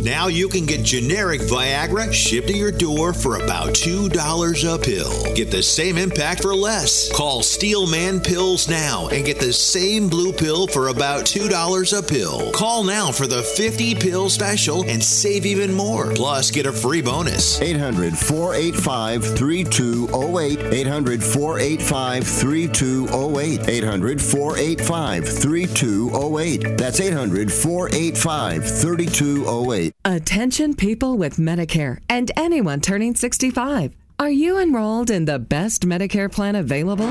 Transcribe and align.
Now 0.00 0.26
you 0.26 0.48
can 0.48 0.66
get 0.66 0.82
generic 0.82 1.40
Viagra 1.40 2.12
shipped 2.12 2.48
to 2.48 2.56
your 2.56 2.72
door 2.72 3.14
for 3.14 3.36
about 3.36 3.74
$2 3.74 4.74
a 4.74 4.78
pill. 4.78 5.34
Get 5.34 5.52
the 5.52 5.62
same 5.62 5.96
impact 5.96 6.42
for 6.42 6.54
less. 6.54 7.10
Call 7.12 7.42
Steelman 7.42 8.20
Pills 8.20 8.68
now 8.68 9.08
and 9.08 9.24
get 9.24 9.38
the 9.38 9.52
same 9.52 10.08
blue 10.08 10.32
pill 10.32 10.66
for 10.66 10.88
about 10.88 11.24
$2 11.24 11.98
a 11.98 12.02
pill. 12.02 12.50
Call 12.52 12.82
now 12.82 13.12
for 13.12 13.28
the 13.28 13.42
50 13.42 13.94
pill 13.94 14.28
special 14.28 14.82
and 14.88 15.02
save 15.02 15.46
even 15.46 15.72
more. 15.72 16.12
Plus, 16.12 16.50
get 16.50 16.66
a 16.66 16.72
free 16.72 17.00
bonus. 17.00 17.60
800 17.62 18.18
485 18.18 19.38
3208. 19.38 20.60
800 20.74 21.22
485 21.22 22.26
3208. 22.26 23.68
800 23.68 24.20
485 24.20 25.28
3208. 25.28 26.76
That's 26.76 27.00
800 27.00 27.52
485 27.52 28.80
3208. 28.80 29.83
Attention 30.04 30.74
people 30.74 31.16
with 31.16 31.36
Medicare 31.36 31.98
and 32.08 32.30
anyone 32.36 32.80
turning 32.80 33.14
65. 33.14 33.94
Are 34.16 34.30
you 34.30 34.60
enrolled 34.60 35.10
in 35.10 35.24
the 35.24 35.40
best 35.40 35.88
Medicare 35.88 36.30
plan 36.30 36.54
available? 36.54 37.08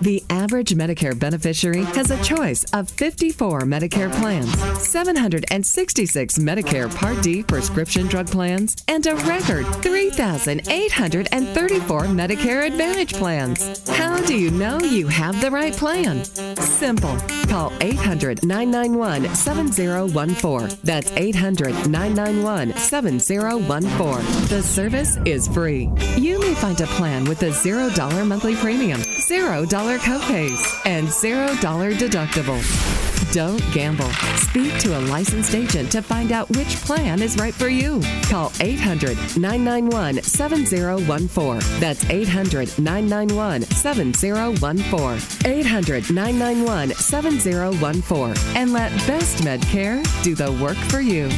The 0.00 0.20
average 0.28 0.74
Medicare 0.74 1.16
beneficiary 1.16 1.84
has 1.84 2.10
a 2.10 2.20
choice 2.24 2.64
of 2.72 2.90
54 2.90 3.60
Medicare 3.60 4.12
plans, 4.18 4.50
766 4.82 6.38
Medicare 6.38 6.92
Part 6.96 7.22
D 7.22 7.44
prescription 7.44 8.08
drug 8.08 8.26
plans, 8.26 8.74
and 8.88 9.06
a 9.06 9.14
record 9.14 9.64
3,834 9.76 12.00
Medicare 12.02 12.66
Advantage 12.66 13.14
plans. 13.14 13.88
How 13.90 14.20
do 14.26 14.36
you 14.36 14.50
know 14.50 14.80
you 14.80 15.06
have 15.06 15.40
the 15.40 15.52
right 15.52 15.72
plan? 15.72 16.24
Simple. 16.24 17.16
Call 17.48 17.72
800 17.80 18.44
991 18.44 19.32
7014. 19.36 20.78
That's 20.82 21.12
800 21.12 21.88
991 21.88 22.76
7014. 22.76 24.48
The 24.48 24.62
service 24.62 25.16
is 25.24 25.46
free. 25.46 25.88
You 26.24 26.40
may 26.40 26.54
find 26.54 26.80
a 26.80 26.86
plan 26.86 27.26
with 27.26 27.42
a 27.42 27.50
$0 27.50 28.26
monthly 28.26 28.56
premium, 28.56 28.98
$0 28.98 29.98
copays, 29.98 30.86
and 30.86 31.06
$0 31.06 31.98
deductible. 31.98 33.34
Don't 33.34 33.62
gamble. 33.74 34.10
Speak 34.38 34.72
to 34.78 34.96
a 34.96 35.04
licensed 35.10 35.54
agent 35.54 35.92
to 35.92 36.00
find 36.00 36.32
out 36.32 36.48
which 36.56 36.76
plan 36.76 37.20
is 37.20 37.36
right 37.36 37.52
for 37.52 37.68
you. 37.68 38.00
Call 38.30 38.50
800 38.60 39.18
991 39.36 40.22
7014. 40.22 41.78
That's 41.78 42.08
800 42.08 42.78
991 42.78 43.62
7014. 43.64 45.52
800 45.52 46.10
991 46.10 46.94
7014. 46.94 48.56
And 48.56 48.72
let 48.72 48.90
Best 49.06 49.44
Medcare 49.44 50.02
do 50.22 50.34
the 50.34 50.52
work 50.52 50.78
for 50.88 51.00
you. 51.00 51.28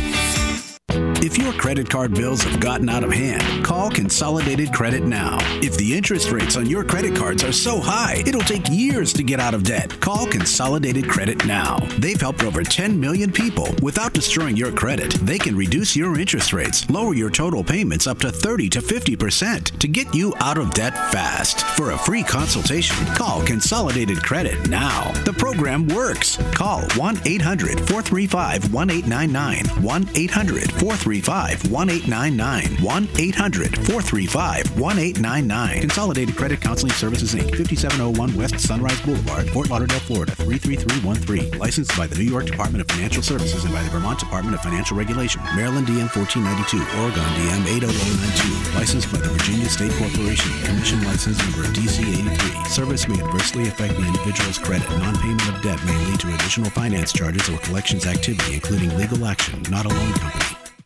If 1.26 1.36
your 1.36 1.52
credit 1.54 1.90
card 1.90 2.14
bills 2.14 2.44
have 2.44 2.60
gotten 2.60 2.88
out 2.88 3.02
of 3.02 3.10
hand, 3.10 3.64
call 3.64 3.90
Consolidated 3.90 4.72
Credit 4.72 5.02
now. 5.02 5.38
If 5.60 5.76
the 5.76 5.96
interest 5.96 6.30
rates 6.30 6.56
on 6.56 6.66
your 6.66 6.84
credit 6.84 7.16
cards 7.16 7.42
are 7.42 7.50
so 7.50 7.80
high, 7.80 8.22
it'll 8.24 8.42
take 8.42 8.68
years 8.70 9.12
to 9.14 9.24
get 9.24 9.40
out 9.40 9.52
of 9.52 9.64
debt. 9.64 10.00
Call 10.00 10.28
Consolidated 10.28 11.08
Credit 11.08 11.44
now. 11.44 11.78
They've 11.98 12.20
helped 12.20 12.44
over 12.44 12.62
10 12.62 13.00
million 13.00 13.32
people 13.32 13.74
without 13.82 14.12
destroying 14.12 14.56
your 14.56 14.70
credit. 14.70 15.14
They 15.14 15.36
can 15.36 15.56
reduce 15.56 15.96
your 15.96 16.16
interest 16.16 16.52
rates, 16.52 16.88
lower 16.88 17.12
your 17.12 17.30
total 17.30 17.64
payments 17.64 18.06
up 18.06 18.20
to 18.20 18.30
30 18.30 18.68
to 18.68 18.78
50% 18.80 19.80
to 19.80 19.88
get 19.88 20.14
you 20.14 20.32
out 20.38 20.58
of 20.58 20.74
debt 20.74 20.94
fast. 21.10 21.62
For 21.76 21.90
a 21.90 21.98
free 21.98 22.22
consultation, 22.22 23.04
call 23.16 23.42
Consolidated 23.42 24.22
Credit 24.22 24.68
now. 24.68 25.10
The 25.24 25.32
program 25.32 25.88
works. 25.88 26.36
Call 26.52 26.82
1 26.94 27.20
800 27.24 27.80
435 27.80 28.72
1899. 28.72 29.82
1 29.82 30.08
800 30.14 30.70
435 30.70 31.15
1899. 31.22 32.82
1 32.82 33.08
800 33.18 33.76
435 33.86 34.78
1899. 34.78 35.80
Consolidated 35.80 36.36
Credit 36.36 36.60
Counseling 36.60 36.92
Services 36.92 37.34
Inc., 37.34 37.56
5701 37.56 38.34
West 38.36 38.58
Sunrise 38.60 39.00
Boulevard, 39.02 39.48
Fort 39.50 39.70
Lauderdale, 39.70 40.00
Florida, 40.00 40.32
33313. 40.34 41.58
Licensed 41.58 41.96
by 41.96 42.06
the 42.06 42.16
New 42.16 42.24
York 42.24 42.46
Department 42.46 42.80
of 42.82 42.88
Financial 42.94 43.22
Services 43.22 43.64
and 43.64 43.72
by 43.72 43.82
the 43.82 43.90
Vermont 43.90 44.18
Department 44.18 44.54
of 44.54 44.60
Financial 44.62 44.96
Regulation. 44.96 45.40
Maryland 45.54 45.86
DM 45.86 46.08
1492, 46.14 46.78
Oregon 47.00 47.24
DM 47.38 47.62
80092. 47.76 48.78
Licensed 48.78 49.12
by 49.12 49.18
the 49.18 49.28
Virginia 49.30 49.68
State 49.68 49.92
Corporation. 49.92 50.50
Commission 50.64 51.02
license 51.04 51.38
number 51.38 51.68
DC 51.72 52.02
83. 52.02 52.68
Service 52.68 53.08
may 53.08 53.20
adversely 53.22 53.68
affect 53.68 53.96
the 53.96 54.06
individual's 54.06 54.58
credit. 54.58 54.88
Non-payment 54.90 55.48
of 55.48 55.62
debt 55.62 55.82
may 55.84 55.96
lead 56.06 56.20
to 56.20 56.34
additional 56.34 56.70
finance 56.70 57.12
charges 57.12 57.48
or 57.48 57.58
collections 57.58 58.06
activity, 58.06 58.54
including 58.54 58.94
legal 58.96 59.24
action, 59.26 59.62
not 59.70 59.86
a 59.86 59.88
loan 59.88 60.12
company. 60.14 60.65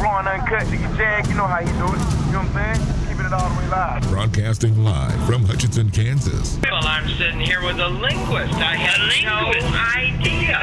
Raw 0.00 0.18
and 0.18 0.28
uncut, 0.28 0.62
nigga 0.64 0.96
Jag, 0.96 1.26
you 1.28 1.34
know 1.34 1.46
how 1.46 1.60
you 1.60 1.66
do 1.66 1.84
it. 1.92 2.00
You 2.26 2.32
know 2.32 2.38
what 2.42 2.56
I'm 2.56 2.74
saying? 2.76 3.08
Keeping 3.08 3.26
it 3.26 3.32
all 3.32 3.48
the 3.48 3.54
way 3.58 3.68
live. 3.68 4.02
Broadcasting 4.08 4.82
live 4.84 5.24
from 5.26 5.44
Hutchinson, 5.44 5.90
Kansas. 5.90 6.58
Well, 6.62 6.80
I'm 6.82 7.08
sitting 7.16 7.40
here 7.40 7.62
with 7.62 7.78
a 7.78 7.88
linguist. 7.88 8.54
I 8.54 8.76
had 8.76 9.00
no 9.24 9.52
idea. 9.96 10.56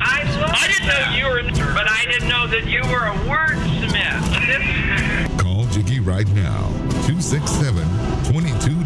I 0.00 0.22
love 0.40 0.50
I 0.52 0.68
didn't 0.68 0.86
know 0.86 1.16
you 1.16 1.26
were, 1.28 1.42
but 1.74 1.88
I 1.90 2.04
didn't 2.04 2.28
know 2.28 2.46
that 2.48 2.66
you 2.66 2.82
were 2.92 3.06
a 3.06 3.14
wordsmith. 3.28 5.38
Call 5.38 5.64
Jiggy 5.66 6.00
right 6.00 6.28
now. 6.28 6.68
267 7.06 7.86
22 8.32 8.83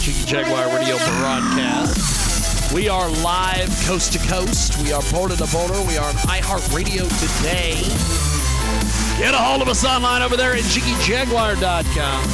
Jiggy 0.00 0.24
Jaguar 0.24 0.74
radio 0.74 0.96
broadcast. 0.96 2.72
We 2.72 2.88
are 2.88 3.10
live 3.22 3.68
coast 3.86 4.14
to 4.14 4.18
coast. 4.20 4.82
We 4.82 4.92
are 4.92 5.02
border 5.12 5.36
to 5.36 5.46
border. 5.52 5.78
We 5.82 5.98
are 5.98 6.08
on 6.08 6.14
iHeartRadio 6.14 7.04
today. 7.36 7.74
Get 9.18 9.34
a 9.34 9.36
hold 9.36 9.60
of 9.60 9.68
us 9.68 9.84
online 9.84 10.22
over 10.22 10.38
there 10.38 10.54
at 10.54 10.62
jiggyjaguar.com. 10.62 12.24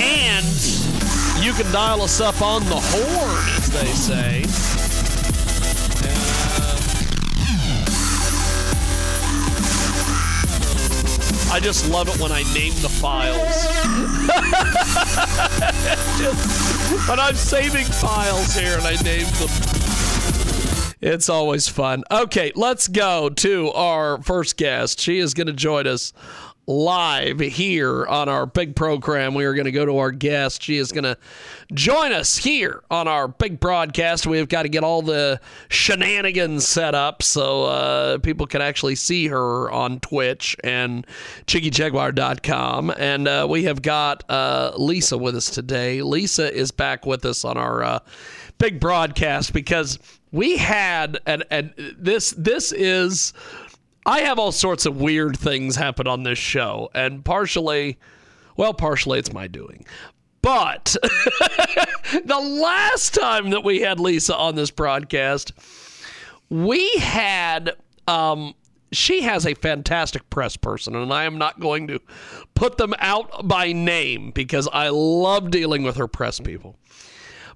And 0.00 1.44
you 1.44 1.52
can 1.52 1.72
dial 1.72 2.02
us 2.02 2.20
up 2.20 2.40
on 2.40 2.62
the 2.66 2.78
horn, 2.78 3.44
as 3.56 3.70
they 3.70 3.86
say. 3.86 4.83
I 11.54 11.60
just 11.60 11.88
love 11.88 12.08
it 12.08 12.20
when 12.20 12.32
I 12.32 12.42
name 12.52 12.72
the 12.82 12.88
files. 12.88 13.38
when 17.08 17.20
I'm 17.20 17.36
saving 17.36 17.84
files 17.84 18.56
here 18.56 18.76
and 18.76 18.84
I 18.84 19.00
name 19.04 19.26
them. 19.26 19.48
It's 21.00 21.28
always 21.28 21.68
fun. 21.68 22.02
Okay, 22.10 22.50
let's 22.56 22.88
go 22.88 23.28
to 23.28 23.70
our 23.70 24.20
first 24.20 24.56
guest. 24.56 24.98
She 24.98 25.20
is 25.20 25.32
going 25.32 25.46
to 25.46 25.52
join 25.52 25.86
us 25.86 26.12
live 26.66 27.40
here 27.40 28.06
on 28.06 28.28
our 28.28 28.46
big 28.46 28.74
program. 28.74 29.34
We 29.34 29.44
are 29.44 29.54
going 29.54 29.66
to 29.66 29.72
go 29.72 29.84
to 29.84 29.98
our 29.98 30.10
guest. 30.10 30.62
She 30.62 30.78
is 30.78 30.92
going 30.92 31.04
to 31.04 31.16
join 31.72 32.12
us 32.12 32.36
here 32.36 32.82
on 32.90 33.06
our 33.06 33.28
big 33.28 33.60
broadcast. 33.60 34.26
We've 34.26 34.48
got 34.48 34.62
to 34.62 34.68
get 34.68 34.84
all 34.84 35.02
the 35.02 35.40
shenanigans 35.68 36.66
set 36.66 36.94
up 36.94 37.22
so 37.22 37.64
uh, 37.64 38.18
people 38.18 38.46
can 38.46 38.62
actually 38.62 38.94
see 38.94 39.28
her 39.28 39.70
on 39.70 40.00
Twitch 40.00 40.56
and 40.64 41.06
JiggyJaguar.com. 41.46 42.94
And 42.98 43.28
uh, 43.28 43.46
we 43.48 43.64
have 43.64 43.82
got 43.82 44.24
uh, 44.30 44.72
Lisa 44.76 45.18
with 45.18 45.36
us 45.36 45.50
today. 45.50 46.02
Lisa 46.02 46.52
is 46.52 46.70
back 46.70 47.04
with 47.04 47.24
us 47.24 47.44
on 47.44 47.58
our 47.58 47.82
uh, 47.82 47.98
big 48.58 48.80
broadcast 48.80 49.52
because 49.52 49.98
we 50.32 50.56
had 50.56 51.18
and 51.26 51.44
and 51.50 51.72
this 51.96 52.32
this 52.32 52.72
is 52.72 53.32
I 54.06 54.20
have 54.20 54.38
all 54.38 54.52
sorts 54.52 54.86
of 54.86 55.00
weird 55.00 55.38
things 55.38 55.76
happen 55.76 56.06
on 56.06 56.22
this 56.22 56.38
show, 56.38 56.90
and 56.94 57.24
partially, 57.24 57.98
well, 58.56 58.74
partially 58.74 59.18
it's 59.18 59.32
my 59.32 59.46
doing. 59.46 59.84
But 60.42 60.94
the 62.24 62.38
last 62.38 63.14
time 63.14 63.50
that 63.50 63.64
we 63.64 63.80
had 63.80 63.98
Lisa 63.98 64.36
on 64.36 64.56
this 64.56 64.70
broadcast, 64.70 65.52
we 66.50 66.96
had 66.98 67.72
um, 68.06 68.54
she 68.92 69.22
has 69.22 69.46
a 69.46 69.54
fantastic 69.54 70.28
press 70.30 70.56
person, 70.56 70.94
and 70.94 71.12
I 71.12 71.24
am 71.24 71.38
not 71.38 71.60
going 71.60 71.86
to 71.88 72.00
put 72.54 72.76
them 72.76 72.94
out 72.98 73.48
by 73.48 73.72
name 73.72 74.30
because 74.30 74.68
I 74.72 74.88
love 74.90 75.50
dealing 75.50 75.82
with 75.82 75.96
her 75.96 76.08
press 76.08 76.40
people. 76.40 76.76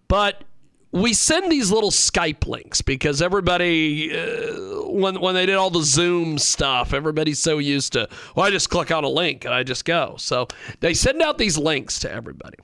But 0.08 0.44
we 0.90 1.12
send 1.12 1.52
these 1.52 1.70
little 1.70 1.90
Skype 1.90 2.46
links 2.46 2.80
because 2.80 3.20
everybody, 3.20 4.16
uh, 4.16 4.88
when 4.90 5.20
when 5.20 5.34
they 5.34 5.46
did 5.46 5.56
all 5.56 5.70
the 5.70 5.82
Zoom 5.82 6.38
stuff, 6.38 6.94
everybody's 6.94 7.38
so 7.38 7.58
used 7.58 7.92
to, 7.92 8.08
well, 8.34 8.46
I 8.46 8.50
just 8.50 8.70
click 8.70 8.90
on 8.90 9.04
a 9.04 9.08
link 9.08 9.44
and 9.44 9.52
I 9.52 9.62
just 9.62 9.84
go. 9.84 10.14
So 10.18 10.48
they 10.80 10.94
send 10.94 11.20
out 11.20 11.38
these 11.38 11.58
links 11.58 11.98
to 12.00 12.10
everybody. 12.10 12.56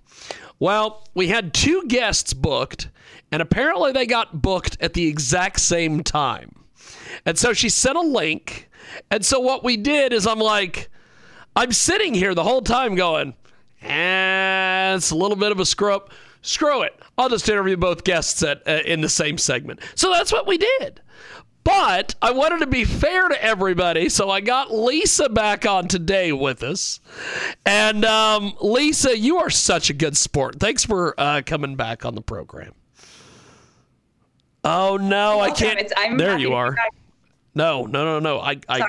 Well, 0.59 1.07
we 1.15 1.29
had 1.29 1.53
two 1.53 1.85
guests 1.89 2.33
booked, 2.33 2.89
and 3.31 3.43
apparently 3.43 3.93
they 3.93 4.07
got 4.07 4.41
booked 4.41 4.79
at 4.81 4.95
the 4.95 5.07
exact 5.07 5.61
same 5.61 6.03
time. 6.03 6.55
And 7.27 7.39
so 7.39 7.53
she 7.53 7.69
sent 7.69 7.97
a 7.97 8.03
link. 8.03 8.71
And 9.11 9.25
so 9.25 9.41
what 9.41 9.65
we 9.65 9.77
did 9.77 10.13
is 10.13 10.27
I'm 10.27 10.39
like, 10.39 10.89
I'm 11.57 11.73
sitting 11.73 12.15
here 12.15 12.35
the 12.35 12.45
whole 12.45 12.63
time 12.63 12.95
going, 12.95 13.35
eh, 13.83 14.95
it's 14.95 15.11
a 15.11 15.17
little 15.17 15.37
bit 15.37 15.53
of 15.53 15.61
a 15.61 15.67
screw 15.67 15.95
up. 15.95 16.11
Screw 16.45 16.83
it. 16.83 17.01
I'll 17.17 17.31
just 17.31 17.49
interview 17.49 17.79
both 17.79 18.05
guests 18.05 18.43
at, 18.43 18.69
uh, 18.69 18.83
in 18.85 19.01
the 19.01 19.09
same 19.09 19.39
segment. 19.39 19.81
So 19.95 20.11
that's 20.11 20.31
what 20.31 20.47
we 20.47 20.59
did. 20.59 21.01
But 21.65 22.15
I 22.21 22.33
wanted 22.33 22.59
to 22.59 22.67
be 22.67 22.85
fair 22.85 23.31
to 23.31 23.43
everybody, 23.43 24.11
so 24.11 24.29
I 24.29 24.43
got 24.43 24.71
Lisa 24.71 25.31
back 25.31 25.65
on 25.65 25.89
today 25.89 26.33
with 26.33 26.63
us. 26.63 27.01
And 27.65 28.05
um, 28.05 28.53
Lisa, 28.61 29.19
you 29.19 29.39
are 29.39 29.49
such 29.49 29.89
a 29.89 29.95
good 29.95 30.19
sport. 30.19 30.61
Thanks 30.61 30.85
for 30.85 31.19
uh, 31.19 31.41
coming 31.47 31.77
back 31.77 32.05
on 32.05 32.15
the 32.15 32.21
program. 32.21 32.75
Oh 34.65 34.99
no, 34.99 35.41
I 35.41 35.51
can't. 35.51 35.91
there 36.19 36.39
you 36.39 36.53
are. 36.53 36.77
No, 37.55 37.87
no, 37.87 38.05
no, 38.05 38.19
no. 38.19 38.41
I, 38.41 38.61
I, 38.69 38.83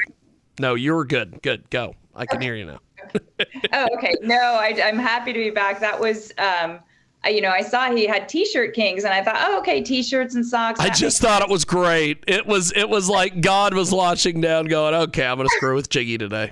no, 0.59 0.75
you're 0.75 1.05
good. 1.05 1.41
Good, 1.41 1.69
go. 1.69 1.95
I 2.13 2.25
can 2.25 2.37
okay. 2.37 2.45
hear 2.47 2.55
you 2.55 2.65
now. 2.65 2.79
oh, 3.71 3.87
okay. 3.95 4.15
No, 4.21 4.35
I, 4.35 4.73
am 4.77 4.99
happy 4.99 5.31
to 5.31 5.39
be 5.39 5.51
back. 5.51 5.79
That 5.79 5.97
was. 5.97 6.33
Um, 6.37 6.79
you 7.27 7.41
know, 7.41 7.49
I 7.49 7.61
saw 7.61 7.93
he 7.93 8.07
had 8.07 8.29
T-shirt 8.29 8.73
kings, 8.73 9.03
and 9.03 9.13
I 9.13 9.23
thought, 9.23 9.37
oh, 9.39 9.59
okay, 9.59 9.81
T-shirts 9.81 10.35
and 10.35 10.45
socks. 10.45 10.79
I 10.79 10.89
just 10.89 11.21
thought 11.21 11.41
it 11.41 11.49
was 11.49 11.65
great. 11.65 12.23
It 12.27 12.45
was, 12.45 12.71
it 12.75 12.89
was 12.89 13.09
like 13.09 13.41
God 13.41 13.73
was 13.73 13.91
watching 13.91 14.41
down, 14.41 14.65
going, 14.65 14.93
okay, 14.93 15.25
I'm 15.25 15.37
gonna 15.37 15.49
screw 15.49 15.75
with 15.75 15.89
Jiggy 15.89 16.17
today. 16.17 16.51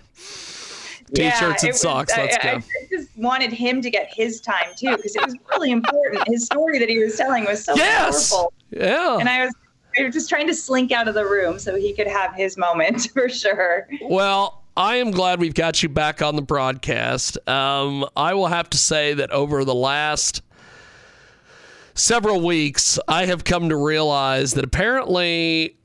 T-shirts 1.14 1.64
yeah, 1.64 1.68
and 1.68 1.68
was, 1.68 1.82
socks. 1.82 2.14
Let's 2.18 2.38
I, 2.38 2.44
go. 2.44 2.50
I 2.58 2.64
just 2.90 3.10
wanted 3.16 3.52
him 3.52 3.82
to 3.82 3.90
get 3.90 4.12
his 4.12 4.42
time 4.42 4.70
too, 4.76 4.96
because 4.96 5.16
it 5.16 5.24
was 5.24 5.36
really 5.52 5.72
important. 5.72 6.28
His 6.28 6.46
story 6.46 6.80
that 6.80 6.90
he 6.90 7.00
was 7.00 7.16
telling 7.16 7.46
was 7.46 7.64
so 7.64 7.76
yes! 7.76 8.32
powerful. 8.32 8.54
Yeah. 8.72 9.18
And 9.18 9.30
I 9.30 9.46
was, 9.46 9.54
I 10.00 10.04
was 10.06 10.14
just 10.14 10.28
trying 10.28 10.48
to 10.48 10.56
slink 10.56 10.92
out 10.92 11.08
of 11.08 11.14
the 11.14 11.26
room 11.26 11.60
so 11.60 11.76
he 11.76 11.94
could 11.94 12.08
have 12.08 12.34
his 12.34 12.58
moment 12.58 13.10
for 13.14 13.30
sure. 13.30 13.88
Well. 14.02 14.60
I 14.76 14.96
am 14.96 15.12
glad 15.12 15.40
we've 15.40 15.54
got 15.54 15.84
you 15.84 15.90
back 15.90 16.24
on 16.24 16.36
the 16.36 16.42
broadcast. 16.42 17.38
Um, 17.48 18.10
I 18.16 18.34
will 18.34 18.48
have 18.48 18.72
to 18.72 18.78
say 18.80 19.14
that 19.14 19.30
over 19.30 19.64
the 19.66 19.76
last 19.76 20.42
several 21.94 22.42
weeks, 22.42 23.00
I 23.08 23.26
have 23.26 23.44
come 23.44 23.70
to 23.70 23.76
realize 23.76 24.54
that 24.54 24.64
apparently 24.64 25.78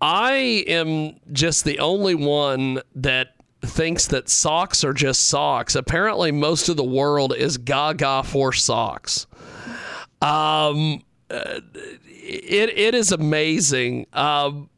I 0.00 0.64
am 0.66 1.16
just 1.32 1.64
the 1.64 1.78
only 1.78 2.14
one 2.14 2.80
that 2.94 3.28
thinks 3.62 4.06
that 4.08 4.28
socks 4.28 4.84
are 4.84 4.92
just 4.92 5.28
socks. 5.28 5.74
Apparently, 5.74 6.30
most 6.30 6.68
of 6.68 6.76
the 6.76 6.84
world 6.84 7.34
is 7.34 7.56
gaga 7.56 8.22
for 8.22 8.52
socks. 8.52 9.26
Um, 10.20 11.02
uh, 11.30 11.60
it, 12.04 12.70
it 12.78 12.94
is 12.94 13.12
amazing. 13.12 14.06
Um, 14.12 14.68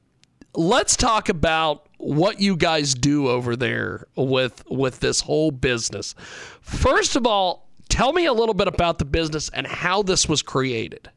let's 0.55 0.97
talk 0.97 1.29
about 1.29 1.89
what 1.99 2.41
you 2.41 2.57
guys 2.57 2.95
do 2.95 3.29
over 3.29 3.57
there 3.57 4.07
with 4.17 4.63
with 4.69 5.01
this 5.01 5.21
whole 5.21 5.51
business. 5.51 6.15
First 6.61 7.17
of 7.17 7.27
all, 7.27 7.66
tell 7.97 8.13
me 8.13 8.27
a 8.27 8.33
little 8.33 8.55
bit 8.55 8.69
about 8.69 8.99
the 8.99 9.05
business 9.07 9.49
and 9.51 9.67
how 9.67 10.03
this 10.03 10.29
was 10.29 10.43
created. 10.43 11.11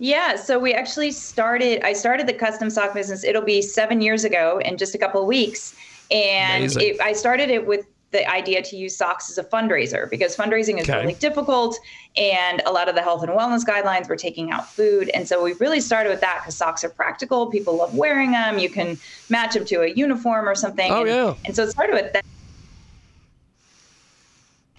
Yeah, 0.00 0.36
so 0.36 0.58
we 0.58 0.74
actually 0.74 1.12
started. 1.12 1.82
I 1.84 1.92
started 1.92 2.26
the 2.26 2.32
custom 2.32 2.68
sock 2.70 2.94
business. 2.94 3.24
It'll 3.24 3.42
be 3.42 3.62
seven 3.62 4.00
years 4.00 4.24
ago 4.24 4.60
in 4.64 4.76
just 4.76 4.94
a 4.94 4.98
couple 4.98 5.20
of 5.20 5.26
weeks, 5.26 5.74
and 6.10 6.76
it, 6.76 7.00
I 7.00 7.12
started 7.12 7.50
it 7.50 7.66
with 7.66 7.86
the 8.10 8.28
idea 8.28 8.62
to 8.62 8.76
use 8.76 8.96
socks 8.96 9.28
as 9.30 9.38
a 9.38 9.44
fundraiser 9.44 10.08
because 10.08 10.34
fundraising 10.36 10.78
is 10.78 10.88
okay. 10.88 11.00
really 11.00 11.14
difficult 11.14 11.78
and 12.16 12.62
a 12.64 12.72
lot 12.72 12.88
of 12.88 12.94
the 12.94 13.02
health 13.02 13.22
and 13.22 13.30
wellness 13.32 13.66
guidelines 13.66 14.08
were 14.08 14.16
taking 14.16 14.50
out 14.50 14.66
food 14.66 15.10
and 15.10 15.28
so 15.28 15.44
we 15.44 15.52
really 15.60 15.78
started 15.78 16.08
with 16.08 16.22
that 16.22 16.40
because 16.40 16.56
socks 16.56 16.82
are 16.82 16.88
practical 16.88 17.50
people 17.50 17.76
love 17.76 17.94
wearing 17.94 18.30
them 18.30 18.58
you 18.58 18.70
can 18.70 18.96
match 19.28 19.52
them 19.52 19.62
to 19.62 19.82
a 19.82 19.88
uniform 19.88 20.48
or 20.48 20.54
something 20.54 20.90
oh, 20.90 21.00
and, 21.00 21.08
yeah. 21.10 21.34
and 21.44 21.54
so 21.54 21.64
it 21.64 21.70
started 21.70 21.92
with 21.92 22.10
that 22.14 22.24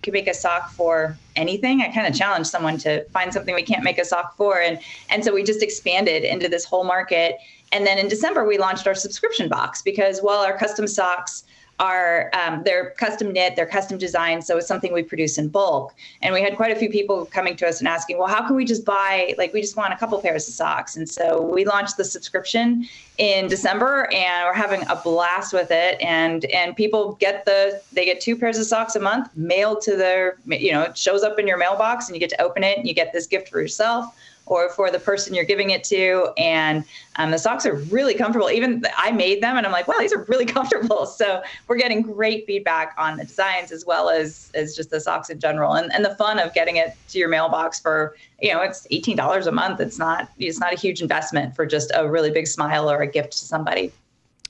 could 0.03 0.13
make 0.13 0.27
a 0.27 0.33
sock 0.33 0.71
for 0.71 1.17
anything. 1.35 1.81
I 1.81 1.89
kind 1.89 2.07
of 2.07 2.15
challenged 2.15 2.49
someone 2.49 2.77
to 2.79 3.03
find 3.05 3.33
something 3.33 3.55
we 3.55 3.63
can't 3.63 3.83
make 3.83 3.97
a 3.97 4.05
sock 4.05 4.35
for, 4.37 4.59
and 4.59 4.79
and 5.09 5.23
so 5.23 5.33
we 5.33 5.43
just 5.43 5.63
expanded 5.63 6.23
into 6.23 6.47
this 6.47 6.65
whole 6.65 6.83
market. 6.83 7.37
And 7.71 7.85
then 7.85 7.99
in 7.99 8.07
December 8.07 8.45
we 8.45 8.57
launched 8.57 8.87
our 8.87 8.95
subscription 8.95 9.49
box 9.49 9.81
because 9.81 10.19
while 10.21 10.39
our 10.39 10.57
custom 10.57 10.87
socks 10.87 11.43
are 11.79 12.29
um, 12.33 12.61
they're 12.63 12.91
custom 12.91 13.31
knit, 13.31 13.55
they're 13.55 13.65
custom 13.65 13.97
designed, 13.97 14.43
so 14.43 14.57
it's 14.57 14.67
something 14.67 14.93
we 14.93 15.03
produce 15.03 15.37
in 15.37 15.47
bulk. 15.47 15.93
And 16.21 16.33
we 16.33 16.41
had 16.41 16.55
quite 16.55 16.71
a 16.71 16.75
few 16.75 16.89
people 16.89 17.25
coming 17.25 17.55
to 17.57 17.67
us 17.67 17.79
and 17.79 17.87
asking, 17.87 18.17
well, 18.17 18.27
how 18.27 18.45
can 18.45 18.55
we 18.55 18.65
just 18.65 18.85
buy 18.85 19.33
like 19.37 19.53
we 19.53 19.61
just 19.61 19.77
want 19.77 19.93
a 19.93 19.97
couple 19.97 20.19
pairs 20.21 20.47
of 20.47 20.53
socks? 20.53 20.95
And 20.95 21.07
so 21.07 21.41
we 21.41 21.65
launched 21.65 21.97
the 21.97 22.03
subscription 22.03 22.87
in 23.17 23.47
December, 23.47 24.09
and 24.13 24.45
we're 24.45 24.53
having 24.53 24.85
a 24.87 24.95
blast 24.95 25.53
with 25.53 25.71
it. 25.71 26.01
And 26.01 26.45
and 26.45 26.75
people 26.75 27.13
get 27.19 27.45
the 27.45 27.81
they 27.93 28.05
get 28.05 28.19
two 28.21 28.35
pairs 28.35 28.57
of 28.57 28.65
socks 28.65 28.95
a 28.95 28.99
month 28.99 29.29
mailed 29.35 29.81
to 29.83 29.95
their 29.95 30.37
you 30.45 30.71
know 30.71 30.83
it 30.83 30.97
shows 30.97 31.23
up 31.23 31.39
in 31.39 31.47
your 31.47 31.57
mailbox, 31.57 32.07
and 32.07 32.15
you 32.15 32.19
get 32.19 32.29
to 32.29 32.41
open 32.41 32.63
it, 32.63 32.77
and 32.77 32.87
you 32.87 32.93
get 32.93 33.13
this 33.13 33.27
gift 33.27 33.49
for 33.49 33.61
yourself 33.61 34.15
or 34.49 34.69
for 34.69 34.91
the 34.91 34.99
person 34.99 35.33
you're 35.33 35.45
giving 35.45 35.69
it 35.69 35.83
to. 35.85 36.33
And 36.37 36.83
um, 37.15 37.31
the 37.31 37.37
socks 37.37 37.65
are 37.65 37.75
really 37.75 38.15
comfortable. 38.15 38.49
Even 38.49 38.83
I 38.97 39.11
made 39.11 39.41
them 39.41 39.57
and 39.57 39.65
I'm 39.65 39.71
like, 39.71 39.87
wow, 39.87 39.95
these 39.99 40.11
are 40.11 40.23
really 40.27 40.45
comfortable. 40.57 41.05
So 41.05 41.41
we're 41.67 41.77
getting 41.77 42.01
great 42.01 42.45
feedback 42.45 42.95
on 42.97 43.17
the 43.17 43.25
designs 43.25 43.71
as 43.71 43.85
well 43.85 44.09
as, 44.09 44.51
as 44.55 44.75
just 44.75 44.89
the 44.89 44.99
socks 44.99 45.29
in 45.29 45.39
general 45.39 45.73
and, 45.73 45.93
and 45.93 46.03
the 46.03 46.15
fun 46.15 46.39
of 46.39 46.53
getting 46.53 46.77
it 46.77 46.95
to 47.09 47.19
your 47.19 47.29
mailbox 47.29 47.79
for, 47.79 48.15
you 48.41 48.51
know, 48.51 48.61
it's 48.61 48.87
$18 48.87 49.47
a 49.47 49.51
month. 49.51 49.79
It's 49.79 49.99
not, 49.99 50.29
it's 50.39 50.59
not 50.59 50.73
a 50.73 50.77
huge 50.77 51.01
investment 51.01 51.55
for 51.55 51.65
just 51.65 51.91
a 51.93 52.09
really 52.09 52.31
big 52.31 52.47
smile 52.47 52.89
or 52.89 53.01
a 53.01 53.07
gift 53.07 53.31
to 53.33 53.45
somebody. 53.45 53.93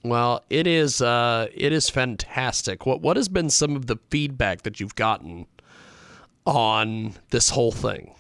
Well, 0.02 0.44
it 0.50 0.66
is 0.66 1.02
uh, 1.02 1.48
it 1.54 1.74
is 1.74 1.90
fantastic. 1.90 2.86
What 2.86 3.02
what 3.02 3.18
has 3.18 3.28
been 3.28 3.50
some 3.50 3.76
of 3.76 3.88
the 3.88 3.98
feedback 4.10 4.62
that 4.62 4.80
you've 4.80 4.96
gotten 4.96 5.46
on 6.46 7.16
this 7.32 7.50
whole 7.50 7.74
thing? 7.74 8.16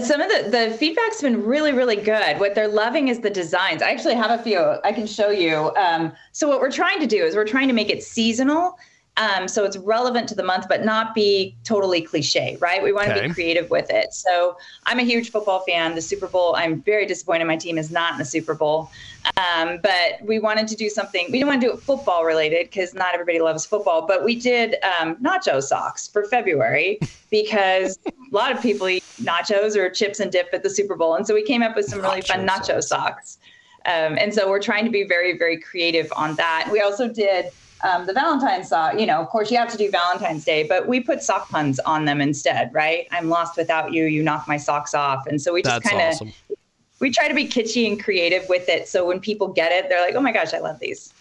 Some 0.00 0.20
of 0.20 0.28
the 0.28 0.50
the 0.50 0.76
feedback's 0.76 1.22
been 1.22 1.44
really 1.44 1.72
really 1.72 1.96
good. 1.96 2.38
What 2.38 2.54
they're 2.54 2.68
loving 2.68 3.08
is 3.08 3.20
the 3.20 3.30
designs. 3.30 3.82
I 3.82 3.90
actually 3.90 4.14
have 4.14 4.38
a 4.38 4.42
few 4.42 4.60
i 4.84 4.92
can 4.92 5.06
show 5.06 5.30
you. 5.30 5.74
Um, 5.76 6.12
so 6.32 6.48
what 6.48 6.60
we're 6.60 6.70
trying 6.70 7.00
to 7.00 7.06
do 7.06 7.24
is 7.24 7.34
we're 7.34 7.46
trying 7.46 7.68
to 7.68 7.74
make 7.74 7.90
it 7.90 8.02
seasonal 8.02 8.78
Um, 9.16 9.48
so 9.48 9.64
it's 9.64 9.76
relevant 9.78 10.28
to 10.28 10.34
the 10.34 10.42
month, 10.42 10.66
but 10.68 10.84
not 10.84 11.14
be 11.14 11.56
totally 11.64 12.02
cliche, 12.02 12.58
right? 12.60 12.82
We 12.82 12.92
want 12.92 13.08
to 13.08 13.14
Okay. 13.14 13.28
be 13.28 13.32
creative 13.32 13.70
with 13.70 13.90
it. 13.90 14.12
So 14.12 14.56
I'm 14.84 14.98
a 14.98 15.04
huge 15.04 15.30
football 15.30 15.64
fan. 15.66 15.94
The 15.94 16.02
Super 16.02 16.28
Bowl, 16.28 16.54
I'm 16.56 16.82
very 16.82 17.06
disappointed 17.06 17.46
my 17.46 17.56
team 17.56 17.78
is 17.78 17.90
not 17.90 18.12
in 18.12 18.18
the 18.18 18.24
Super 18.24 18.54
Bowl. 18.54 18.90
Um, 19.36 19.78
but 19.82 20.20
we 20.22 20.38
wanted 20.38 20.68
to 20.68 20.76
do 20.76 20.88
something. 20.88 21.26
We 21.26 21.38
didn't 21.38 21.48
want 21.48 21.60
to 21.62 21.66
do 21.66 21.72
it 21.74 21.80
football 21.86 22.24
related 22.24 22.66
because 22.66 22.94
not 22.94 23.14
everybody 23.14 23.40
loves 23.40 23.64
football. 23.64 24.06
But 24.06 24.24
we 24.24 24.36
did 24.36 24.76
um, 25.00 25.16
nacho 25.16 25.62
socks 25.62 26.08
for 26.08 26.24
February 26.24 27.00
because 27.30 27.98
a 28.06 28.34
lot 28.34 28.52
of 28.54 28.62
people 28.62 28.88
eat 28.88 29.02
nachos 29.20 29.76
or 29.76 29.88
chips 29.88 30.20
and 30.20 30.30
dip 30.30 30.48
at 30.52 30.62
the 30.62 30.70
Super 30.70 30.94
Bowl, 30.94 31.14
and 31.14 31.26
so 31.26 31.34
we 31.34 31.42
came 31.42 31.62
up 31.62 31.74
with 31.74 31.86
some 31.86 32.00
really 32.00 32.22
fun 32.22 32.46
nacho 32.46 32.82
socks. 32.82 33.38
Um, 33.86 34.18
and 34.18 34.34
so 34.34 34.48
we're 34.48 34.60
trying 34.60 34.84
to 34.84 34.90
be 34.90 35.04
very, 35.04 35.38
very 35.38 35.60
creative 35.60 36.12
on 36.16 36.34
that. 36.36 36.68
We 36.72 36.80
also 36.80 37.08
did 37.08 37.46
um, 37.82 38.06
the 38.06 38.12
Valentine's 38.12 38.68
sock. 38.68 38.98
You 38.98 39.06
know, 39.06 39.20
of 39.20 39.28
course, 39.28 39.50
you 39.50 39.56
have 39.56 39.70
to 39.70 39.76
do 39.76 39.90
Valentine's 39.90 40.44
Day, 40.44 40.64
but 40.64 40.88
we 40.88 41.00
put 41.00 41.22
sock 41.22 41.48
puns 41.48 41.78
on 41.80 42.04
them 42.04 42.20
instead, 42.20 42.72
right? 42.72 43.06
I'm 43.10 43.28
lost 43.28 43.56
without 43.56 43.92
you. 43.92 44.04
You 44.06 44.22
knock 44.22 44.48
my 44.48 44.56
socks 44.56 44.94
off, 44.94 45.26
and 45.26 45.40
so 45.40 45.52
we 45.52 45.62
just 45.62 45.82
kind 45.82 46.00
of 46.00 46.14
awesome. 46.14 46.32
we 47.00 47.10
try 47.10 47.28
to 47.28 47.34
be 47.34 47.46
kitschy 47.46 47.86
and 47.86 48.02
creative 48.02 48.48
with 48.48 48.68
it. 48.68 48.88
So 48.88 49.06
when 49.06 49.20
people 49.20 49.48
get 49.48 49.72
it, 49.72 49.88
they're 49.88 50.00
like, 50.00 50.14
"Oh 50.14 50.20
my 50.20 50.32
gosh, 50.32 50.54
I 50.54 50.58
love 50.58 50.78
these." 50.78 51.12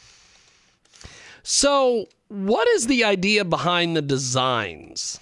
So, 1.44 2.08
what 2.30 2.68
is 2.70 2.88
the 2.88 3.04
idea 3.04 3.46
behind 3.46 3.96
the 3.96 4.02
designs? 4.02 5.20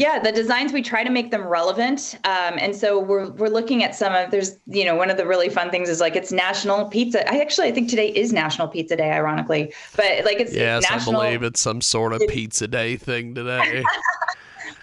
Yeah, 0.00 0.18
the 0.18 0.32
designs 0.32 0.72
we 0.72 0.80
try 0.80 1.04
to 1.04 1.10
make 1.10 1.30
them 1.30 1.46
relevant, 1.46 2.18
um, 2.24 2.54
and 2.58 2.74
so 2.74 2.98
we're 2.98 3.32
we're 3.32 3.50
looking 3.50 3.84
at 3.84 3.94
some 3.94 4.14
of 4.14 4.30
there's 4.30 4.58
you 4.64 4.82
know 4.82 4.96
one 4.96 5.10
of 5.10 5.18
the 5.18 5.26
really 5.26 5.50
fun 5.50 5.70
things 5.70 5.90
is 5.90 6.00
like 6.00 6.16
it's 6.16 6.32
National 6.32 6.86
Pizza. 6.86 7.30
I 7.30 7.38
actually 7.38 7.68
I 7.68 7.72
think 7.72 7.90
today 7.90 8.08
is 8.08 8.32
National 8.32 8.66
Pizza 8.66 8.96
Day, 8.96 9.12
ironically, 9.12 9.74
but 9.96 10.24
like 10.24 10.40
it's 10.40 10.54
Yes, 10.54 10.90
national. 10.90 11.20
I 11.20 11.26
believe 11.26 11.42
it's 11.42 11.60
some 11.60 11.82
sort 11.82 12.14
of 12.14 12.22
pizza 12.28 12.66
day 12.66 12.96
thing 12.96 13.34
today. 13.34 13.84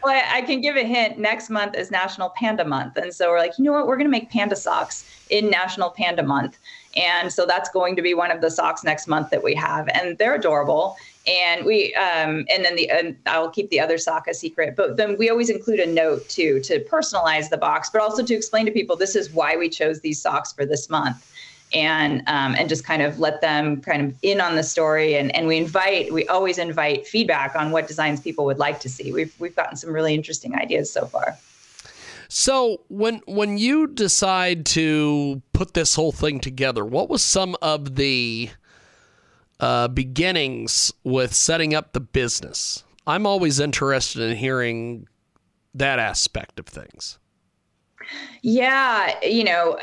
Well, 0.03 0.13
I 0.13 0.37
I 0.37 0.41
can 0.43 0.61
give 0.61 0.75
a 0.75 0.83
hint. 0.83 1.17
Next 1.17 1.49
month 1.49 1.75
is 1.75 1.89
National 1.89 2.29
Panda 2.29 2.63
Month, 2.63 2.97
and 2.97 3.13
so 3.13 3.29
we're 3.29 3.39
like, 3.39 3.57
you 3.57 3.63
know 3.65 3.73
what? 3.73 3.87
We're 3.87 3.97
going 3.97 4.05
to 4.05 4.11
make 4.11 4.29
panda 4.29 4.55
socks 4.55 5.03
in 5.29 5.49
National 5.49 5.89
Panda 5.89 6.23
Month, 6.23 6.59
and 6.95 7.33
so 7.33 7.45
that's 7.45 7.69
going 7.69 7.95
to 7.95 8.01
be 8.01 8.13
one 8.13 8.31
of 8.31 8.41
the 8.41 8.51
socks 8.51 8.83
next 8.83 9.07
month 9.07 9.31
that 9.31 9.43
we 9.43 9.55
have, 9.55 9.89
and 9.89 10.17
they're 10.17 10.35
adorable. 10.35 10.95
And 11.27 11.65
we, 11.65 11.93
um, 11.95 12.45
and 12.49 12.63
then 12.63 12.75
the, 12.75 12.89
and 12.89 13.17
I'll 13.25 13.49
keep 13.49 13.69
the 13.69 13.79
other 13.79 13.97
sock 13.97 14.27
a 14.27 14.33
secret, 14.33 14.75
but 14.77 14.95
then 14.95 15.17
we 15.17 15.29
always 15.29 15.49
include 15.49 15.79
a 15.79 15.85
note 15.85 16.27
too 16.29 16.61
to 16.61 16.79
personalize 16.85 17.49
the 17.49 17.57
box, 17.57 17.89
but 17.89 18.01
also 18.01 18.23
to 18.23 18.33
explain 18.33 18.65
to 18.65 18.71
people 18.71 18.95
this 18.95 19.15
is 19.15 19.31
why 19.31 19.57
we 19.57 19.67
chose 19.69 19.99
these 19.99 20.21
socks 20.21 20.53
for 20.53 20.65
this 20.65 20.89
month. 20.89 21.33
And 21.73 22.23
um, 22.27 22.55
and 22.55 22.69
just 22.69 22.85
kind 22.85 23.01
of 23.01 23.19
let 23.19 23.41
them 23.41 23.81
kind 23.81 24.01
of 24.01 24.15
in 24.21 24.39
on 24.39 24.55
the 24.55 24.63
story 24.63 25.15
and 25.15 25.35
and 25.35 25.47
we 25.47 25.57
invite 25.57 26.13
we 26.13 26.25
always 26.29 26.57
invite 26.57 27.05
feedback 27.05 27.57
on 27.57 27.71
what 27.71 27.89
designs 27.89 28.21
people 28.21 28.45
would 28.45 28.57
like 28.57 28.79
to 28.79 28.89
see. 28.89 29.11
We've 29.11 29.35
we've 29.37 29.53
gotten 29.53 29.75
some 29.75 29.91
really 29.91 30.15
interesting 30.15 30.55
ideas 30.55 30.89
so 30.89 31.05
far. 31.05 31.37
So 32.29 32.81
when 32.87 33.21
when 33.25 33.57
you 33.57 33.87
decide 33.87 34.65
to 34.67 35.41
put 35.51 35.73
this 35.73 35.95
whole 35.95 36.11
thing 36.11 36.39
together, 36.39 36.85
what 36.85 37.09
was 37.09 37.23
some 37.23 37.55
of 37.61 37.95
the 37.95 38.49
uh, 39.59 39.87
beginnings 39.87 40.93
with 41.03 41.33
setting 41.33 41.73
up 41.73 41.93
the 41.93 41.99
business? 41.99 42.83
I'm 43.05 43.25
always 43.25 43.59
interested 43.59 44.21
in 44.21 44.35
hearing 44.35 45.07
that 45.73 45.99
aspect 45.99 46.59
of 46.59 46.65
things. 46.65 47.19
Yeah, 48.41 49.17
you 49.23 49.43
know, 49.43 49.79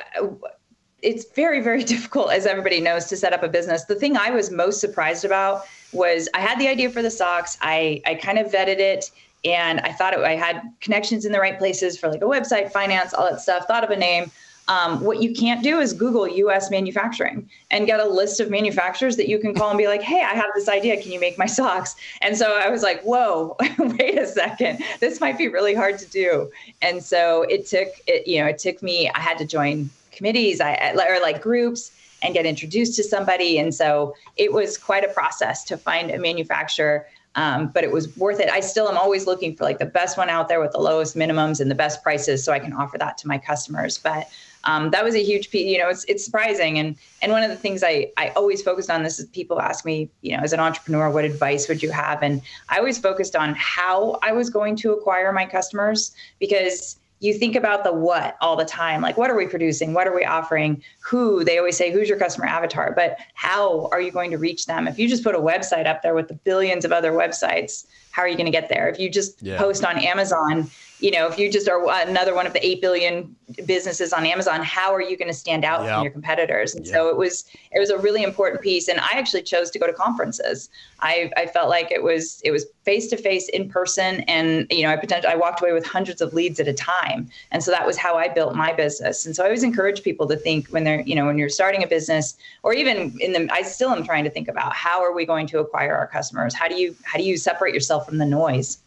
it's 1.03 1.27
very, 1.35 1.61
very 1.61 1.85
difficult, 1.95 2.33
as 2.33 2.47
everybody 2.47 2.81
knows, 2.81 3.07
to 3.07 3.17
set 3.17 3.33
up 3.33 3.43
a 3.43 3.49
business. 3.49 3.85
The 3.85 3.95
thing 3.95 4.17
I 4.17 4.31
was 4.31 4.51
most 4.51 4.81
surprised 4.81 5.25
about 5.25 5.63
was 5.93 6.29
I 6.35 6.41
had 6.41 6.59
the 6.59 6.69
idea 6.69 6.91
for 6.91 7.03
the 7.03 7.11
socks. 7.11 7.57
I, 7.61 8.03
I 8.07 8.15
kind 8.17 8.39
of 8.39 8.51
vetted 8.51 8.79
it 8.79 9.11
and 9.45 9.81
I 9.81 9.93
thought 9.93 10.15
it, 10.15 10.21
I 10.21 10.37
had 10.37 10.63
connections 10.81 11.25
in 11.25 11.33
the 11.33 11.39
right 11.39 11.59
places 11.59 11.99
for 11.99 12.09
like 12.09 12.23
a 12.23 12.27
website, 12.27 12.73
finance, 12.73 13.13
all 13.13 13.31
that 13.31 13.41
stuff, 13.41 13.67
thought 13.67 13.85
of 13.85 13.91
a 13.91 13.97
name. 13.97 14.31
Um, 14.69 15.01
what 15.05 15.23
you 15.23 15.35
can't 15.35 15.63
do 15.63 15.81
is 15.81 15.93
Google 15.93 16.27
US 16.27 16.71
manufacturing 16.71 17.49
and 17.71 17.87
get 17.87 18.01
a 18.01 18.09
list 18.09 18.41
of 18.41 18.51
manufacturers 18.51 19.17
that 19.17 19.29
you 19.29 19.39
can 19.39 19.55
call 19.55 19.69
and 19.69 19.79
be 19.79 19.87
like, 19.87 20.01
hey, 20.01 20.23
I 20.23 20.35
have 20.35 20.51
this 20.55 20.69
idea. 20.69 21.01
Can 21.01 21.13
you 21.13 21.21
make 21.21 21.39
my 21.39 21.47
socks? 21.47 21.97
And 22.23 22.37
so 22.37 22.59
I 22.59 22.71
was 22.71 22.83
like, 22.83 23.03
whoa, 23.03 23.57
wait 23.79 24.19
a 24.19 24.27
second. 24.27 24.83
This 25.01 25.21
might 25.21 25.37
be 25.37 25.49
really 25.49 25.75
hard 25.75 25.99
to 25.99 26.07
do. 26.07 26.51
And 26.81 27.03
so 27.03 27.43
it 27.43 27.67
took, 27.67 27.89
it, 28.07 28.27
you 28.27 28.41
know, 28.41 28.47
it 28.47 28.59
took 28.59 28.83
me, 28.83 29.11
I 29.11 29.21
had 29.21 29.37
to 29.39 29.45
join 29.45 29.91
committees 30.13 30.61
I, 30.61 30.93
or 30.93 31.21
like 31.21 31.43
groups 31.43 31.91
and 32.23 32.33
get 32.33 32.47
introduced 32.47 32.97
to 32.97 33.05
somebody. 33.05 33.59
And 33.59 33.75
so 33.75 34.15
it 34.37 34.53
was 34.53 34.79
quite 34.79 35.05
a 35.05 35.09
process 35.09 35.63
to 35.65 35.77
find 35.77 36.11
a 36.11 36.19
manufacturer. 36.19 37.07
Um, 37.37 37.69
but 37.69 37.83
it 37.83 37.91
was 37.91 38.17
worth 38.17 38.39
it. 38.39 38.49
I 38.49 38.61
still 38.61 38.89
am 38.89 38.97
always 38.97 39.27
looking 39.27 39.57
for 39.57 39.65
like 39.65 39.79
the 39.79 39.87
best 39.87 40.17
one 40.17 40.31
out 40.31 40.49
there 40.49 40.61
with 40.61 40.71
the 40.71 40.79
lowest 40.79 41.17
minimums 41.17 41.61
and 41.61 41.69
the 41.69 41.75
best 41.75 42.01
prices, 42.01 42.45
so 42.45 42.53
I 42.53 42.61
can 42.61 42.73
offer 42.73 42.97
that 42.99 43.19
to 43.19 43.29
my 43.29 43.39
customers. 43.39 43.99
But 43.99 44.29
um, 44.65 44.91
that 44.91 45.05
was 45.05 45.15
a 45.15 45.23
huge 45.23 45.51
piece. 45.51 45.67
You 45.67 45.79
know, 45.79 45.89
it's 45.89 46.05
it's 46.05 46.25
surprising, 46.25 46.79
and 46.79 46.97
and 47.23 47.33
one 47.33 47.43
of 47.43 47.51
the 47.51 47.57
things 47.57 47.83
I 47.83 48.11
I 48.17 48.29
always 48.31 48.63
focused 48.63 48.91
on 48.91 49.03
this 49.03 49.19
is 49.19 49.27
people 49.27 49.61
ask 49.61 49.85
me, 49.85 50.11
you 50.23 50.37
know, 50.37 50.43
as 50.43 50.53
an 50.53 50.61
entrepreneur, 50.61 51.11
what 51.11 51.25
advice 51.25 51.69
would 51.69 51.83
you 51.83 51.91
have? 51.91 52.23
And 52.23 52.43
I 52.69 52.79
always 52.79 52.99
focused 52.99 53.37
on 53.37 53.55
how 53.57 54.19
I 54.23 54.33
was 54.33 54.51
going 54.51 54.77
to 54.77 54.93
acquire 54.93 55.33
my 55.33 55.47
customers 55.47 56.13
because 56.39 56.97
you 57.21 57.33
think 57.33 57.57
about 57.57 57.85
the 57.85 57.93
what 57.93 58.37
all 58.41 58.57
the 58.57 58.65
time. 58.65 59.01
Like 59.01 59.17
what 59.17 59.31
are 59.31 59.37
we 59.37 59.47
producing? 59.47 59.95
What 59.95 60.07
are 60.07 60.15
we 60.15 60.25
offering? 60.25 60.83
Who 61.01 61.43
they 61.45 61.59
always 61.59 61.77
say 61.77 61.91
who's 61.91 62.09
your 62.09 62.19
customer 62.19 62.47
avatar? 62.47 62.93
But 62.95 63.17
how 63.35 63.89
are 63.93 64.01
you 64.01 64.11
going 64.11 64.31
to 64.33 64.39
reach 64.39 64.67
them? 64.67 64.87
If 64.87 64.99
you 64.99 65.09
just 65.09 65.25
put 65.25 65.35
a 65.35 65.39
website 65.39 65.87
up 65.87 66.03
there 66.03 66.15
with 66.15 66.29
the 66.29 66.35
billions 66.35 66.85
of 66.85 66.93
other 66.93 67.13
websites 67.13 67.87
how 68.15 68.23
are 68.23 68.29
you 68.29 68.37
going 68.37 68.47
to 68.47 68.53
get 68.53 68.69
there? 68.69 68.89
If 68.89 69.01
you 69.01 69.11
just 69.11 69.43
Yeah. 69.43 69.59
post 69.59 69.85
on 69.85 69.99
amazon 69.99 70.71
you 71.01 71.11
know 71.11 71.27
if 71.27 71.39
you 71.39 71.51
just 71.51 71.69
are 71.69 71.85
another 72.09 72.35
one 72.35 72.47
of 72.47 72.53
the 72.53 72.65
8 72.65 72.81
billion 72.81 73.35
businesses 73.67 74.13
on 74.13 74.25
amazon 74.25 74.63
how 74.63 74.95
are 74.95 75.03
you 75.03 75.17
going 75.17 75.29
to 75.29 75.35
stand 75.45 75.65
out 75.65 75.83
Yeah. 75.85 75.95
from 75.95 76.03
your 76.05 76.13
competitors? 76.13 76.75
And 76.75 76.87
so 76.87 77.09
it 77.09 77.17
was 77.17 77.45
it 77.73 77.81
was 77.81 77.91
a 77.91 77.99
really 77.99 78.23
important 78.23 78.63
piece 78.63 78.87
and 78.89 79.01
i 79.01 79.13
actually 79.19 79.43
chose 79.43 79.71
to 79.73 79.79
go 79.79 79.87
to 79.87 79.93
conferences. 79.93 80.69
I 81.01 81.31
i 81.37 81.47
felt 81.47 81.69
like 81.69 81.91
it 81.91 82.03
was 82.05 82.41
it 82.45 82.53
was 82.53 82.65
face 82.85 83.09
to 83.09 83.17
face 83.17 83.49
in 83.49 83.69
person 83.69 84.21
and 84.23 84.67
you 84.71 84.83
know 84.85 84.91
i 84.91 84.97
potentially 84.97 85.33
i 85.33 85.37
walked 85.37 85.61
away 85.61 85.73
with 85.73 85.85
hundreds 85.85 86.21
of 86.21 86.33
leads 86.33 86.61
at 86.61 86.69
a 86.69 86.73
time. 86.73 87.29
And 87.51 87.63
so 87.65 87.71
that 87.73 87.85
was 87.87 87.97
how 87.97 88.17
i 88.17 88.29
built 88.29 88.55
my 88.55 88.73
business. 88.73 89.27
And 89.27 89.35
so 89.35 89.43
i 89.43 89.47
always 89.47 89.65
encourage 89.65 90.03
people 90.05 90.27
to 90.29 90.37
think 90.37 90.69
when 90.69 90.85
they're 90.85 91.03
you 91.03 91.17
know 91.17 91.27
when 91.27 91.37
you're 91.39 91.49
starting 91.61 91.83
a 91.83 91.89
business 91.89 92.35
or 92.63 92.73
even 92.73 92.97
in 93.21 93.33
the 93.33 93.49
i 93.53 93.63
still 93.63 93.91
am 93.91 94.05
trying 94.05 94.25
to 94.25 94.31
think 94.31 94.49
about 94.49 94.73
how 94.75 95.03
are 95.03 95.13
we 95.13 95.27
going 95.27 95.47
to 95.49 95.59
acquire 95.59 95.95
our 95.97 96.07
customers? 96.07 96.55
How 96.55 96.69
do 96.69 96.77
you 96.77 96.97
how 97.03 97.19
do 97.19 97.25
you 97.25 97.37
separate 97.37 97.75
yourself 97.75 98.04
from 98.07 98.19
the 98.19 98.27
noise 98.27 98.79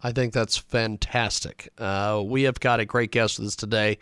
I 0.00 0.12
think 0.12 0.32
that's 0.32 0.56
fantastic. 0.56 1.70
Uh, 1.76 2.22
we 2.24 2.44
have 2.44 2.60
got 2.60 2.78
a 2.78 2.84
great 2.84 3.10
guest 3.10 3.38
with 3.38 3.48
us 3.48 3.56
today. 3.56 3.98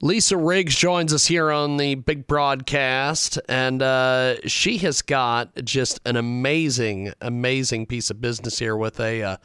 Lisa 0.00 0.36
Riggs 0.36 0.76
joins 0.76 1.12
us 1.12 1.26
here 1.26 1.50
on 1.50 1.76
the 1.76 1.96
big 1.96 2.26
broadcast, 2.26 3.38
and 3.48 3.82
uh, 3.82 4.36
she 4.46 4.78
has 4.78 5.02
got 5.02 5.52
just 5.64 5.98
an 6.04 6.16
amazing, 6.16 7.12
amazing 7.20 7.86
piece 7.86 8.10
of 8.10 8.20
business 8.20 8.58
here 8.58 8.76
with 8.76 9.00
a 9.00 9.22
uh, 9.22 9.36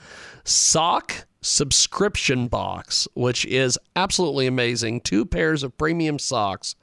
sock 0.43 1.25
subscription 1.41 2.47
box, 2.47 3.07
which 3.15 3.45
is 3.45 3.79
absolutely 3.95 4.45
amazing. 4.45 5.01
Two 5.01 5.25
pairs 5.25 5.63
of 5.63 5.75
premium 5.77 6.19
socks 6.19 6.75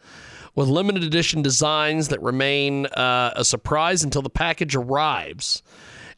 with 0.54 0.68
limited 0.68 1.04
edition 1.04 1.42
designs 1.42 2.08
that 2.08 2.20
remain 2.22 2.86
uh, 2.86 3.34
a 3.36 3.44
surprise 3.44 4.02
until 4.02 4.22
the 4.22 4.30
package 4.30 4.74
arrives. 4.74 5.62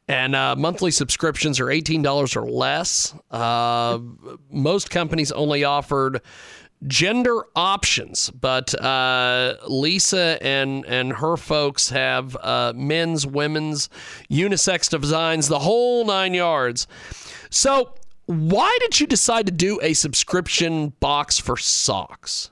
And 0.09 0.35
uh, 0.35 0.57
monthly 0.57 0.91
subscriptions 0.91 1.61
are 1.61 1.67
$18 1.67 2.37
or 2.37 2.49
less. 2.51 3.15
Uh, 3.31 3.99
most 4.51 4.91
companies 4.91 5.31
only 5.33 5.65
offered 5.65 6.23
gender 6.87 7.45
options, 7.55 8.31
but 8.31 8.73
uh, 8.83 9.57
Lisa 9.69 10.39
and, 10.41 10.87
and 10.87 11.13
her 11.13 11.37
folks 11.37 11.91
have 11.91 12.37
uh, 12.37 12.73
men's, 12.75 13.27
women's, 13.27 13.91
unisex 14.31 14.89
designs, 14.89 15.49
the 15.49 15.59
whole 15.59 16.07
nine 16.07 16.33
yards. 16.35 16.87
So, 17.51 17.95
why 18.27 18.77
did 18.81 19.01
you 19.01 19.07
decide 19.07 19.47
to 19.47 19.53
do 19.53 19.81
a 19.83 19.95
subscription 19.95 20.91
box 21.01 21.39
for 21.39 21.57
socks? 21.57 22.51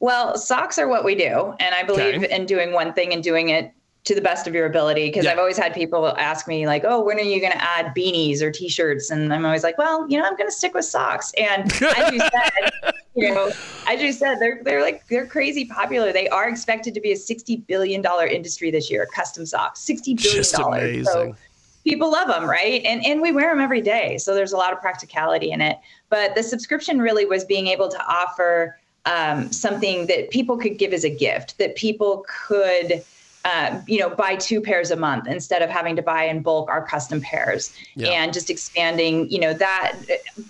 Well, 0.00 0.38
socks 0.38 0.78
are 0.78 0.88
what 0.88 1.04
we 1.04 1.14
do. 1.14 1.54
And 1.60 1.74
I 1.74 1.82
believe 1.82 2.24
Okay. 2.24 2.34
in 2.34 2.46
doing 2.46 2.72
one 2.72 2.94
thing 2.94 3.12
and 3.12 3.22
doing 3.22 3.50
it 3.50 3.72
to 4.04 4.14
the 4.14 4.20
best 4.20 4.46
of 4.46 4.54
your 4.54 4.66
ability. 4.66 5.08
Because 5.08 5.26
I've 5.26 5.38
always 5.38 5.58
had 5.58 5.74
people 5.74 6.08
ask 6.16 6.48
me, 6.48 6.66
like, 6.66 6.84
oh, 6.86 7.02
when 7.02 7.18
are 7.18 7.22
you 7.22 7.40
going 7.40 7.52
to 7.52 7.62
add 7.62 7.94
beanies 7.94 8.40
or 8.40 8.50
t 8.50 8.68
shirts? 8.68 9.10
And 9.10 9.32
I'm 9.32 9.44
always 9.44 9.62
like, 9.62 9.78
well, 9.78 10.08
you 10.08 10.18
know, 10.18 10.24
I'm 10.24 10.36
going 10.36 10.48
to 10.48 10.54
stick 10.54 10.74
with 10.74 10.84
socks. 10.84 11.32
And 11.38 11.70
as 11.72 12.12
you 12.12 12.20
said, 12.20 12.92
you 13.14 13.34
know, 13.34 13.50
as 13.86 14.00
you 14.00 14.12
said, 14.12 14.38
they're, 14.38 14.60
they're 14.64 14.82
like, 14.82 15.06
they're 15.08 15.26
crazy 15.26 15.66
popular. 15.66 16.12
They 16.12 16.28
are 16.28 16.48
expected 16.48 16.94
to 16.94 17.00
be 17.00 17.12
a 17.12 17.16
$60 17.16 17.66
billion 17.66 18.04
industry 18.30 18.70
this 18.70 18.90
year, 18.90 19.06
custom 19.14 19.44
socks, 19.44 19.84
$60 19.84 20.22
billion. 20.22 20.44
So 20.44 20.72
amazing. 20.72 21.36
people 21.84 22.10
love 22.10 22.28
them 22.28 22.48
right 22.48 22.82
and 22.84 23.04
and 23.06 23.22
we 23.22 23.32
wear 23.32 23.50
them 23.50 23.60
every 23.60 23.80
day 23.80 24.18
so 24.18 24.34
there's 24.34 24.52
a 24.52 24.56
lot 24.56 24.70
of 24.70 24.78
practicality 24.80 25.50
in 25.50 25.62
it 25.62 25.78
but 26.10 26.34
the 26.34 26.42
subscription 26.42 27.00
really 27.00 27.24
was 27.24 27.42
being 27.42 27.68
able 27.68 27.88
to 27.88 27.98
offer 28.06 28.78
um, 29.06 29.50
something 29.50 30.06
that 30.06 30.30
people 30.30 30.58
could 30.58 30.76
give 30.76 30.92
as 30.92 31.04
a 31.04 31.10
gift 31.10 31.56
that 31.56 31.74
people 31.76 32.24
could 32.28 33.02
uh, 33.44 33.80
you 33.86 33.98
know, 33.98 34.10
buy 34.10 34.36
two 34.36 34.60
pairs 34.60 34.90
a 34.90 34.96
month 34.96 35.26
instead 35.26 35.62
of 35.62 35.70
having 35.70 35.96
to 35.96 36.02
buy 36.02 36.24
in 36.24 36.42
bulk 36.42 36.68
our 36.68 36.84
custom 36.86 37.20
pairs 37.22 37.74
yeah. 37.94 38.08
and 38.08 38.34
just 38.34 38.50
expanding, 38.50 39.30
you 39.30 39.40
know, 39.40 39.54
that 39.54 39.96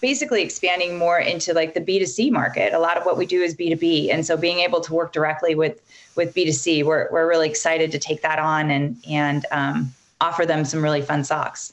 basically 0.01 0.43
expanding 0.43 0.99
more 0.99 1.19
into 1.19 1.55
like 1.55 1.75
the 1.75 1.81
B2C 1.81 2.33
market. 2.33 2.73
A 2.73 2.79
lot 2.81 2.97
of 2.97 3.05
what 3.05 3.17
we 3.17 3.27
do 3.27 3.43
is 3.43 3.55
B2B. 3.55 4.13
And 4.13 4.27
so 4.27 4.37
being 4.37 4.59
able 4.59 4.81
to 4.81 4.93
work 4.93 5.13
directly 5.13 5.55
with, 5.55 5.81
with 6.17 6.35
B2C, 6.35 6.85
we're, 6.85 7.09
we're 7.13 7.29
really 7.29 7.49
excited 7.49 7.93
to 7.93 7.99
take 7.99 8.23
that 8.23 8.41
on 8.41 8.71
and, 8.71 8.97
and 9.09 9.47
um, 9.53 9.95
offer 10.21 10.45
them 10.45 10.65
some 10.65 10.83
really 10.83 11.03
fun 11.03 11.23
socks. 11.23 11.73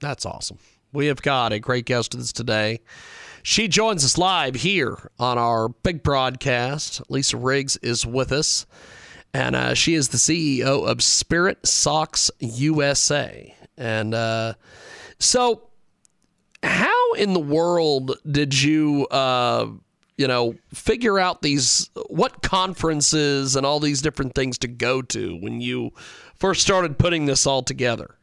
That's 0.00 0.24
awesome. 0.24 0.58
We 0.94 1.06
have 1.06 1.20
got 1.20 1.52
a 1.52 1.58
great 1.58 1.84
guest 1.84 2.14
with 2.14 2.22
us 2.22 2.32
today. 2.32 2.80
She 3.42 3.68
joins 3.68 4.02
us 4.02 4.16
live 4.16 4.54
here 4.54 5.10
on 5.18 5.36
our 5.36 5.68
big 5.68 6.02
broadcast. 6.02 7.02
Lisa 7.10 7.36
Riggs 7.36 7.76
is 7.78 8.06
with 8.06 8.32
us 8.32 8.64
and 9.34 9.56
uh, 9.56 9.74
she 9.74 9.94
is 9.94 10.08
the 10.08 10.16
CEO 10.16 10.88
of 10.88 11.02
Spirit 11.02 11.66
Sox 11.66 12.30
USA. 12.38 13.52
And 13.76 14.14
uh, 14.14 14.54
so, 15.18 15.64
how 16.62 17.12
in 17.14 17.34
the 17.34 17.40
world 17.40 18.16
did 18.30 18.62
you, 18.62 19.06
uh, 19.08 19.66
you 20.16 20.28
know, 20.28 20.54
figure 20.72 21.18
out 21.18 21.42
these 21.42 21.90
what 22.06 22.42
conferences 22.42 23.56
and 23.56 23.66
all 23.66 23.80
these 23.80 24.00
different 24.00 24.36
things 24.36 24.56
to 24.58 24.68
go 24.68 25.02
to 25.02 25.36
when 25.40 25.60
you 25.60 25.90
first 26.36 26.62
started 26.62 26.96
putting 26.96 27.26
this 27.26 27.44
all 27.44 27.64
together? 27.64 28.14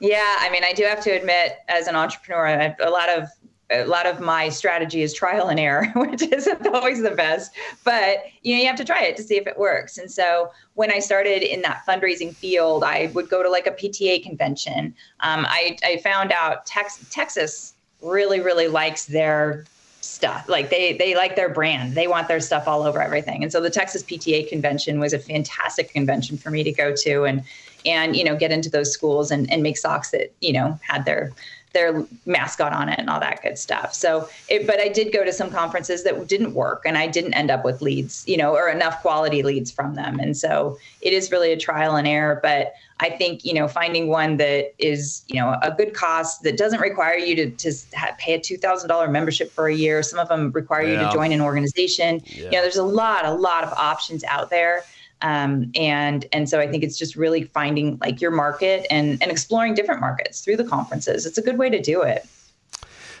Yeah, 0.00 0.36
I 0.40 0.48
mean, 0.50 0.64
I 0.64 0.72
do 0.72 0.84
have 0.84 1.02
to 1.04 1.10
admit, 1.10 1.58
as 1.68 1.86
an 1.86 1.96
entrepreneur, 1.96 2.46
I 2.46 2.62
have 2.62 2.76
a 2.80 2.90
lot 2.90 3.10
of 3.10 3.28
a 3.74 3.86
lot 3.86 4.06
of 4.06 4.20
my 4.20 4.48
strategy 4.48 5.02
is 5.02 5.12
trial 5.12 5.48
and 5.48 5.58
error, 5.58 5.86
which 5.96 6.22
isn't 6.22 6.66
always 6.68 7.02
the 7.02 7.10
best, 7.10 7.52
but 7.84 8.18
you 8.42 8.54
know, 8.54 8.60
you 8.60 8.66
have 8.66 8.76
to 8.76 8.84
try 8.84 9.02
it 9.02 9.16
to 9.16 9.22
see 9.22 9.36
if 9.36 9.46
it 9.46 9.58
works. 9.58 9.98
And 9.98 10.10
so 10.10 10.50
when 10.74 10.92
I 10.92 10.98
started 10.98 11.42
in 11.42 11.62
that 11.62 11.82
fundraising 11.86 12.34
field, 12.34 12.84
I 12.84 13.10
would 13.14 13.28
go 13.28 13.42
to 13.42 13.50
like 13.50 13.66
a 13.66 13.72
PTA 13.72 14.22
convention. 14.22 14.94
Um, 15.20 15.46
I, 15.48 15.76
I 15.84 15.98
found 15.98 16.32
out 16.32 16.66
Tex- 16.66 17.04
Texas 17.10 17.74
really, 18.02 18.40
really 18.40 18.68
likes 18.68 19.06
their 19.06 19.64
stuff. 20.00 20.48
Like 20.48 20.70
they 20.70 20.92
they 20.92 21.14
like 21.14 21.34
their 21.34 21.48
brand. 21.48 21.94
They 21.94 22.06
want 22.06 22.28
their 22.28 22.40
stuff 22.40 22.68
all 22.68 22.82
over 22.82 23.00
everything. 23.00 23.42
And 23.42 23.50
so 23.50 23.60
the 23.60 23.70
Texas 23.70 24.02
PTA 24.02 24.48
convention 24.48 25.00
was 25.00 25.12
a 25.12 25.18
fantastic 25.18 25.90
convention 25.90 26.36
for 26.36 26.50
me 26.50 26.62
to 26.62 26.72
go 26.72 26.94
to 26.94 27.24
and 27.24 27.42
and 27.86 28.14
you 28.14 28.24
know 28.24 28.36
get 28.36 28.52
into 28.52 28.70
those 28.70 28.92
schools 28.92 29.30
and, 29.30 29.50
and 29.50 29.62
make 29.62 29.78
socks 29.78 30.10
that 30.10 30.32
you 30.40 30.52
know 30.52 30.78
had 30.86 31.04
their 31.04 31.32
their 31.74 32.06
mascot 32.24 32.72
on 32.72 32.88
it 32.88 32.98
and 32.98 33.10
all 33.10 33.20
that 33.20 33.42
good 33.42 33.58
stuff. 33.58 33.92
So, 33.92 34.28
it, 34.48 34.66
but 34.66 34.80
I 34.80 34.88
did 34.88 35.12
go 35.12 35.24
to 35.24 35.32
some 35.32 35.50
conferences 35.50 36.04
that 36.04 36.26
didn't 36.26 36.54
work 36.54 36.82
and 36.86 36.96
I 36.96 37.06
didn't 37.06 37.34
end 37.34 37.50
up 37.50 37.64
with 37.64 37.82
leads, 37.82 38.24
you 38.26 38.38
know, 38.38 38.54
or 38.54 38.70
enough 38.70 39.02
quality 39.02 39.42
leads 39.42 39.70
from 39.70 39.94
them. 39.94 40.18
And 40.18 40.36
so 40.36 40.78
it 41.02 41.12
is 41.12 41.30
really 41.30 41.52
a 41.52 41.56
trial 41.56 41.96
and 41.96 42.08
error. 42.08 42.40
But 42.42 42.72
I 43.00 43.10
think, 43.10 43.44
you 43.44 43.52
know, 43.52 43.68
finding 43.68 44.08
one 44.08 44.36
that 44.38 44.72
is, 44.78 45.24
you 45.28 45.36
know, 45.36 45.58
a 45.62 45.70
good 45.70 45.94
cost 45.94 46.42
that 46.44 46.56
doesn't 46.56 46.80
require 46.80 47.16
you 47.16 47.34
to, 47.36 47.50
to 47.50 47.72
pay 48.18 48.34
a 48.34 48.38
$2,000 48.38 49.10
membership 49.10 49.50
for 49.50 49.66
a 49.66 49.74
year. 49.74 50.02
Some 50.02 50.18
of 50.18 50.28
them 50.28 50.52
require 50.52 50.84
yeah. 50.84 51.00
you 51.00 51.06
to 51.08 51.12
join 51.12 51.32
an 51.32 51.40
organization. 51.40 52.22
Yeah. 52.24 52.44
You 52.44 52.50
know, 52.52 52.62
there's 52.62 52.76
a 52.76 52.84
lot, 52.84 53.26
a 53.26 53.34
lot 53.34 53.64
of 53.64 53.72
options 53.72 54.22
out 54.24 54.48
there. 54.48 54.84
Um, 55.22 55.70
and 55.74 56.26
and 56.32 56.48
so 56.48 56.60
I 56.60 56.68
think 56.68 56.84
it's 56.84 56.98
just 56.98 57.16
really 57.16 57.44
finding 57.44 57.98
like 58.00 58.20
your 58.20 58.30
market 58.30 58.86
and 58.90 59.22
and 59.22 59.30
exploring 59.30 59.74
different 59.74 60.00
markets 60.00 60.40
through 60.40 60.56
the 60.56 60.64
conferences. 60.64 61.26
It's 61.26 61.38
a 61.38 61.42
good 61.42 61.58
way 61.58 61.70
to 61.70 61.80
do 61.80 62.02
it. 62.02 62.26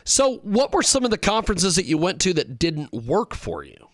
So, 0.04 0.36
what 0.38 0.72
were 0.72 0.82
some 0.82 1.04
of 1.04 1.10
the 1.10 1.18
conferences 1.18 1.76
that 1.76 1.86
you 1.86 1.96
went 1.96 2.20
to 2.22 2.34
that 2.34 2.58
didn't 2.58 2.92
work 2.92 3.34
for 3.34 3.64
you? 3.64 3.88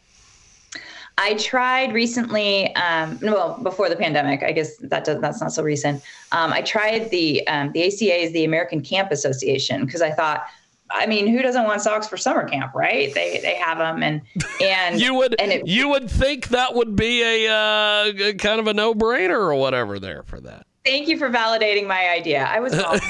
I 1.19 1.35
tried 1.35 1.93
recently. 1.93 2.75
Um, 2.77 3.19
well, 3.23 3.59
before 3.63 3.89
the 3.89 3.97
pandemic, 3.97 4.43
I 4.43 4.53
guess 4.53 4.77
that 4.79 5.05
does, 5.05 5.21
that's 5.21 5.41
not 5.41 5.53
so 5.53 5.63
recent. 5.63 6.03
Um, 6.33 6.53
I 6.53 6.63
tried 6.63 7.11
the 7.11 7.47
um, 7.47 7.71
the 7.73 7.87
ACA 7.87 8.25
is 8.25 8.33
the 8.33 8.45
American 8.45 8.81
Camp 8.81 9.13
Association 9.13 9.85
because 9.85 10.03
I 10.03 10.11
thought 10.11 10.47
I 10.93 11.07
mean, 11.07 11.27
who 11.27 11.43
doesn't 11.43 11.65
want 11.65 11.81
socks 11.83 12.09
for 12.09 12.17
summer 12.17 12.49
camp, 12.49 12.75
right? 12.75 13.15
They 13.15 13.39
they 13.39 13.55
have 13.55 13.79
them, 13.79 14.03
and 14.03 14.23
and 14.61 15.01
you 15.01 15.15
would 15.15 15.41
and 15.41 15.53
it, 15.53 15.67
you 15.67 15.89
would 15.89 16.11
think 16.11 16.49
that 16.49 16.75
would 16.75 16.97
be 16.97 17.23
a 17.23 17.53
uh, 17.53 18.33
kind 18.35 18.61
of 18.61 18.67
a 18.67 18.75
no 18.75 18.95
brainer 18.95 19.31
or 19.31 19.55
whatever 19.55 19.99
there 19.99 20.23
for 20.23 20.41
that. 20.41 20.67
Thank 20.85 21.09
you 21.09 21.19
for 21.19 21.29
validating 21.29 21.87
my 21.87 22.09
idea. 22.09 22.45
I 22.45 22.59
was 22.59 22.77
wrong. 22.77 22.95
um, 22.95 23.01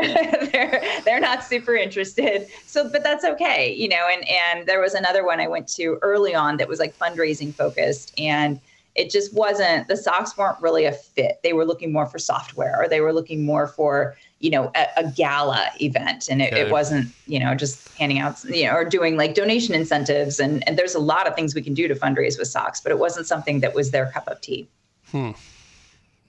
they're 0.52 0.82
they're 1.04 1.20
not 1.20 1.44
super 1.44 1.74
interested, 1.74 2.48
so 2.66 2.88
but 2.88 3.02
that's 3.02 3.24
okay, 3.24 3.74
you 3.74 3.88
know. 3.88 4.06
And 4.10 4.26
and 4.28 4.66
there 4.68 4.80
was 4.80 4.94
another 4.94 5.24
one 5.24 5.40
I 5.40 5.48
went 5.48 5.68
to 5.74 5.98
early 6.02 6.34
on 6.34 6.56
that 6.58 6.68
was 6.68 6.78
like 6.78 6.96
fundraising 6.96 7.52
focused, 7.52 8.18
and 8.18 8.60
it 8.94 9.10
just 9.10 9.34
wasn't. 9.34 9.88
The 9.88 9.96
socks 9.96 10.38
weren't 10.38 10.60
really 10.62 10.84
a 10.84 10.92
fit. 10.92 11.40
They 11.42 11.52
were 11.52 11.66
looking 11.66 11.92
more 11.92 12.06
for 12.06 12.18
software, 12.18 12.80
or 12.80 12.88
they 12.88 13.00
were 13.00 13.12
looking 13.12 13.44
more 13.44 13.66
for 13.66 14.16
you 14.40 14.50
know 14.50 14.72
a, 14.74 14.86
a 14.96 15.10
gala 15.12 15.70
event 15.80 16.28
and 16.28 16.42
it, 16.42 16.52
okay. 16.52 16.62
it, 16.62 16.72
wasn't 16.72 17.06
you 17.26 17.38
know 17.38 17.54
just 17.54 17.88
handing 17.96 18.18
out 18.18 18.42
you 18.44 18.64
know 18.64 18.74
or 18.74 18.84
doing 18.84 19.16
like 19.16 19.34
donation 19.34 19.74
incentives 19.74 20.40
and 20.40 20.66
and 20.66 20.78
there's 20.78 20.94
a 20.94 20.98
lot 20.98 21.28
of 21.28 21.34
things 21.34 21.54
we 21.54 21.62
can 21.62 21.74
do 21.74 21.86
to 21.86 21.94
fundraise 21.94 22.38
with 22.38 22.48
socks 22.48 22.80
but 22.80 22.90
it 22.90 22.98
wasn't 22.98 23.26
something 23.26 23.60
that 23.60 23.74
was 23.74 23.90
their 23.90 24.10
cup 24.10 24.26
of 24.26 24.40
tea 24.40 24.66
hmm. 25.10 25.30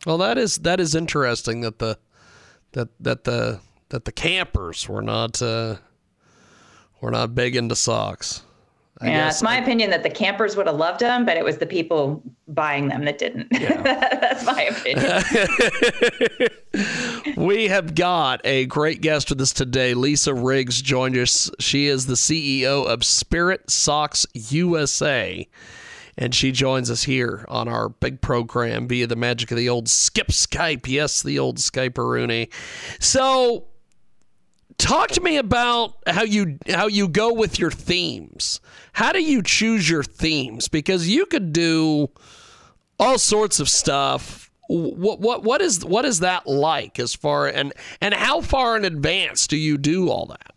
well 0.05 0.17
that 0.17 0.37
is 0.37 0.57
that 0.57 0.79
is 0.79 0.93
interesting 0.93 1.61
that 1.61 1.79
the 1.79 1.97
that 2.73 2.89
that 2.99 3.23
the 3.23 3.59
that 3.89 4.05
the 4.05 4.11
campers 4.11 4.87
were 4.87 5.01
not 5.01 5.41
uh 5.41 5.75
were 6.99 7.11
not 7.11 7.33
big 7.33 7.55
into 7.55 7.75
socks 7.75 8.43
I 9.01 9.07
yeah, 9.07 9.25
guess. 9.25 9.35
it's 9.37 9.43
my 9.43 9.57
opinion 9.57 9.89
that 9.89 10.03
the 10.03 10.09
campers 10.11 10.55
would 10.55 10.67
have 10.67 10.75
loved 10.75 10.99
them, 10.99 11.25
but 11.25 11.35
it 11.35 11.43
was 11.43 11.57
the 11.57 11.65
people 11.65 12.21
buying 12.47 12.87
them 12.87 13.05
that 13.05 13.17
didn't. 13.17 13.47
Yeah. 13.51 13.81
That's 14.21 14.45
my 14.45 14.61
opinion. 14.63 15.23
we 17.47 17.67
have 17.67 17.95
got 17.95 18.41
a 18.45 18.67
great 18.67 19.01
guest 19.01 19.29
with 19.29 19.41
us 19.41 19.53
today. 19.53 19.95
Lisa 19.95 20.35
Riggs 20.35 20.83
joined 20.83 21.17
us. 21.17 21.49
She 21.59 21.87
is 21.87 22.05
the 22.05 22.13
CEO 22.13 22.85
of 22.85 23.03
Spirit 23.03 23.71
Sox 23.71 24.27
USA. 24.35 25.47
And 26.17 26.35
she 26.35 26.51
joins 26.51 26.91
us 26.91 27.03
here 27.03 27.45
on 27.47 27.67
our 27.67 27.89
big 27.89 28.21
program 28.21 28.87
via 28.87 29.07
the 29.07 29.15
magic 29.15 29.49
of 29.49 29.57
the 29.57 29.69
old 29.69 29.89
Skip 29.89 30.27
Skype. 30.27 30.87
Yes, 30.87 31.23
the 31.23 31.39
old 31.39 31.57
Skype 31.57 31.97
Rooney. 31.97 32.49
So 32.99 33.65
talk 34.81 35.09
to 35.11 35.21
me 35.21 35.37
about 35.37 35.95
how 36.07 36.23
you 36.23 36.57
how 36.67 36.87
you 36.87 37.07
go 37.07 37.31
with 37.31 37.59
your 37.59 37.71
themes. 37.71 38.59
How 38.93 39.11
do 39.11 39.21
you 39.21 39.41
choose 39.41 39.89
your 39.89 40.03
themes? 40.03 40.67
Because 40.67 41.07
you 41.07 41.25
could 41.25 41.53
do 41.53 42.09
all 42.99 43.17
sorts 43.17 43.59
of 43.59 43.69
stuff. 43.69 44.49
What 44.67 45.19
what 45.19 45.43
what 45.43 45.61
is 45.61 45.85
what 45.85 46.05
is 46.05 46.19
that 46.19 46.47
like 46.47 46.99
as 46.99 47.13
far 47.13 47.47
and 47.47 47.73
and 47.99 48.13
how 48.13 48.41
far 48.41 48.75
in 48.75 48.85
advance 48.85 49.47
do 49.47 49.57
you 49.57 49.77
do 49.77 50.09
all 50.09 50.25
that? 50.27 50.53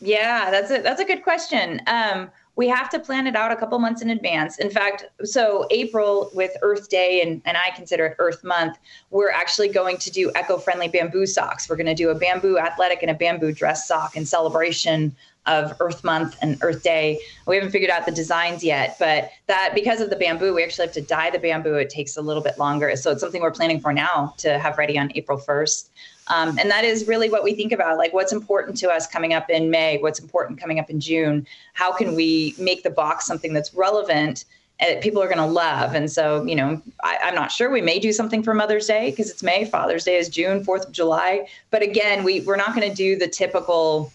Yeah, 0.00 0.50
that's 0.50 0.70
a 0.70 0.82
that's 0.82 1.00
a 1.00 1.04
good 1.04 1.22
question. 1.22 1.80
Um, 1.86 2.30
we 2.54 2.68
have 2.68 2.90
to 2.90 2.98
plan 2.98 3.26
it 3.26 3.34
out 3.34 3.50
a 3.50 3.56
couple 3.56 3.78
months 3.78 4.02
in 4.02 4.10
advance. 4.10 4.58
In 4.58 4.70
fact, 4.70 5.06
so 5.24 5.66
April 5.70 6.30
with 6.34 6.52
Earth 6.60 6.90
Day, 6.90 7.22
and, 7.22 7.40
and 7.46 7.56
I 7.56 7.74
consider 7.74 8.06
it 8.06 8.16
Earth 8.18 8.44
Month, 8.44 8.78
we're 9.10 9.30
actually 9.30 9.68
going 9.68 9.96
to 9.98 10.10
do 10.10 10.30
eco 10.36 10.58
friendly 10.58 10.88
bamboo 10.88 11.26
socks. 11.26 11.68
We're 11.68 11.76
going 11.76 11.86
to 11.86 11.94
do 11.94 12.10
a 12.10 12.14
bamboo 12.14 12.58
athletic 12.58 13.02
and 13.02 13.10
a 13.10 13.14
bamboo 13.14 13.52
dress 13.52 13.88
sock 13.88 14.16
in 14.16 14.26
celebration 14.26 15.16
of 15.46 15.74
Earth 15.80 16.04
Month 16.04 16.36
and 16.40 16.58
Earth 16.62 16.82
Day. 16.82 17.20
We 17.46 17.56
haven't 17.56 17.72
figured 17.72 17.90
out 17.90 18.06
the 18.06 18.12
designs 18.12 18.62
yet, 18.62 18.96
but 18.98 19.30
that 19.46 19.72
because 19.74 20.00
of 20.00 20.10
the 20.10 20.16
bamboo, 20.16 20.54
we 20.54 20.62
actually 20.62 20.86
have 20.86 20.94
to 20.94 21.00
dye 21.00 21.30
the 21.30 21.38
bamboo. 21.38 21.74
It 21.74 21.90
takes 21.90 22.16
a 22.16 22.22
little 22.22 22.42
bit 22.42 22.58
longer. 22.58 22.94
So 22.96 23.10
it's 23.10 23.20
something 23.20 23.42
we're 23.42 23.50
planning 23.50 23.80
for 23.80 23.92
now 23.92 24.34
to 24.38 24.58
have 24.58 24.78
ready 24.78 24.98
on 24.98 25.10
April 25.14 25.38
1st. 25.38 25.88
Um, 26.28 26.56
and 26.58 26.70
that 26.70 26.84
is 26.84 27.08
really 27.08 27.28
what 27.28 27.42
we 27.42 27.54
think 27.54 27.72
about 27.72 27.98
like 27.98 28.12
what's 28.12 28.32
important 28.32 28.76
to 28.78 28.90
us 28.90 29.06
coming 29.06 29.34
up 29.34 29.50
in 29.50 29.70
May, 29.70 29.98
what's 29.98 30.20
important 30.20 30.60
coming 30.60 30.78
up 30.78 30.88
in 30.88 31.00
June. 31.00 31.46
How 31.72 31.92
can 31.92 32.14
we 32.14 32.54
make 32.58 32.84
the 32.84 32.90
box 32.90 33.26
something 33.26 33.52
that's 33.52 33.74
relevant? 33.74 34.44
that 34.80 35.00
people 35.00 35.22
are 35.22 35.26
going 35.26 35.38
to 35.38 35.46
love. 35.46 35.94
And 35.94 36.10
so, 36.10 36.44
you 36.44 36.56
know, 36.56 36.82
I, 37.04 37.16
am 37.22 37.34
not 37.34 37.52
sure. 37.52 37.70
We 37.70 37.80
may 37.80 37.98
do 37.98 38.12
something 38.12 38.42
for 38.42 38.52
Mother's 38.52 38.86
Day 38.86 39.10
because 39.10 39.30
it's 39.30 39.42
May. 39.42 39.64
Father's 39.64 40.04
Day 40.04 40.16
is 40.16 40.28
June, 40.28 40.64
4th 40.64 40.86
of 40.86 40.92
July. 40.92 41.46
But 41.70 41.82
again, 41.82 42.24
we, 42.24 42.40
we're 42.40 42.56
not 42.56 42.74
going 42.74 42.88
to 42.88 42.94
do 42.94 43.16
the 43.16 43.28
typical, 43.28 44.12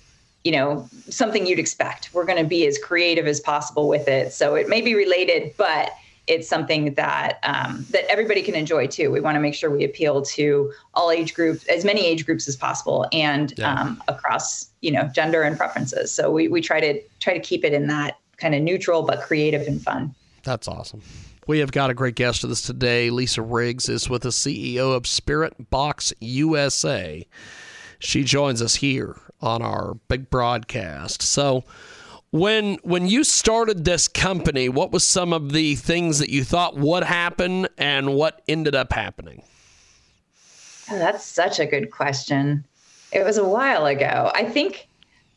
you 0.47 0.53
know, 0.53 0.87
something 1.09 1.45
you'd 1.45 1.59
expect. 1.59 2.09
We're 2.13 2.23
going 2.23 2.41
to 2.41 2.47
be 2.47 2.65
as 2.65 2.77
creative 2.77 3.27
as 3.27 3.41
possible 3.41 3.89
with 3.89 4.07
it. 4.07 4.31
So 4.31 4.55
it 4.55 4.69
may 4.69 4.79
be 4.79 4.95
related, 4.95 5.53
but 5.57 5.91
it's 6.25 6.47
something 6.47 6.93
that 6.93 7.39
um, 7.43 7.85
that 7.91 8.09
everybody 8.09 8.41
can 8.41 8.55
enjoy 8.55 8.87
too. 8.87 9.11
We 9.11 9.19
want 9.19 9.35
to 9.35 9.41
make 9.41 9.53
sure 9.53 9.69
we 9.69 9.83
appeal 9.83 10.21
to 10.21 10.71
all 10.93 11.11
age 11.11 11.33
groups, 11.33 11.65
as 11.65 11.83
many 11.83 12.05
age 12.05 12.25
groups 12.25 12.47
as 12.47 12.55
possible, 12.55 13.05
and 13.11 13.53
yeah. 13.57 13.73
um, 13.73 14.01
across 14.07 14.69
you 14.79 14.89
know 14.89 15.09
gender 15.13 15.41
and 15.41 15.57
preferences. 15.57 16.13
So 16.13 16.31
we 16.31 16.47
we 16.47 16.61
try 16.61 16.79
to 16.79 17.01
try 17.19 17.33
to 17.33 17.41
keep 17.41 17.65
it 17.65 17.73
in 17.73 17.87
that 17.87 18.17
kind 18.37 18.55
of 18.55 18.61
neutral 18.61 19.03
but 19.03 19.19
creative 19.23 19.67
and 19.67 19.81
fun. 19.81 20.15
That's 20.43 20.69
awesome. 20.69 21.01
We 21.45 21.59
have 21.59 21.73
got 21.73 21.89
a 21.89 21.93
great 21.93 22.15
guest 22.15 22.43
with 22.43 22.53
us 22.53 22.61
today. 22.61 23.09
Lisa 23.09 23.41
Riggs 23.41 23.89
is 23.89 24.09
with 24.09 24.21
the 24.21 24.29
CEO 24.29 24.95
of 24.95 25.07
Spirit 25.07 25.55
Sox 25.69 26.13
USA. 26.21 27.27
She 27.99 28.23
joins 28.23 28.61
us 28.61 28.75
here 28.75 29.17
on 29.41 29.61
our 29.61 29.95
big 30.07 30.29
broadcast. 30.29 31.21
So 31.21 31.63
When 32.31 32.75
when 32.83 33.07
you 33.07 33.23
started 33.23 33.85
this 33.85 34.07
company, 34.07 34.67
what 34.67 34.91
was 34.91 35.05
some 35.07 35.31
of 35.31 35.53
the 35.53 35.75
things 35.75 36.19
that 36.19 36.29
you 36.29 36.43
thought 36.43 36.75
would 36.75 37.03
happen 37.03 37.67
and 37.77 38.15
what 38.15 38.41
ended 38.49 38.75
up 38.75 38.91
happening? 38.91 39.43
Oh, 40.91 40.97
that's 40.97 41.23
such 41.23 41.59
a 41.59 41.65
good 41.65 41.91
question. 41.91 42.65
It 43.13 43.23
was 43.23 43.37
a 43.37 43.45
while 43.45 43.85
ago. 43.85 44.31
I 44.35 44.43
think 44.43 44.89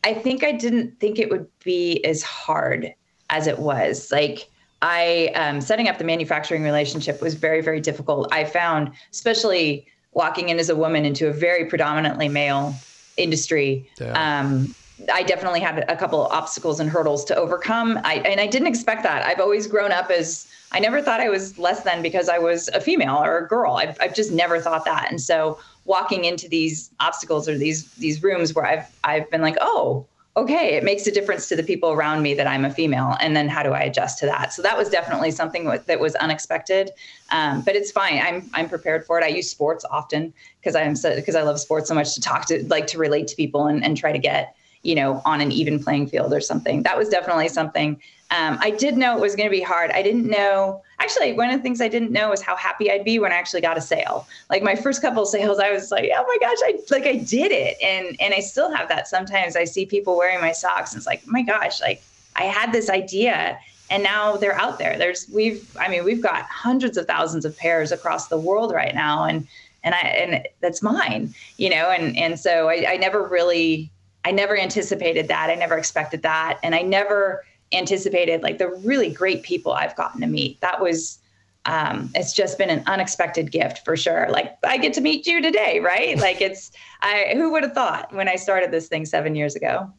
I 0.03 0.15
think 0.15 0.43
I 0.43 0.51
didn't 0.51 0.99
think 0.99 1.19
it 1.19 1.31
would 1.31 1.47
be 1.63 2.05
as 2.05 2.23
hard 2.23 2.93
as 3.29 3.47
it 3.47 3.61
was. 3.61 4.11
Like 4.11 4.51
I 4.83 5.31
um, 5.37 5.61
setting 5.61 5.89
up 5.89 5.99
the 5.99 6.05
manufacturing 6.05 6.65
relationship 6.65 7.23
was 7.23 7.35
very 7.35 7.61
very 7.61 7.81
difficult. 7.81 8.27
I 8.33 8.45
found, 8.45 8.91
especially 9.13 9.87
walking 10.13 10.49
in 10.49 10.59
as 10.59 10.69
a 10.69 10.75
woman 10.75 11.05
into 11.05 11.29
a 11.29 11.33
very 11.33 11.67
predominantly 11.67 12.29
male 12.29 12.75
industry. 13.17 13.89
Um, 14.13 14.75
I 15.13 15.23
definitely 15.23 15.61
had 15.61 15.85
a 15.89 15.97
couple 15.97 16.27
of 16.27 16.33
obstacles 16.33 16.79
and 16.81 16.91
hurdles 16.91 17.25
to 17.27 17.37
overcome. 17.37 17.99
I, 18.05 18.17
and 18.17 18.41
I 18.41 18.47
didn't 18.47 18.69
expect 18.69 19.03
that. 19.05 19.25
I've 19.25 19.41
always 19.41 19.67
grown 19.67 19.93
up 19.93 20.11
as 20.11 20.47
I 20.73 20.79
never 20.79 21.01
thought 21.01 21.21
I 21.21 21.29
was 21.29 21.59
less 21.59 21.83
than 21.83 22.03
because 22.03 22.29
I 22.29 22.39
was 22.39 22.69
a 22.75 22.81
female 22.81 23.17
or 23.17 23.39
a 23.39 23.49
girl. 23.49 23.75
I've, 23.75 23.97
I've 24.01 24.15
just 24.15 24.31
never 24.31 24.61
thought 24.61 24.85
that. 24.85 25.07
And 25.11 25.21
so 25.21 25.59
walking 25.85 26.25
into 26.25 26.49
these 26.49 26.91
obstacles 27.01 27.49
or 27.49 27.57
these 27.57 27.91
these 27.95 28.23
rooms 28.23 28.55
where 28.55 28.67
I've 28.67 28.87
I've 29.05 29.31
been 29.31 29.41
like, 29.41 29.57
oh, 29.61 30.07
okay, 30.37 30.75
it 30.77 30.85
makes 30.85 31.07
a 31.07 31.11
difference 31.11 31.49
to 31.49 31.57
the 31.57 31.63
people 31.63 31.91
around 31.91 32.23
me 32.23 32.35
that 32.35 32.47
I'm 32.47 32.65
a 32.65 32.71
female, 32.71 33.17
and 33.21 33.37
then 33.37 33.49
how 33.49 33.63
do 33.63 33.71
I 33.71 33.81
adjust 33.81 34.19
to 34.21 34.27
that? 34.27 34.53
So 34.53 34.63
that 34.63 34.77
was 34.77 34.89
definitely 34.89 35.33
something 35.33 35.65
that 35.65 36.01
was 36.01 36.15
unexpected, 36.17 36.91
um, 37.31 37.63
but 37.63 37.75
it's 37.75 37.91
fine. 37.91 38.21
I'm 38.21 38.49
I'm 38.55 38.69
prepared 38.69 39.05
for 39.05 39.19
it. 39.19 39.25
I 39.25 39.29
use 39.29 39.51
sports 39.51 39.85
often 39.91 40.33
because 40.61 40.77
I'm 40.77 40.95
so, 40.95 41.17
because 41.17 41.35
I 41.35 41.43
love 41.43 41.59
sports 41.59 41.89
so 41.89 41.95
much 41.95 42.15
to 42.15 42.21
talk 42.21 42.47
to 42.47 42.65
like 42.69 42.87
to 42.89 42.99
relate 42.99 43.27
to 43.29 43.37
people 43.37 43.67
and, 43.67 43.85
and 43.85 43.97
try 43.97 44.13
to 44.13 44.19
get 44.19 44.55
you 44.83 44.95
know 44.95 45.21
on 45.25 45.41
an 45.41 45.53
even 45.53 45.83
playing 45.83 46.09
field 46.09 46.33
or 46.33 46.41
something. 46.41 46.83
That 46.83 46.97
was 46.97 47.09
definitely 47.09 47.49
something. 47.49 48.01
Um, 48.31 48.59
I 48.61 48.71
did 48.71 48.97
know 48.97 49.17
it 49.17 49.21
was 49.21 49.35
going 49.35 49.49
to 49.49 49.55
be 49.55 49.61
hard. 49.61 49.91
I 49.91 50.03
didn't 50.03 50.27
know 50.27 50.83
actually 51.01 51.33
one 51.33 51.51
of 51.51 51.57
the 51.57 51.63
things 51.63 51.81
I 51.81 51.89
didn't 51.89 52.13
know 52.13 52.31
was 52.31 52.41
how 52.41 52.55
happy 52.55 52.91
I'd 52.91 53.05
be 53.05 53.19
when 53.19 53.33
I 53.33 53.37
actually 53.37 53.63
got 53.63 53.77
a 53.77 53.81
sale. 53.81 54.29
Like 54.49 54.63
my 54.63 54.77
first 54.77 55.03
couple 55.03 55.23
of 55.23 55.29
sales, 55.29 55.59
I 55.59 55.73
was 55.73 55.91
like, 55.91 56.11
oh 56.15 56.25
my 56.27 56.37
gosh, 56.41 56.59
I 56.65 56.79
like 56.91 57.07
I 57.07 57.17
did 57.17 57.51
it. 57.53 57.77
And 57.83 58.17
and 58.21 58.35
I 58.35 58.41
still 58.41 58.73
have 58.75 58.89
that. 58.89 59.09
Sometimes 59.09 59.57
I 59.57 59.65
see 59.65 59.87
people 59.87 60.17
wearing 60.17 60.41
my 60.41 60.53
socks 60.53 60.93
and 60.93 60.99
it's 60.99 61.07
like, 61.07 61.23
oh 61.27 61.31
my 61.31 61.43
gosh, 61.43 61.81
like 61.81 62.03
I 62.37 62.45
had 62.45 62.73
this 62.73 62.89
idea 62.89 63.59
and 63.91 64.03
now 64.03 64.37
they're 64.37 64.55
out 64.55 64.79
there. 64.79 64.97
There's 64.97 65.29
we've 65.33 65.77
I 65.79 65.89
mean, 65.89 66.05
we've 66.05 66.23
got 66.23 66.43
hundreds 66.45 66.97
of 66.97 67.07
thousands 67.07 67.45
of 67.45 67.57
pairs 67.57 67.91
across 67.91 68.29
the 68.29 68.39
world 68.39 68.73
right 68.73 68.95
now. 68.95 69.25
And 69.25 69.49
and 69.83 69.95
I 69.95 69.99
and 69.99 70.47
that's 70.61 70.83
mine, 70.83 71.35
you 71.57 71.71
know, 71.71 71.91
and 71.91 72.17
and 72.17 72.39
so 72.39 72.69
I, 72.69 72.85
I 72.91 72.97
never 72.97 73.27
really 73.27 73.91
I 74.25 74.33
never 74.33 74.59
anticipated 74.59 75.29
that. 75.29 75.51
I 75.51 75.55
never 75.55 75.79
expected 75.79 76.23
that. 76.23 76.59
And 76.63 76.75
I 76.75 76.83
never 76.83 77.45
anticipated 77.73 78.43
like 78.43 78.59
the 78.59 78.69
really 78.69 79.11
great 79.11 79.43
people 79.43 79.73
I've 79.73 79.97
gotten 79.97 80.21
to 80.21 80.27
meet. 80.27 80.61
That 80.61 80.81
was 80.81 81.19
um, 81.67 82.11
it's 82.15 82.33
just 82.33 82.57
been 82.57 82.71
an 82.71 82.83
unexpected 82.87 83.53
gift 83.53 83.85
for 83.85 83.97
sure. 83.97 84.29
Like 84.31 84.57
I 84.65 84.79
get 84.79 84.95
to 84.95 85.01
meet 85.01 85.27
you 85.27 85.43
today, 85.43 85.81
right? 85.81 86.19
Like 86.21 86.41
it's 86.41 86.71
I 87.03 87.33
who 87.35 87.51
would 87.53 87.63
have 87.63 87.73
thought 87.73 88.15
when 88.15 88.29
I 88.29 88.37
started 88.37 88.71
this 88.71 88.89
thing 88.89 89.07
seven 89.07 89.35
years 89.35 89.57
ago. 89.57 89.91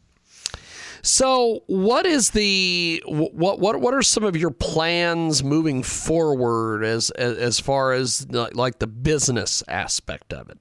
So, 1.04 1.64
what 1.66 2.06
is 2.06 2.32
the 2.32 3.02
what 3.08 3.60
what 3.60 3.82
what 3.82 3.94
are 3.94 4.04
some 4.04 4.24
of 4.24 4.36
your 4.36 4.52
plans 4.52 5.44
moving 5.44 5.82
forward 5.82 6.84
as 6.84 7.10
as, 7.12 7.38
as 7.38 7.60
far 7.60 7.94
as 7.94 8.28
like 8.32 8.80
the 8.80 8.88
business 8.88 9.64
aspect 9.68 10.32
of 10.32 10.50
it? 10.50 10.60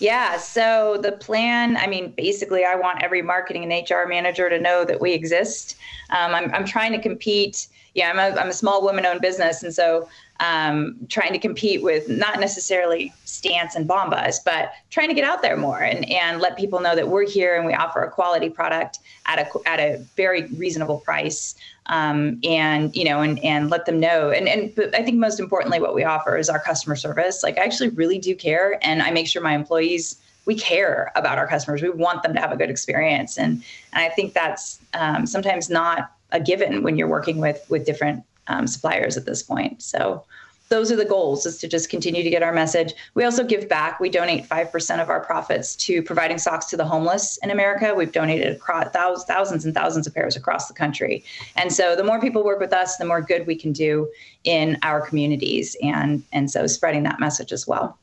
Yeah. 0.00 0.38
So 0.38 0.98
the 1.00 1.12
plan, 1.12 1.76
I 1.76 1.86
mean, 1.86 2.12
basically, 2.16 2.64
I 2.64 2.74
want 2.74 3.02
every 3.02 3.20
marketing 3.20 3.70
and 3.70 3.88
HR 3.88 4.08
manager 4.08 4.48
to 4.48 4.58
know 4.58 4.84
that 4.84 5.00
we 5.00 5.12
exist. 5.12 5.76
Um, 6.08 6.34
I'm, 6.34 6.52
I'm 6.54 6.64
trying 6.64 6.92
to 6.92 7.00
compete. 7.00 7.68
Yeah, 7.94 8.10
I'm 8.10 8.18
a, 8.18 8.40
I'm 8.40 8.48
a 8.48 8.52
small 8.54 8.82
woman 8.82 9.04
owned 9.04 9.20
business. 9.20 9.62
And 9.62 9.74
so 9.74 10.08
um, 10.40 10.96
trying 11.08 11.32
to 11.34 11.38
compete 11.38 11.82
with 11.82 12.08
not 12.08 12.40
necessarily 12.40 13.12
Stance 13.26 13.74
and 13.74 13.86
Bombas, 13.86 14.38
but 14.42 14.72
trying 14.88 15.08
to 15.08 15.14
get 15.14 15.24
out 15.24 15.42
there 15.42 15.56
more 15.56 15.80
and, 15.80 16.10
and 16.10 16.40
let 16.40 16.56
people 16.56 16.80
know 16.80 16.96
that 16.96 17.08
we're 17.08 17.28
here 17.28 17.56
and 17.56 17.66
we 17.66 17.74
offer 17.74 18.02
a 18.02 18.10
quality 18.10 18.48
product 18.48 19.00
at 19.26 19.38
a, 19.38 19.68
at 19.68 19.80
a 19.80 19.98
very 20.16 20.46
reasonable 20.46 20.98
price. 20.98 21.54
Um, 21.86 22.38
and 22.44 22.94
you 22.94 23.04
know, 23.04 23.20
and 23.20 23.42
and 23.44 23.70
let 23.70 23.86
them 23.86 23.98
know. 23.98 24.30
And 24.30 24.48
and 24.48 24.74
but 24.74 24.94
I 24.94 25.02
think 25.02 25.18
most 25.18 25.40
importantly, 25.40 25.80
what 25.80 25.94
we 25.94 26.04
offer 26.04 26.36
is 26.36 26.48
our 26.48 26.60
customer 26.60 26.96
service. 26.96 27.42
Like 27.42 27.58
I 27.58 27.64
actually 27.64 27.88
really 27.90 28.18
do 28.18 28.34
care, 28.34 28.78
and 28.82 29.02
I 29.02 29.10
make 29.10 29.26
sure 29.26 29.42
my 29.42 29.54
employees 29.54 30.20
we 30.46 30.54
care 30.54 31.12
about 31.16 31.38
our 31.38 31.46
customers. 31.46 31.82
We 31.82 31.90
want 31.90 32.22
them 32.22 32.34
to 32.34 32.40
have 32.40 32.52
a 32.52 32.56
good 32.56 32.70
experience, 32.70 33.38
and 33.38 33.62
and 33.92 34.02
I 34.04 34.08
think 34.08 34.34
that's 34.34 34.78
um, 34.94 35.26
sometimes 35.26 35.68
not 35.68 36.12
a 36.32 36.40
given 36.40 36.82
when 36.82 36.96
you're 36.96 37.08
working 37.08 37.38
with 37.38 37.64
with 37.68 37.84
different 37.84 38.24
um, 38.46 38.66
suppliers 38.66 39.16
at 39.16 39.26
this 39.26 39.42
point. 39.42 39.82
So 39.82 40.24
those 40.70 40.92
are 40.92 40.96
the 40.96 41.04
goals 41.04 41.46
is 41.46 41.58
to 41.58 41.68
just 41.68 41.90
continue 41.90 42.22
to 42.22 42.30
get 42.30 42.44
our 42.44 42.52
message. 42.52 42.94
We 43.14 43.24
also 43.24 43.44
give 43.44 43.68
back. 43.68 43.98
We 43.98 44.08
donate 44.08 44.48
5% 44.48 45.02
of 45.02 45.10
our 45.10 45.18
profits 45.18 45.74
to 45.76 46.00
providing 46.00 46.38
socks 46.38 46.66
to 46.66 46.76
the 46.76 46.84
homeless 46.84 47.38
in 47.42 47.50
America. 47.50 47.92
We've 47.92 48.12
donated 48.12 48.54
across 48.54 48.92
thousands 48.92 49.64
and 49.64 49.74
thousands 49.74 50.06
of 50.06 50.14
pairs 50.14 50.36
across 50.36 50.68
the 50.68 50.74
country. 50.74 51.24
And 51.56 51.72
so 51.72 51.96
the 51.96 52.04
more 52.04 52.20
people 52.20 52.44
work 52.44 52.60
with 52.60 52.72
us, 52.72 52.98
the 52.98 53.04
more 53.04 53.20
good 53.20 53.48
we 53.48 53.56
can 53.56 53.72
do 53.72 54.08
in 54.44 54.78
our 54.84 55.04
communities. 55.04 55.76
And, 55.82 56.22
and 56.32 56.48
so 56.48 56.68
spreading 56.68 57.02
that 57.02 57.18
message 57.18 57.52
as 57.52 57.66
well. 57.66 57.98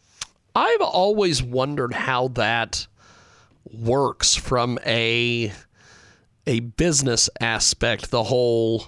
I've 0.54 0.82
always 0.82 1.42
wondered 1.42 1.94
how 1.94 2.28
that 2.30 2.86
works 3.72 4.36
from 4.36 4.78
a 4.86 5.54
a 6.46 6.62
business 6.62 7.30
aspect, 7.42 8.10
the 8.10 8.24
whole 8.24 8.88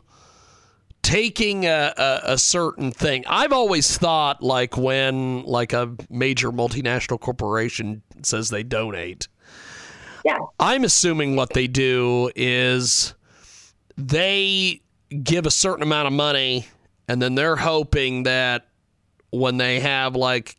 taking 1.01 1.65
a, 1.65 1.93
a, 1.97 2.21
a, 2.33 2.37
certain 2.37 2.91
thing. 2.91 3.23
I've 3.27 3.53
always 3.53 3.97
thought 3.97 4.43
like 4.43 4.77
when 4.77 5.43
like 5.43 5.73
a 5.73 5.95
major 6.09 6.51
multinational 6.51 7.19
corporation 7.19 8.01
says 8.23 8.49
they 8.49 8.63
donate. 8.63 9.27
Yeah. 10.25 10.37
I'm 10.59 10.83
assuming 10.83 11.35
what 11.35 11.53
they 11.53 11.67
do 11.67 12.29
is 12.35 13.13
they 13.97 14.81
give 15.23 15.45
a 15.45 15.51
certain 15.51 15.83
amount 15.83 16.07
of 16.07 16.13
money 16.13 16.67
and 17.07 17.21
then 17.21 17.35
they're 17.35 17.55
hoping 17.55 18.23
that 18.23 18.67
when 19.31 19.57
they 19.57 19.79
have 19.79 20.15
like 20.15 20.57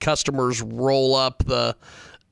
customers 0.00 0.62
roll 0.62 1.14
up 1.14 1.44
the 1.44 1.76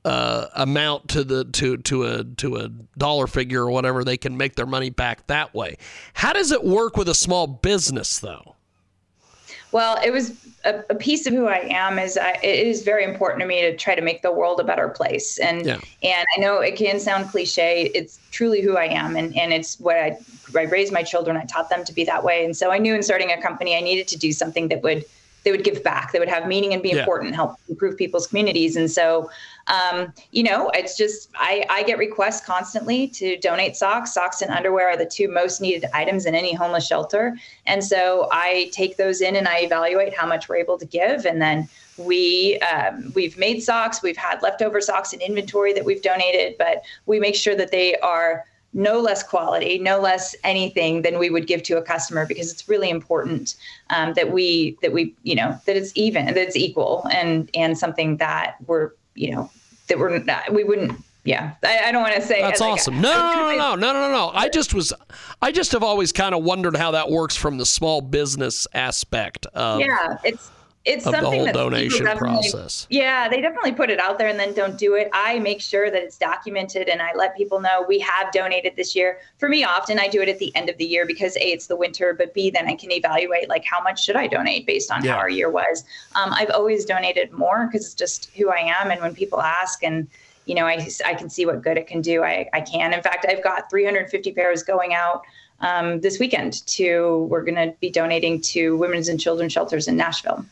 uh, 0.06 0.48
amount 0.54 1.08
to 1.08 1.24
the 1.24 1.44
to 1.44 1.76
to 1.78 2.04
a 2.04 2.24
to 2.24 2.56
a 2.56 2.68
dollar 2.96 3.26
figure 3.26 3.64
or 3.64 3.70
whatever, 3.70 4.04
they 4.04 4.16
can 4.16 4.36
make 4.36 4.54
their 4.54 4.66
money 4.66 4.88
back 4.88 5.26
that 5.26 5.52
way. 5.52 5.76
How 6.14 6.32
does 6.32 6.52
it 6.52 6.62
work 6.62 6.96
with 6.96 7.08
a 7.08 7.14
small 7.14 7.48
business 7.48 8.20
though? 8.20 8.54
Well, 9.72 9.98
it 10.02 10.12
was 10.12 10.32
a, 10.64 10.84
a 10.90 10.94
piece 10.94 11.26
of 11.26 11.32
who 11.32 11.46
I 11.48 11.66
am. 11.68 11.98
Is 11.98 12.16
I, 12.16 12.38
it 12.42 12.66
is 12.66 12.84
very 12.84 13.02
important 13.02 13.40
to 13.40 13.46
me 13.46 13.62
to 13.62 13.76
try 13.76 13.96
to 13.96 14.00
make 14.00 14.22
the 14.22 14.30
world 14.30 14.60
a 14.60 14.64
better 14.64 14.88
place, 14.88 15.38
and 15.38 15.66
yeah. 15.66 15.80
and 16.04 16.24
I 16.36 16.40
know 16.40 16.60
it 16.60 16.76
can 16.76 17.00
sound 17.00 17.28
cliche. 17.28 17.90
It's 17.92 18.20
truly 18.30 18.62
who 18.62 18.76
I 18.76 18.84
am, 18.84 19.16
and 19.16 19.36
and 19.36 19.52
it's 19.52 19.80
what 19.80 19.96
I 19.96 20.16
I 20.56 20.62
raised 20.62 20.92
my 20.92 21.02
children. 21.02 21.36
I 21.36 21.44
taught 21.46 21.68
them 21.68 21.84
to 21.84 21.92
be 21.92 22.04
that 22.04 22.22
way, 22.22 22.44
and 22.44 22.56
so 22.56 22.70
I 22.70 22.78
knew 22.78 22.94
in 22.94 23.02
starting 23.02 23.32
a 23.32 23.42
company, 23.42 23.76
I 23.76 23.80
needed 23.80 24.06
to 24.08 24.16
do 24.16 24.30
something 24.30 24.68
that 24.68 24.84
would 24.84 25.04
they 25.46 25.52
would 25.52 25.62
give 25.62 25.82
back, 25.84 26.10
they 26.10 26.18
would 26.18 26.28
have 26.28 26.48
meaning 26.48 26.72
and 26.72 26.82
be 26.82 26.90
yeah. 26.90 26.98
important, 26.98 27.34
help 27.34 27.56
improve 27.68 27.96
people's 27.96 28.26
communities, 28.26 28.76
and 28.76 28.90
so 28.90 29.30
um, 29.68 30.12
you 30.30 30.42
know, 30.42 30.70
it's 30.74 30.96
just 30.96 31.30
I, 31.34 31.64
I 31.68 31.82
get 31.82 31.98
requests 31.98 32.44
constantly 32.44 33.08
to 33.08 33.36
donate 33.38 33.76
socks. 33.76 34.14
Socks 34.14 34.42
and 34.42 34.50
underwear 34.50 34.90
are 34.90 34.96
the 34.96 35.06
two 35.06 35.28
most 35.28 35.60
needed 35.60 35.88
items 35.92 36.26
in 36.26 36.34
any 36.34 36.54
homeless 36.54 36.86
shelter, 36.86 37.36
and 37.66 37.82
so 37.82 38.28
I 38.30 38.70
take 38.72 38.96
those 38.96 39.20
in 39.20 39.36
and 39.36 39.48
I 39.48 39.60
evaluate 39.60 40.16
how 40.16 40.26
much 40.26 40.48
we're 40.48 40.56
able 40.56 40.78
to 40.78 40.86
give, 40.86 41.26
and 41.26 41.42
then 41.42 41.68
we 41.98 42.58
um, 42.60 43.12
we've 43.14 43.36
made 43.38 43.60
socks. 43.62 44.02
We've 44.02 44.16
had 44.16 44.42
leftover 44.42 44.80
socks 44.80 45.12
in 45.12 45.20
inventory 45.20 45.72
that 45.72 45.84
we've 45.84 46.02
donated, 46.02 46.56
but 46.58 46.84
we 47.06 47.18
make 47.18 47.34
sure 47.34 47.56
that 47.56 47.70
they 47.70 47.96
are 47.96 48.44
no 48.72 49.00
less 49.00 49.22
quality, 49.22 49.78
no 49.78 49.98
less 49.98 50.36
anything 50.44 51.00
than 51.02 51.18
we 51.18 51.30
would 51.30 51.46
give 51.46 51.62
to 51.62 51.78
a 51.78 51.82
customer 51.82 52.26
because 52.26 52.52
it's 52.52 52.68
really 52.68 52.90
important 52.90 53.56
um, 53.90 54.12
that 54.14 54.32
we 54.32 54.76
that 54.82 54.92
we 54.92 55.14
you 55.22 55.34
know 55.34 55.58
that 55.64 55.76
it's 55.76 55.92
even 55.94 56.26
that 56.26 56.36
it's 56.36 56.56
equal 56.56 57.08
and 57.10 57.50
and 57.54 57.78
something 57.78 58.18
that 58.18 58.56
we're 58.66 58.90
you 59.16 59.32
know 59.34 59.50
that 59.88 59.98
we're 59.98 60.18
not, 60.18 60.52
we 60.52 60.64
wouldn't 60.64 60.92
yeah. 61.24 61.54
I, 61.64 61.86
I, 61.86 61.92
don't 61.92 62.02
want 62.02 62.14
to 62.14 62.22
say 62.22 62.40
that's 62.40 62.60
like, 62.60 62.74
awesome. 62.74 63.00
No 63.00 63.10
no 63.10 63.56
no, 63.56 63.74
no 63.74 63.92
no 63.92 63.92
no 63.92 64.12
no 64.12 64.30
i 64.32 64.48
just 64.48 64.72
was 64.72 64.92
i 65.42 65.50
just 65.50 65.72
have 65.72 65.82
always 65.82 66.12
kind 66.12 66.36
of 66.36 66.44
wondered 66.44 66.76
how 66.76 66.92
that 66.92 67.10
works 67.10 67.34
from 67.34 67.58
the 67.58 67.66
small 67.66 68.00
business 68.00 68.68
aspect 68.72 69.44
of 69.46 69.80
yeah 69.80 70.18
it's 70.22 70.50
it's 70.86 71.04
of 71.04 71.14
something 71.14 71.44
the 71.44 71.52
whole 71.52 71.70
donation 71.70 72.06
process. 72.16 72.86
Yeah, 72.90 73.28
they 73.28 73.40
definitely 73.40 73.72
put 73.72 73.90
it 73.90 73.98
out 73.98 74.18
there 74.18 74.28
and 74.28 74.38
then 74.38 74.54
don't 74.54 74.78
do 74.78 74.94
it. 74.94 75.10
I 75.12 75.38
make 75.40 75.60
sure 75.60 75.90
that 75.90 76.00
it's 76.00 76.16
documented 76.16 76.88
and 76.88 77.02
I 77.02 77.12
let 77.14 77.36
people 77.36 77.60
know 77.60 77.84
we 77.86 77.98
have 77.98 78.32
donated 78.32 78.76
this 78.76 78.94
year. 78.94 79.18
For 79.38 79.48
me, 79.48 79.64
often 79.64 79.98
I 79.98 80.06
do 80.06 80.22
it 80.22 80.28
at 80.28 80.38
the 80.38 80.54
end 80.54 80.70
of 80.70 80.78
the 80.78 80.84
year 80.84 81.04
because 81.04 81.36
a 81.36 81.52
it's 81.52 81.66
the 81.66 81.76
winter, 81.76 82.14
but 82.14 82.32
b 82.32 82.50
then 82.50 82.68
I 82.68 82.76
can 82.76 82.92
evaluate 82.92 83.48
like 83.48 83.64
how 83.64 83.82
much 83.82 84.04
should 84.04 84.16
I 84.16 84.28
donate 84.28 84.64
based 84.64 84.92
on 84.92 85.04
yeah. 85.04 85.12
how 85.12 85.18
our 85.18 85.28
year 85.28 85.50
was. 85.50 85.84
Um, 86.14 86.32
I've 86.32 86.50
always 86.50 86.84
donated 86.84 87.32
more 87.32 87.66
because 87.66 87.84
it's 87.84 87.94
just 87.94 88.30
who 88.36 88.50
I 88.50 88.72
am, 88.80 88.90
and 88.90 89.00
when 89.00 89.14
people 89.14 89.42
ask 89.42 89.82
and 89.82 90.06
you 90.46 90.54
know, 90.54 90.64
I, 90.64 90.88
I 91.04 91.14
can 91.14 91.28
see 91.28 91.44
what 91.44 91.60
good 91.60 91.76
it 91.76 91.88
can 91.88 92.00
do. 92.00 92.22
I, 92.22 92.48
I 92.52 92.60
can. 92.60 92.92
In 92.92 93.02
fact, 93.02 93.26
I've 93.28 93.42
got 93.42 93.68
350 93.68 94.30
pairs 94.30 94.62
going 94.62 94.94
out 94.94 95.22
um, 95.60 96.00
this 96.00 96.18
weekend 96.18 96.66
to, 96.66 97.26
we're 97.30 97.42
going 97.42 97.56
to 97.56 97.74
be 97.80 97.90
donating 97.90 98.40
to 98.42 98.76
women's 98.76 99.08
and 99.08 99.18
children's 99.18 99.52
shelters 99.52 99.88
in 99.88 99.96
Nashville. 99.96 100.44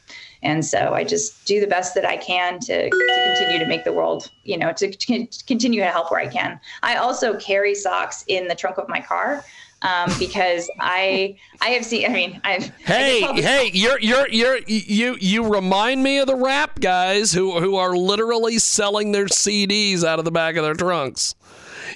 And 0.45 0.65
so 0.65 0.93
I 0.93 1.05
just 1.05 1.45
do 1.47 1.61
the 1.61 1.67
best 1.67 1.95
that 1.95 2.05
I 2.05 2.17
can 2.17 2.61
to, 2.61 2.91
to 2.91 3.35
continue 3.37 3.59
to 3.59 3.67
make 3.67 3.85
the 3.85 3.93
world, 3.93 4.31
you 4.45 4.59
know, 4.59 4.73
to, 4.75 4.91
to 4.91 5.27
continue 5.47 5.81
to 5.81 5.87
help 5.87 6.11
where 6.11 6.21
I 6.21 6.29
can. 6.29 6.61
I 6.83 6.97
also 6.97 7.39
carry 7.39 7.75
socks 7.75 8.25
in 8.29 8.47
the 8.47 8.55
trunk 8.55 8.79
of 8.79 8.89
my 8.89 9.01
car 9.01 9.45
um, 9.85 10.11
because 10.19 10.71
I 10.81 11.37
I 11.61 11.69
have 11.71 11.85
seen. 11.85 12.07
I 12.07 12.09
mean, 12.09 12.41
I've 12.43 12.69
hey 12.79 13.21
hey, 13.21 13.71
you're 13.73 14.01
you're 14.01 14.29
you're 14.29 14.59
you 14.67 15.17
you 15.21 15.53
remind 15.53 16.03
me 16.03 16.19
of 16.19 16.27
the 16.27 16.37
rap 16.37 16.81
guys 16.81 17.33
who 17.33 17.61
who 17.61 17.77
are 17.77 17.97
literally 17.97 18.59
selling 18.59 19.13
their 19.13 19.27
CDs 19.27 20.03
out 20.03 20.19
of 20.19 20.25
the 20.25 20.31
back 20.31 20.57
of 20.57 20.65
their 20.65 20.75
trunks. 20.75 21.35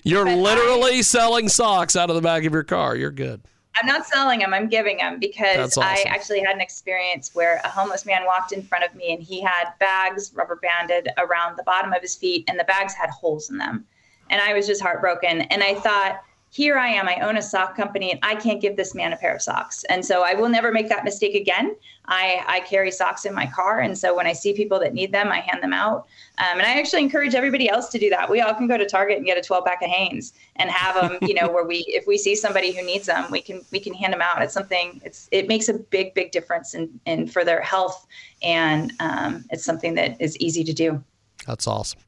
You're 0.04 0.30
literally 0.36 0.98
I, 0.98 1.00
selling 1.00 1.48
socks 1.48 1.96
out 1.96 2.10
of 2.10 2.16
the 2.16 2.22
back 2.22 2.44
of 2.44 2.52
your 2.52 2.62
car. 2.62 2.94
You're 2.94 3.10
good. 3.10 3.40
I'm 3.78 3.86
not 3.86 4.06
selling 4.06 4.40
them. 4.40 4.52
I'm 4.52 4.68
giving 4.68 4.98
them 4.98 5.18
because 5.18 5.76
awesome. 5.76 5.82
I 5.84 6.04
actually 6.06 6.40
had 6.40 6.54
an 6.54 6.60
experience 6.60 7.34
where 7.34 7.60
a 7.64 7.68
homeless 7.68 8.04
man 8.04 8.24
walked 8.24 8.52
in 8.52 8.62
front 8.62 8.84
of 8.84 8.94
me 8.94 9.12
and 9.12 9.22
he 9.22 9.40
had 9.40 9.70
bags 9.78 10.32
rubber 10.34 10.56
banded 10.56 11.08
around 11.18 11.56
the 11.56 11.62
bottom 11.62 11.92
of 11.92 12.02
his 12.02 12.14
feet 12.14 12.44
and 12.48 12.58
the 12.58 12.64
bags 12.64 12.94
had 12.94 13.10
holes 13.10 13.50
in 13.50 13.58
them. 13.58 13.84
And 14.30 14.40
I 14.40 14.52
was 14.52 14.66
just 14.66 14.82
heartbroken. 14.82 15.42
And 15.42 15.62
I 15.62 15.74
thought, 15.74 16.22
here 16.50 16.78
I 16.78 16.88
am, 16.88 17.08
I 17.08 17.16
own 17.20 17.36
a 17.36 17.42
sock 17.42 17.76
company 17.76 18.10
and 18.10 18.20
I 18.22 18.34
can't 18.34 18.60
give 18.60 18.76
this 18.76 18.94
man 18.94 19.12
a 19.12 19.16
pair 19.16 19.34
of 19.34 19.42
socks. 19.42 19.84
And 19.84 20.04
so 20.04 20.22
I 20.22 20.34
will 20.34 20.48
never 20.48 20.72
make 20.72 20.88
that 20.88 21.04
mistake 21.04 21.34
again. 21.34 21.76
I, 22.06 22.42
I 22.46 22.60
carry 22.60 22.90
socks 22.90 23.26
in 23.26 23.34
my 23.34 23.46
car. 23.46 23.80
And 23.80 23.96
so 23.96 24.16
when 24.16 24.26
I 24.26 24.32
see 24.32 24.54
people 24.54 24.80
that 24.80 24.94
need 24.94 25.12
them, 25.12 25.28
I 25.28 25.40
hand 25.40 25.62
them 25.62 25.74
out. 25.74 26.06
Um, 26.38 26.58
and 26.58 26.62
I 26.62 26.78
actually 26.78 27.02
encourage 27.02 27.34
everybody 27.34 27.68
else 27.68 27.90
to 27.90 27.98
do 27.98 28.08
that. 28.10 28.30
We 28.30 28.40
all 28.40 28.54
can 28.54 28.66
go 28.66 28.78
to 28.78 28.86
Target 28.86 29.18
and 29.18 29.26
get 29.26 29.36
a 29.36 29.42
12 29.42 29.64
pack 29.66 29.82
of 29.82 29.90
Hanes 29.90 30.32
and 30.56 30.70
have 30.70 30.94
them, 30.94 31.18
you 31.20 31.34
know, 31.34 31.48
where 31.52 31.64
we, 31.64 31.84
if 31.88 32.06
we 32.06 32.16
see 32.16 32.34
somebody 32.34 32.72
who 32.72 32.82
needs 32.82 33.06
them, 33.06 33.30
we 33.30 33.42
can, 33.42 33.60
we 33.70 33.78
can 33.78 33.92
hand 33.92 34.14
them 34.14 34.22
out. 34.22 34.40
It's 34.40 34.54
something, 34.54 35.02
it's, 35.04 35.28
it 35.30 35.48
makes 35.48 35.68
a 35.68 35.74
big, 35.74 36.14
big 36.14 36.32
difference 36.32 36.74
in, 36.74 36.98
in 37.04 37.26
for 37.26 37.44
their 37.44 37.60
health. 37.60 38.06
And 38.42 38.92
um, 39.00 39.44
it's 39.50 39.64
something 39.64 39.94
that 39.96 40.18
is 40.20 40.36
easy 40.38 40.64
to 40.64 40.72
do. 40.72 41.04
That's 41.46 41.66
awesome. 41.66 42.00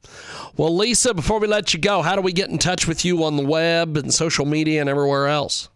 Well, 0.57 0.75
Lisa, 0.75 1.13
before 1.13 1.39
we 1.39 1.47
let 1.47 1.73
you 1.73 1.79
go, 1.79 2.01
how 2.01 2.15
do 2.15 2.21
we 2.21 2.33
get 2.33 2.49
in 2.49 2.57
touch 2.57 2.87
with 2.87 3.03
you 3.03 3.23
on 3.23 3.37
the 3.37 3.45
web 3.45 3.97
and 3.97 4.13
social 4.13 4.45
media 4.45 4.81
and 4.81 4.89
everywhere 4.89 5.27
else? 5.27 5.69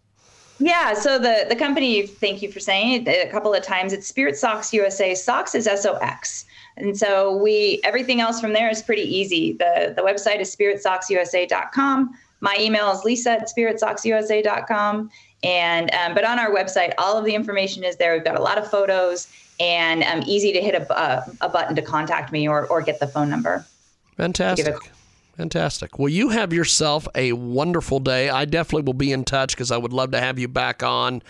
Yeah, 0.58 0.94
so 0.94 1.18
the 1.18 1.44
the 1.48 1.56
company, 1.56 2.06
thank 2.06 2.40
you 2.40 2.50
for 2.50 2.60
saying 2.60 3.06
it 3.06 3.28
a 3.28 3.30
couple 3.30 3.52
of 3.52 3.62
times. 3.62 3.92
It's 3.92 4.06
Spirit 4.06 4.36
Sox 4.36 4.72
USA. 4.72 5.14
Socks 5.14 5.54
is 5.54 5.66
S 5.66 5.84
O 5.84 5.96
X. 5.96 6.46
And 6.78 6.96
so 6.96 7.36
we 7.36 7.80
everything 7.84 8.20
else 8.20 8.40
from 8.40 8.52
there 8.52 8.70
is 8.70 8.82
pretty 8.82 9.02
easy. 9.02 9.52
The 9.52 9.92
the 9.94 10.02
website 10.02 10.40
is 10.40 10.54
spiritsoxusa.com. 10.54 12.18
My 12.40 12.56
email 12.60 12.90
is 12.90 13.04
lisa 13.04 13.32
at 13.32 13.48
spiritsoxusa.com. 13.48 15.10
And 15.42 15.94
um, 15.94 16.14
but 16.14 16.24
on 16.24 16.38
our 16.38 16.50
website, 16.50 16.92
all 16.98 17.16
of 17.16 17.24
the 17.24 17.34
information 17.34 17.84
is 17.84 17.96
there. 17.96 18.14
We've 18.14 18.24
got 18.24 18.36
a 18.36 18.42
lot 18.42 18.58
of 18.58 18.68
photos 18.68 19.28
and 19.60 20.02
um, 20.02 20.22
easy 20.26 20.52
to 20.52 20.60
hit 20.60 20.74
a, 20.74 21.00
a, 21.00 21.24
a, 21.42 21.48
button 21.48 21.76
to 21.76 21.82
contact 21.82 22.32
me 22.32 22.48
or, 22.48 22.66
or 22.66 22.82
get 22.82 23.00
the 23.00 23.06
phone 23.06 23.30
number. 23.30 23.64
Fantastic. 24.16 24.76
Fantastic. 25.36 25.98
Well, 25.98 26.08
you 26.08 26.30
have 26.30 26.54
yourself 26.54 27.06
a 27.14 27.32
wonderful 27.32 28.00
day. 28.00 28.30
I 28.30 28.46
definitely 28.46 28.84
will 28.84 28.94
be 28.94 29.12
in 29.12 29.24
touch 29.24 29.54
because 29.54 29.70
I 29.70 29.76
would 29.76 29.92
love 29.92 30.12
to 30.12 30.20
have 30.20 30.38
you 30.38 30.48
back 30.48 30.82
on 30.82 31.22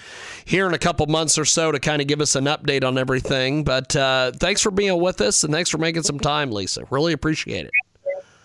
here 0.44 0.68
in 0.68 0.74
a 0.74 0.78
couple 0.78 1.06
months 1.06 1.36
or 1.38 1.44
so 1.44 1.72
to 1.72 1.80
kind 1.80 2.00
of 2.00 2.06
give 2.06 2.20
us 2.20 2.36
an 2.36 2.44
update 2.44 2.84
on 2.84 2.98
everything. 2.98 3.64
But 3.64 3.96
uh, 3.96 4.30
thanks 4.36 4.60
for 4.60 4.70
being 4.70 5.00
with 5.00 5.20
us 5.20 5.42
and 5.42 5.52
thanks 5.52 5.70
for 5.70 5.78
making 5.78 6.04
some 6.04 6.20
time, 6.20 6.52
Lisa. 6.52 6.84
Really 6.88 7.12
appreciate 7.12 7.66
it. 7.66 7.72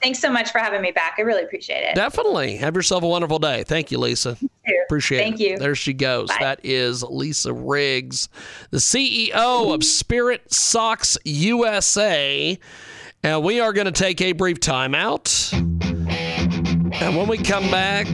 Thanks 0.01 0.19
so 0.19 0.31
much 0.31 0.51
for 0.51 0.57
having 0.57 0.81
me 0.81 0.91
back. 0.91 1.15
I 1.19 1.21
really 1.21 1.43
appreciate 1.43 1.83
it. 1.83 1.93
Definitely. 1.93 2.57
Have 2.57 2.75
yourself 2.75 3.03
a 3.03 3.07
wonderful 3.07 3.37
day. 3.37 3.63
Thank 3.63 3.91
you, 3.91 3.99
Lisa. 3.99 4.35
You 4.41 4.83
appreciate 4.85 5.19
Thank 5.19 5.35
it. 5.35 5.37
Thank 5.37 5.51
you. 5.51 5.57
There 5.59 5.75
she 5.75 5.93
goes. 5.93 6.29
Bye. 6.29 6.37
That 6.39 6.59
is 6.63 7.03
Lisa 7.03 7.53
Riggs, 7.53 8.27
the 8.71 8.79
CEO 8.79 9.73
of 9.73 9.83
Spirit 9.83 10.51
Sox 10.51 11.19
USA. 11.23 12.57
And 13.21 13.43
we 13.43 13.59
are 13.59 13.73
going 13.73 13.85
to 13.85 13.91
take 13.91 14.21
a 14.21 14.31
brief 14.31 14.59
timeout. 14.59 15.53
And 15.53 17.15
when 17.15 17.27
we 17.27 17.37
come 17.37 17.69
back, 17.69 18.07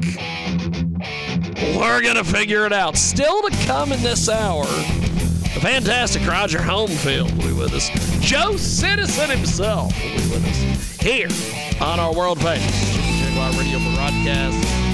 we're 1.77 2.01
going 2.01 2.17
to 2.17 2.25
figure 2.25 2.65
it 2.65 2.73
out. 2.73 2.97
Still 2.97 3.41
to 3.43 3.65
come 3.65 3.93
in 3.93 4.03
this 4.03 4.27
hour, 4.27 4.65
the 4.65 5.59
fantastic 5.61 6.27
Roger 6.27 6.59
Homefield 6.59 7.33
will 7.37 7.47
be 7.47 7.53
with 7.53 7.73
us. 7.73 7.89
Joe 8.19 8.57
Citizen 8.57 9.29
himself 9.29 9.93
will 10.03 10.09
be 10.09 10.29
with 10.29 10.45
us 10.45 10.97
here 10.99 11.29
on 11.81 11.99
our 11.99 12.13
world 12.13 12.39
famous 12.39 12.95
Jaguar 13.19 13.51
Radio 13.51 13.79
broadcast. 13.95 14.86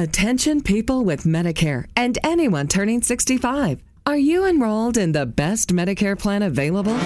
Attention 0.00 0.62
people 0.62 1.04
with 1.04 1.24
Medicare 1.24 1.84
and 1.94 2.16
anyone 2.24 2.68
turning 2.68 3.02
65. 3.02 3.82
Are 4.10 4.18
you 4.18 4.44
enrolled 4.44 4.96
in 4.96 5.12
the 5.12 5.24
best 5.24 5.72
Medicare 5.72 6.18
plan 6.18 6.42
available? 6.42 6.98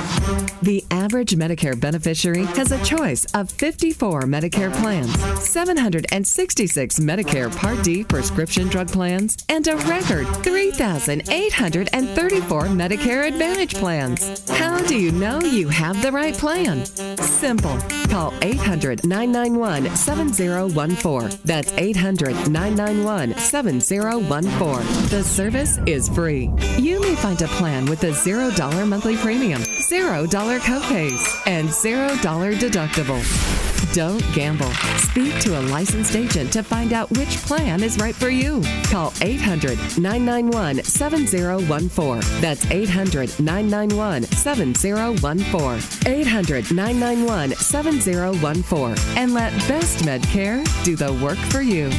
The 0.63 0.83
average 0.91 1.37
Medicare 1.37 1.79
beneficiary 1.79 2.45
has 2.57 2.73
a 2.73 2.83
choice 2.83 3.27
of 3.35 3.51
54 3.51 4.23
Medicare 4.23 4.73
plans, 4.81 5.13
766 5.47 7.01
Medicare 7.01 7.55
Part 7.55 7.85
D 7.85 8.05
prescription 8.05 8.69
drug 8.69 8.91
plans, 8.91 9.37
and 9.51 9.69
a 9.69 9.77
record 9.77 10.27
3,834 10.43 12.63
Medicare 12.63 13.29
Advantage 13.29 13.75
plans. 13.75 14.49
How 14.49 14.79
do 14.87 14.99
you 14.99 15.13
know 15.13 15.41
you 15.41 15.69
have 15.69 16.01
the 16.01 16.11
right 16.11 16.33
plan? 16.33 16.87
Simple. 16.87 17.77
Call 18.09 18.33
800 18.41 19.05
991 19.05 19.95
7014. 19.95 21.39
That's 21.45 21.71
800 21.75 22.49
991 22.49 23.37
7014. 23.37 25.09
The 25.11 25.23
service 25.23 25.79
is 25.85 26.09
free. 26.09 26.51
You 26.79 26.94
may 27.01 27.15
find 27.15 27.41
a 27.43 27.49
plan 27.49 27.87
with 27.87 28.05
a 28.05 28.11
$0 28.11 28.89
monthly 28.89 29.17
premium, 29.17 29.63
$0 29.63 30.59
copays, 30.61 31.43
and 31.47 31.69
$0 31.69 32.55
deductible. 32.59 33.65
Don't 33.95 34.25
gamble. 34.35 34.73
Speak 34.99 35.39
to 35.43 35.59
a 35.59 35.63
licensed 35.71 36.17
agent 36.17 36.53
to 36.53 36.65
find 36.65 36.93
out 36.93 37.11
which 37.13 37.37
plan 37.39 37.81
is 37.81 37.97
right 37.99 38.15
for 38.15 38.29
you. 38.29 38.61
Call 38.91 39.13
800 39.23 39.79
991 39.97 40.83
7014. 40.83 42.41
That's 42.41 42.69
800 42.73 43.39
991 43.39 44.25
7014. 44.25 46.13
800 46.13 46.73
991 46.73 47.55
7014. 47.55 49.17
And 49.17 49.33
let 49.33 49.53
Best 49.69 50.05
Medcare 50.05 50.65
do 50.85 50.97
the 50.97 51.13
work 51.23 51.39
for 51.39 51.63
you. 51.63 51.91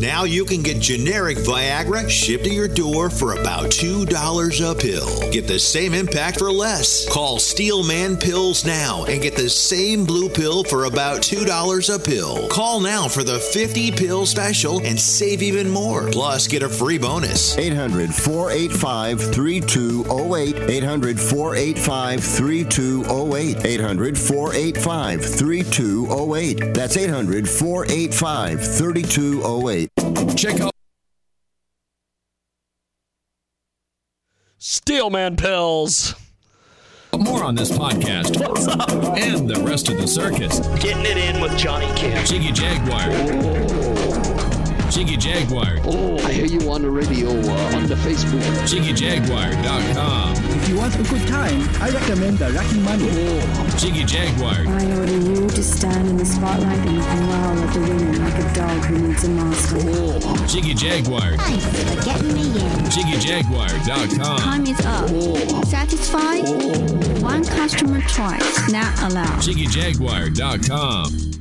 Now 0.00 0.22
you 0.22 0.44
can 0.44 0.62
get 0.62 0.80
generic 0.80 1.38
Viagra 1.38 2.08
shipped 2.08 2.44
to 2.44 2.50
your 2.54 2.68
door 2.68 3.10
for 3.10 3.32
about 3.32 3.66
$2 3.70 4.06
a 4.70 4.74
pill. 4.76 5.32
Get 5.32 5.48
the 5.48 5.58
same 5.58 5.92
impact 5.92 6.38
for 6.38 6.52
less. 6.52 7.08
Call 7.12 7.40
Steelman 7.40 8.16
Pills 8.16 8.64
now 8.64 9.06
and 9.06 9.20
get 9.20 9.34
the 9.34 9.50
same 9.50 10.04
blue 10.04 10.28
pill 10.28 10.62
for 10.62 10.84
about 10.84 11.22
$2 11.22 11.94
a 11.94 11.98
pill. 11.98 12.46
Call 12.46 12.78
now 12.78 13.08
for 13.08 13.24
the 13.24 13.40
50 13.40 13.90
pill 13.90 14.24
special 14.24 14.80
and 14.86 15.00
save 15.00 15.42
even 15.42 15.68
more. 15.68 16.08
Plus, 16.12 16.46
get 16.46 16.62
a 16.62 16.68
free 16.68 16.98
bonus. 16.98 17.58
800 17.58 18.14
485 18.14 19.32
3208. 19.32 20.70
800 20.70 21.18
485 21.18 22.22
3208. 22.22 23.66
800 23.66 24.16
485 24.16 25.24
3208. 25.24 26.74
That's 26.74 26.96
800 26.96 27.48
485 27.48 28.76
3208. 28.76 29.87
Check 30.36 30.60
out 30.60 30.72
Steelman 34.58 35.36
pills. 35.36 36.14
more 37.16 37.42
on 37.44 37.54
this 37.54 37.70
podcast 37.70 38.38
What's 38.48 38.66
up? 38.68 38.90
and 39.16 39.48
the 39.48 39.62
rest 39.64 39.88
of 39.88 39.98
the 39.98 40.06
circus. 40.06 40.60
Getting 40.82 41.04
it 41.06 41.16
in 41.16 41.40
with 41.40 41.56
Johnny 41.56 41.86
Kim. 41.96 42.24
Jiggy 42.24 42.52
Jaguar. 42.52 43.97
Jiggy 44.90 45.16
Jaguar. 45.18 45.78
Oh, 45.84 46.18
I 46.24 46.32
hear 46.32 46.46
you 46.46 46.70
on 46.70 46.80
the 46.82 46.90
radio, 46.90 47.28
uh, 47.28 47.76
on 47.76 47.86
the 47.86 47.94
Facebook. 47.94 48.40
JiggyJaguar.com. 48.66 50.34
If 50.56 50.68
you 50.68 50.76
want 50.78 50.94
a 50.94 51.02
good 51.02 51.28
time, 51.28 51.68
I 51.82 51.90
recommend 51.90 52.38
the 52.38 52.50
Rocky 52.52 52.80
Money. 52.80 53.08
Oh. 53.10 53.76
Jiggy 53.78 54.04
Jaguar. 54.04 54.54
I 54.66 54.98
order 54.98 55.12
you 55.12 55.46
to 55.48 55.62
stand 55.62 56.08
in 56.08 56.16
the 56.16 56.24
spotlight 56.24 56.78
and 56.78 57.02
growl 57.02 57.58
at 57.58 57.74
the 57.74 57.80
women 57.80 58.18
like 58.24 58.38
a 58.38 58.54
dog 58.54 58.84
who 58.86 58.98
needs 59.08 59.24
a 59.24 59.28
master. 59.28 59.76
Oh. 59.78 60.46
Jiggy 60.48 60.72
Jaguar. 60.74 61.36
Thanks 61.36 61.66
for 61.66 62.04
getting 62.04 62.32
me 62.32 62.46
in. 62.46 62.84
JiggyJaguar.com. 62.88 64.38
Time 64.38 64.66
is 64.66 64.80
up. 64.86 65.10
Oh. 65.12 65.62
Satisfied? 65.64 66.48
One 67.22 67.44
customer 67.44 68.00
choice. 68.00 68.72
Not 68.72 68.98
allowed. 69.02 69.38
JiggyJaguar.com. 69.42 71.37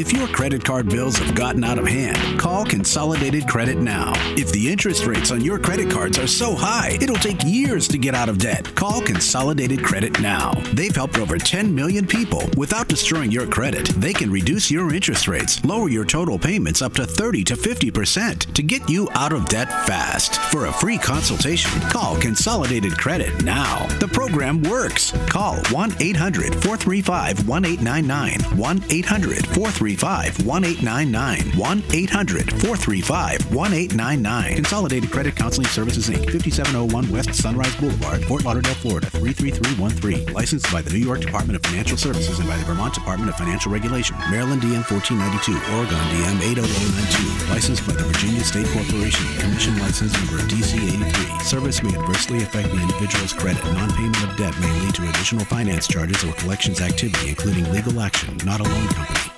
If 0.00 0.12
your 0.12 0.28
credit 0.28 0.64
card 0.64 0.88
bills 0.88 1.16
have 1.16 1.34
gotten 1.34 1.64
out 1.64 1.76
of 1.76 1.84
hand, 1.84 2.38
call 2.38 2.64
Consolidated 2.64 3.48
Credit 3.48 3.78
now. 3.78 4.12
If 4.36 4.52
the 4.52 4.70
interest 4.70 5.06
rates 5.06 5.32
on 5.32 5.40
your 5.40 5.58
credit 5.58 5.90
cards 5.90 6.20
are 6.20 6.28
so 6.28 6.54
high, 6.54 6.96
it'll 7.00 7.16
take 7.16 7.42
years 7.42 7.88
to 7.88 7.98
get 7.98 8.14
out 8.14 8.28
of 8.28 8.38
debt. 8.38 8.72
Call 8.76 9.02
Consolidated 9.02 9.82
Credit 9.82 10.20
now. 10.20 10.52
They've 10.72 10.94
helped 10.94 11.18
over 11.18 11.36
10 11.36 11.74
million 11.74 12.06
people 12.06 12.48
without 12.56 12.86
destroying 12.86 13.32
your 13.32 13.48
credit. 13.48 13.88
They 13.88 14.12
can 14.12 14.30
reduce 14.30 14.70
your 14.70 14.94
interest 14.94 15.26
rates, 15.26 15.64
lower 15.64 15.88
your 15.88 16.04
total 16.04 16.38
payments 16.38 16.80
up 16.80 16.92
to 16.92 17.04
30 17.04 17.42
to 17.42 17.54
50% 17.54 18.54
to 18.54 18.62
get 18.62 18.88
you 18.88 19.08
out 19.14 19.32
of 19.32 19.46
debt 19.46 19.68
fast. 19.84 20.36
For 20.52 20.66
a 20.66 20.72
free 20.72 20.98
consultation, 20.98 21.72
call 21.90 22.16
Consolidated 22.20 22.96
Credit 22.96 23.42
now. 23.42 23.84
The 23.98 24.06
program 24.06 24.62
works. 24.62 25.10
Call 25.26 25.56
1 25.72 25.96
800 25.98 26.52
435 26.62 27.48
1899. 27.48 28.56
1 28.56 28.84
800 28.90 29.44
435 29.48 29.87
1899. 29.96 31.56
1 31.56 31.82
800 31.92 32.50
435 32.60 33.54
1899. 33.54 34.54
Consolidated 34.56 35.10
Credit 35.10 35.34
Counseling 35.34 35.68
Services 35.68 36.08
Inc., 36.08 36.30
5701 36.30 37.10
West 37.10 37.34
Sunrise 37.34 37.74
Boulevard, 37.76 38.24
Fort 38.24 38.44
Lauderdale, 38.44 38.74
Florida, 38.74 39.08
33313. 39.10 40.32
Licensed 40.32 40.70
by 40.72 40.82
the 40.82 40.90
New 40.90 40.98
York 41.04 41.20
Department 41.20 41.56
of 41.56 41.62
Financial 41.62 41.96
Services 41.96 42.38
and 42.38 42.48
by 42.48 42.56
the 42.56 42.64
Vermont 42.64 42.94
Department 42.94 43.30
of 43.30 43.36
Financial 43.36 43.72
Regulation. 43.72 44.16
Maryland 44.30 44.62
DM 44.62 44.84
1492, 44.84 45.52
Oregon 45.76 45.98
DM 46.12 46.36
80092. 46.42 47.52
Licensed 47.52 47.86
by 47.86 47.94
the 47.94 48.04
Virginia 48.04 48.44
State 48.44 48.66
Corporation. 48.72 49.26
Commission 49.38 49.78
license 49.78 50.12
number 50.14 50.42
DC 50.48 50.76
83. 50.76 51.44
Service 51.44 51.82
may 51.82 51.94
adversely 51.94 52.42
affect 52.42 52.70
the 52.70 52.80
individual's 52.80 53.32
credit. 53.32 53.62
Non-payment 53.64 54.22
of 54.22 54.36
debt 54.36 54.58
may 54.60 54.72
lead 54.80 54.94
to 54.94 55.08
additional 55.08 55.44
finance 55.44 55.86
charges 55.86 56.22
or 56.24 56.32
collections 56.34 56.80
activity, 56.80 57.30
including 57.30 57.70
legal 57.72 58.00
action, 58.00 58.36
not 58.44 58.60
a 58.60 58.64
loan 58.64 58.88
company. 58.88 59.37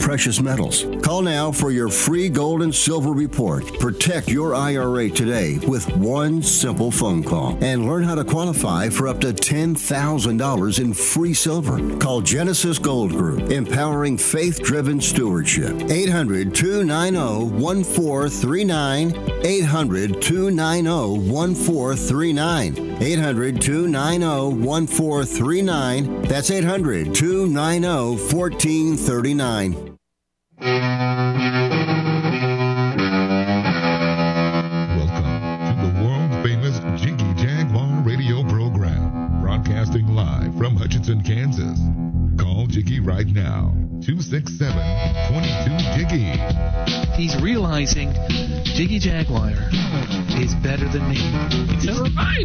precious 0.00 0.40
metals. 0.40 0.86
Call 1.02 1.22
now 1.22 1.52
for 1.52 1.70
your 1.70 1.88
free 1.88 2.28
gold 2.28 2.62
and 2.62 2.74
silver 2.74 3.12
report. 3.12 3.78
Protect 3.78 4.28
your 4.28 4.54
IRA 4.54 5.10
today 5.10 5.58
with 5.68 5.86
one 5.96 6.42
simple 6.42 6.90
phone 6.90 7.22
call 7.22 7.56
and 7.62 7.86
learn 7.86 8.02
how 8.02 8.14
to 8.14 8.24
qualify 8.24 8.88
for 8.88 9.06
up 9.06 9.20
to 9.20 9.32
$10,000 9.32 10.80
in 10.80 10.94
free 10.94 11.34
silver. 11.34 11.98
Call 11.98 12.20
Genesis 12.22 12.78
Gold 12.78 13.10
Group, 13.10 13.50
empowering 13.50 14.16
faith 14.16 14.62
driven 14.62 15.00
stewardship. 15.00 15.90
800 15.90 16.54
290 16.54 17.54
1439. 17.60 19.44
800 19.44 20.22
290 20.22 21.30
1439. 21.30 23.02
800 23.02 23.60
290 23.60 24.26
1439. 24.66 26.22
That's 26.22 26.50
800 26.50 27.14
290 27.14 27.86
1439. 28.34 29.89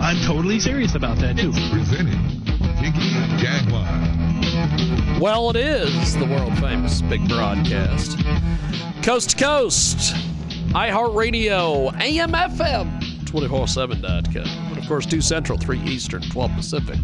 I'm 0.02 0.26
totally 0.28 0.60
serious 0.60 0.96
about 0.96 1.18
that 1.20 1.38
too. 1.38 1.52
Presenting 1.72 2.22
Jiggy 2.82 3.14
Jaguar. 3.42 4.15
Well, 5.20 5.50
it 5.50 5.56
is 5.56 6.18
the 6.18 6.26
world 6.26 6.58
famous 6.58 7.02
big 7.02 7.26
broadcast. 7.30 8.18
Coast 9.02 9.30
to 9.30 9.38
coast, 9.38 10.14
iHeartRadio, 10.74 11.98
AM 12.02 12.34
FM, 12.34 13.00
247.com. 13.24 14.46
And 14.46 14.78
of 14.78 14.86
course, 14.90 15.06
2 15.06 15.22
Central, 15.22 15.58
3 15.58 15.80
Eastern, 15.84 16.22
12 16.22 16.52
Pacific. 16.52 17.00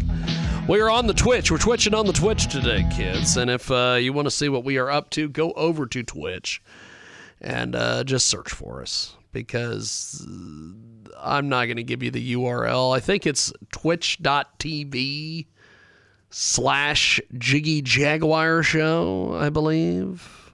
We 0.68 0.80
are 0.80 0.90
on 0.90 1.06
the 1.06 1.14
Twitch. 1.14 1.50
We're 1.50 1.56
twitching 1.56 1.94
on 1.94 2.06
the 2.06 2.12
Twitch 2.12 2.48
today, 2.48 2.86
kids. 2.94 3.38
And 3.38 3.50
if 3.50 3.70
uh, 3.70 3.96
you 3.98 4.12
want 4.12 4.26
to 4.26 4.30
see 4.30 4.50
what 4.50 4.62
we 4.62 4.76
are 4.76 4.90
up 4.90 5.08
to, 5.10 5.30
go 5.30 5.52
over 5.52 5.86
to 5.86 6.02
Twitch 6.02 6.62
and 7.40 7.74
uh, 7.74 8.04
just 8.04 8.28
search 8.28 8.50
for 8.50 8.82
us 8.82 9.16
because 9.32 10.22
I'm 11.18 11.48
not 11.48 11.64
going 11.64 11.78
to 11.78 11.82
give 11.82 12.02
you 12.02 12.10
the 12.10 12.34
URL. 12.34 12.94
I 12.94 13.00
think 13.00 13.26
it's 13.26 13.54
twitch.tv 13.72 15.46
slash 16.32 17.20
Jiggy 17.36 17.82
Jaguar 17.82 18.62
Show, 18.62 19.36
I 19.38 19.50
believe. 19.50 20.52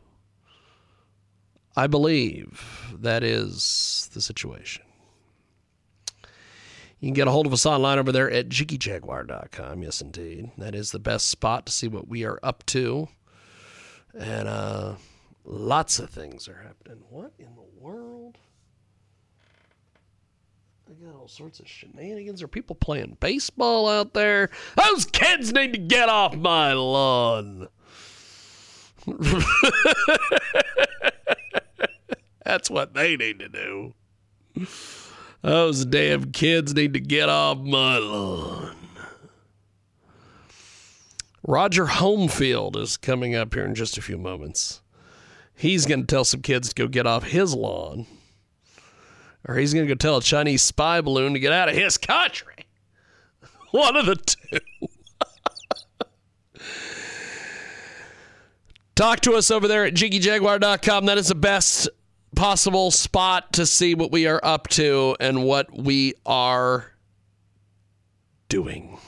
I 1.77 1.87
believe 1.87 2.93
that 2.99 3.23
is 3.23 4.11
the 4.13 4.21
situation. 4.21 4.83
You 6.99 7.07
can 7.07 7.15
get 7.15 7.29
a 7.29 7.31
hold 7.31 7.47
of 7.47 7.53
us 7.53 7.65
online 7.65 8.01
over 8.01 8.11
there 8.11 8.29
at 8.29 8.49
jiggyjaguar.com. 8.49 9.85
Yes, 9.85 10.01
indeed. 10.01 10.51
That 10.59 10.75
is 10.75 10.91
the 10.91 10.99
best 10.99 11.29
spot 11.29 11.67
to 11.67 11.73
see 11.73 11.87
what 11.87 12.09
we 12.09 12.25
are 12.25 12.41
up 12.43 12.67
to. 12.67 13.09
And 14.19 14.49
uh, 14.49 14.95
lots 15.45 16.01
of 16.01 16.11
things 16.11 16.49
are 16.49 16.61
happening. 16.61 17.05
What 17.09 17.33
in 17.39 17.55
the 17.55 17.81
world? 17.81 18.37
I 20.89 20.98
got 21.09 21.19
all 21.19 21.29
sorts 21.29 21.59
of 21.59 21.67
shenanigans. 21.67 22.43
Are 22.43 22.49
people 22.49 22.77
playing 22.77 23.17
baseball 23.21 23.89
out 23.89 24.13
there? 24.13 24.51
Those 24.77 25.07
kids 25.07 25.55
need 25.55 25.73
to 25.73 25.79
get 25.79 26.11
off 26.11 26.37
my 26.37 26.75
lawn. 26.75 27.69
That's 32.45 32.69
what 32.69 32.93
they 32.95 33.17
need 33.17 33.39
to 33.39 33.49
do. 33.49 33.95
Those 35.41 35.87
damn 35.87 36.31
kids 36.33 36.75
need 36.75 36.93
to 36.95 37.01
get 37.01 37.29
off 37.31 37.59
my 37.59 37.97
lawn. 37.99 38.75
Roger 41.47 41.87
Homefield 41.87 42.77
is 42.77 42.99
coming 42.99 43.35
up 43.35 43.55
here 43.55 43.65
in 43.65 43.75
just 43.75 43.97
a 43.97 44.03
few 44.03 44.19
moments. 44.19 44.83
He's 45.55 45.87
going 45.87 46.01
to 46.01 46.07
tell 46.07 46.25
some 46.25 46.43
kids 46.43 46.69
to 46.69 46.75
go 46.75 46.87
get 46.87 47.07
off 47.07 47.25
his 47.25 47.55
lawn, 47.55 48.07
or 49.49 49.57
he's 49.57 49.75
going 49.75 49.87
to 49.87 49.93
go 49.93 49.97
tell 49.97 50.19
a 50.19 50.23
Chinese 50.23 50.63
spy 50.63 51.01
balloon 51.01 51.33
to 51.33 51.41
get 51.41 51.53
out 51.53 51.69
of 51.71 51.75
his 51.75 51.97
country. 51.97 52.67
One 53.73 53.97
of 53.97 54.07
the 54.07 54.15
two. 54.17 54.59
Talk 58.95 59.21
to 59.21 59.33
us 59.35 59.51
over 59.51 59.67
there 59.67 59.85
at 59.85 59.95
jiggyjaguar.com. 59.95 61.07
That 61.07 61.19
is 61.19 61.29
the 61.29 61.35
best 61.35 61.89
possible 62.37 62.91
spot 62.91 63.53
to 63.55 63.65
see 63.65 63.95
what 63.95 64.13
we 64.13 64.27
are 64.27 64.41
up 64.43 64.69
to 64.69 65.17
and 65.19 65.45
what 65.45 65.75
we 65.77 66.15
are 66.27 66.93
doing. 68.49 68.99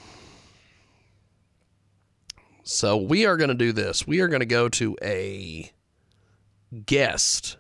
So 2.62 2.96
we 2.96 3.26
are 3.26 3.37
going 3.37 3.48
to 3.48 3.55
do 3.55 3.72
this. 3.72 4.07
We 4.07 4.20
are 4.20 4.29
going 4.29 4.40
to 4.40 4.46
go 4.46 4.68
to 4.68 4.96
a 5.03 5.70
guest. 6.87 7.56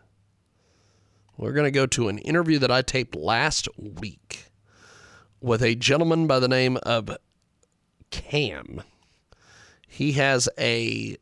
We're 1.40 1.52
going 1.52 1.64
to 1.64 1.70
go 1.70 1.86
to 1.86 2.08
an 2.08 2.18
interview 2.18 2.58
that 2.58 2.70
I 2.70 2.82
taped 2.82 3.16
last 3.16 3.66
week 3.78 4.50
with 5.40 5.62
a 5.62 5.74
gentleman 5.74 6.26
by 6.26 6.38
the 6.38 6.48
name 6.48 6.76
of 6.82 7.16
Cam. 8.10 8.82
He 9.88 10.12
has 10.12 10.50
a 10.58 11.16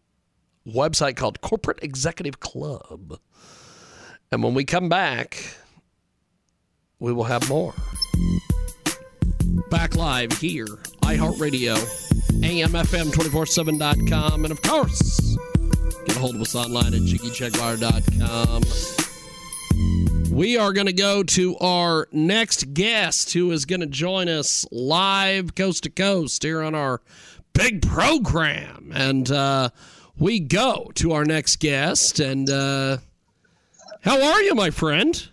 website 0.67 1.15
called 1.15 1.41
Corporate 1.41 1.79
Executive 1.83 2.41
Club. 2.41 3.21
And 4.33 4.43
when 4.43 4.55
we 4.55 4.65
come 4.65 4.89
back, 4.89 5.55
we 6.99 7.13
will 7.13 7.25
have 7.25 7.49
more. 7.49 7.75
Back 9.71 9.95
live 9.95 10.33
here, 10.33 10.67
iHeartRadio, 11.03 11.77
AMFM247.com, 12.43 14.45
and 14.45 14.51
of 14.51 14.61
course, 14.63 15.37
get 16.07 16.17
a 16.17 16.19
hold 16.19 16.35
of 16.35 16.41
us 16.41 16.57
online 16.57 16.93
at 16.93 17.03
JiggyJaguar.com. 17.03 19.08
We 20.39 20.57
are 20.57 20.73
going 20.73 20.87
to 20.87 20.93
go 20.93 21.25
to 21.25 21.57
our 21.57 22.07
next 22.13 22.73
guest 22.73 23.33
who 23.33 23.51
is 23.51 23.65
going 23.65 23.81
to 23.81 23.89
join 23.89 24.29
us 24.29 24.65
live 24.71 25.57
coast 25.57 25.83
to 25.83 25.91
coast 25.91 26.45
here 26.45 26.63
on 26.63 26.77
our 26.77 27.01
big 27.55 27.83
program. 27.83 28.93
And 28.95 29.29
uh, 29.33 29.71
we 30.17 30.39
go 30.39 30.93
to 30.95 31.11
our 31.11 31.25
next 31.25 31.57
guest. 31.57 32.21
And 32.21 32.49
uh, 32.49 32.99
how 34.03 34.23
are 34.23 34.41
you, 34.43 34.55
my 34.55 34.71
friend? 34.71 35.29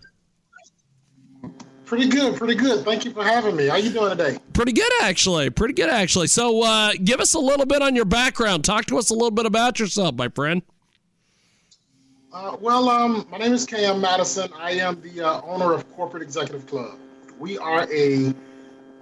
Pretty 1.84 2.08
good, 2.08 2.36
pretty 2.36 2.56
good. 2.56 2.84
Thank 2.84 3.04
you 3.04 3.12
for 3.12 3.22
having 3.22 3.54
me. 3.54 3.68
How 3.68 3.74
are 3.74 3.78
you 3.78 3.90
doing 3.90 4.10
today? 4.10 4.40
Pretty 4.54 4.72
good, 4.72 4.90
actually. 5.02 5.50
Pretty 5.50 5.74
good, 5.74 5.88
actually. 5.88 6.26
So, 6.26 6.64
uh, 6.64 6.94
give 7.04 7.20
us 7.20 7.32
a 7.34 7.38
little 7.38 7.66
bit 7.66 7.80
on 7.80 7.94
your 7.94 8.06
background. 8.06 8.64
Talk 8.64 8.86
to 8.86 8.98
us 8.98 9.10
a 9.10 9.14
little 9.14 9.30
bit 9.30 9.46
about 9.46 9.78
yourself, 9.78 10.16
my 10.16 10.30
friend. 10.30 10.62
Uh, 12.36 12.54
well, 12.60 12.90
um, 12.90 13.26
my 13.30 13.38
name 13.38 13.54
is 13.54 13.64
Cam 13.64 13.98
Madison. 13.98 14.50
I 14.58 14.72
am 14.72 15.00
the 15.00 15.22
uh, 15.22 15.40
owner 15.40 15.72
of 15.72 15.90
Corporate 15.96 16.22
Executive 16.22 16.66
Club. 16.66 16.98
We 17.38 17.56
are 17.56 17.90
a 17.90 18.34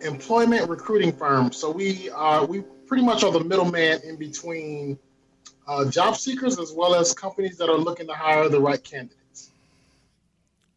employment 0.02 0.70
recruiting 0.70 1.10
firm. 1.10 1.50
So 1.50 1.68
we 1.68 2.10
uh, 2.10 2.44
we 2.44 2.60
pretty 2.86 3.02
much 3.02 3.24
are 3.24 3.32
the 3.32 3.42
middleman 3.42 4.02
in 4.04 4.14
between 4.14 4.96
uh, 5.66 5.90
job 5.90 6.16
seekers 6.16 6.60
as 6.60 6.72
well 6.72 6.94
as 6.94 7.12
companies 7.12 7.56
that 7.56 7.68
are 7.68 7.76
looking 7.76 8.06
to 8.06 8.12
hire 8.12 8.48
the 8.48 8.60
right 8.60 8.82
candidates. 8.84 9.50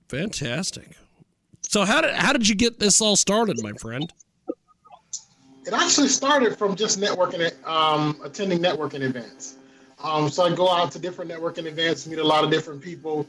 Fantastic. 0.10 0.98
So 1.62 1.86
how 1.86 2.02
did 2.02 2.16
how 2.16 2.34
did 2.34 2.50
you 2.50 2.56
get 2.56 2.80
this 2.80 3.00
all 3.02 3.18
started, 3.18 3.62
my 3.62 3.74
friend? 3.74 4.12
It 5.68 5.74
actually 5.74 6.08
started 6.08 6.58
from 6.58 6.76
just 6.76 7.00
networking, 7.00 7.54
um, 7.68 8.20
attending 8.24 8.58
networking 8.58 9.02
events. 9.02 9.58
Um, 10.04 10.30
so 10.30 10.44
I 10.44 10.54
go 10.54 10.70
out 10.70 10.92
to 10.92 11.00
different 11.00 11.32
networking 11.32 11.66
events, 11.66 12.06
meet 12.06 12.20
a 12.20 12.24
lot 12.24 12.44
of 12.44 12.52
different 12.52 12.82
people, 12.82 13.28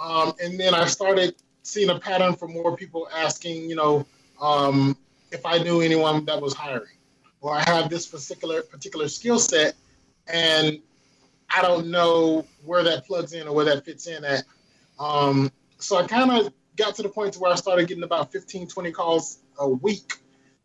um, 0.00 0.32
and 0.42 0.58
then 0.58 0.74
I 0.74 0.86
started 0.86 1.34
seeing 1.62 1.90
a 1.90 1.98
pattern 1.98 2.34
for 2.34 2.48
more 2.48 2.76
people 2.76 3.08
asking, 3.14 3.68
you 3.68 3.76
know, 3.76 4.06
um, 4.40 4.96
if 5.30 5.44
I 5.44 5.58
knew 5.58 5.80
anyone 5.82 6.24
that 6.24 6.40
was 6.40 6.54
hiring, 6.54 6.96
or 7.40 7.54
I 7.54 7.60
have 7.68 7.90
this 7.90 8.06
particular 8.06 8.62
particular 8.62 9.08
skill 9.08 9.38
set, 9.38 9.74
and 10.26 10.80
I 11.50 11.62
don't 11.62 11.88
know 11.90 12.46
where 12.64 12.82
that 12.84 13.06
plugs 13.06 13.32
in 13.32 13.46
or 13.46 13.54
where 13.54 13.64
that 13.66 13.84
fits 13.84 14.06
in 14.06 14.24
at. 14.24 14.44
Um, 14.98 15.52
so 15.78 15.96
I 15.96 16.06
kind 16.06 16.30
of 16.30 16.52
got 16.76 16.94
to 16.96 17.02
the 17.02 17.08
point 17.08 17.36
where 17.36 17.52
I 17.52 17.54
started 17.54 17.88
getting 17.88 18.04
about 18.04 18.32
15, 18.32 18.68
20 18.68 18.92
calls 18.92 19.38
a 19.58 19.68
week 19.68 20.14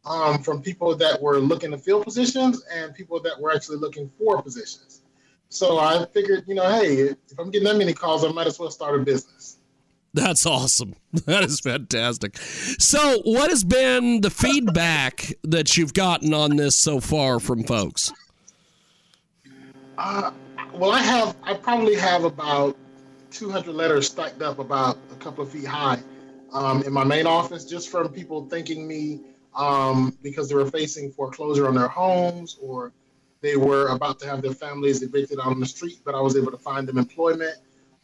um, 0.05 0.41
from 0.41 0.61
people 0.61 0.95
that 0.95 1.21
were 1.21 1.39
looking 1.39 1.71
to 1.71 1.77
fill 1.77 2.03
positions 2.03 2.63
and 2.71 2.93
people 2.93 3.19
that 3.21 3.39
were 3.39 3.53
actually 3.53 3.77
looking 3.77 4.11
for 4.17 4.41
positions. 4.41 5.01
So 5.53 5.77
I 5.77 6.03
figured, 6.07 6.45
you 6.47 6.55
know, 6.55 6.67
hey, 6.67 6.95
if 6.95 7.37
I'm 7.37 7.51
getting 7.51 7.67
that 7.67 7.77
many 7.77 7.93
calls, 7.93 8.25
I 8.25 8.29
might 8.29 8.47
as 8.47 8.57
well 8.57 8.71
start 8.71 8.99
a 8.99 9.03
business. 9.03 9.57
That's 10.15 10.47
awesome. 10.47 10.95
That 11.27 11.43
is 11.43 11.59
fantastic. 11.59 12.37
So, 12.37 13.21
what 13.23 13.51
has 13.51 13.63
been 13.63 14.21
the 14.21 14.31
feedback 14.31 15.31
that 15.43 15.77
you've 15.77 15.93
gotten 15.93 16.33
on 16.33 16.55
this 16.55 16.75
so 16.75 16.99
far 16.99 17.39
from 17.39 17.63
folks? 17.63 18.11
Uh, 19.95 20.31
well, 20.73 20.91
I 20.91 20.99
have, 20.99 21.35
I 21.43 21.53
probably 21.53 21.95
have 21.95 22.23
about 22.23 22.75
200 23.29 23.75
letters 23.75 24.07
stacked 24.07 24.41
up 24.41 24.57
about 24.57 24.97
a 25.11 25.15
couple 25.17 25.43
of 25.43 25.51
feet 25.51 25.65
high 25.65 25.99
um, 26.51 26.81
in 26.81 26.91
my 26.91 27.03
main 27.03 27.27
office, 27.27 27.63
just 27.63 27.89
from 27.89 28.09
people 28.09 28.47
thanking 28.49 28.87
me 28.87 29.21
um, 29.55 30.17
because 30.23 30.49
they 30.49 30.55
were 30.55 30.69
facing 30.71 31.11
foreclosure 31.11 31.67
on 31.67 31.75
their 31.75 31.87
homes 31.87 32.57
or 32.59 32.91
they 33.43 33.57
were 33.57 33.89
about 33.89 34.19
to 34.21 34.25
have 34.25 34.41
their 34.41 34.53
families 34.53 35.03
evicted 35.03 35.37
out 35.39 35.47
on 35.47 35.59
the 35.59 35.65
street, 35.65 35.99
but 36.05 36.15
I 36.15 36.21
was 36.21 36.37
able 36.37 36.49
to 36.51 36.57
find 36.57 36.87
them 36.87 36.97
employment, 36.97 37.57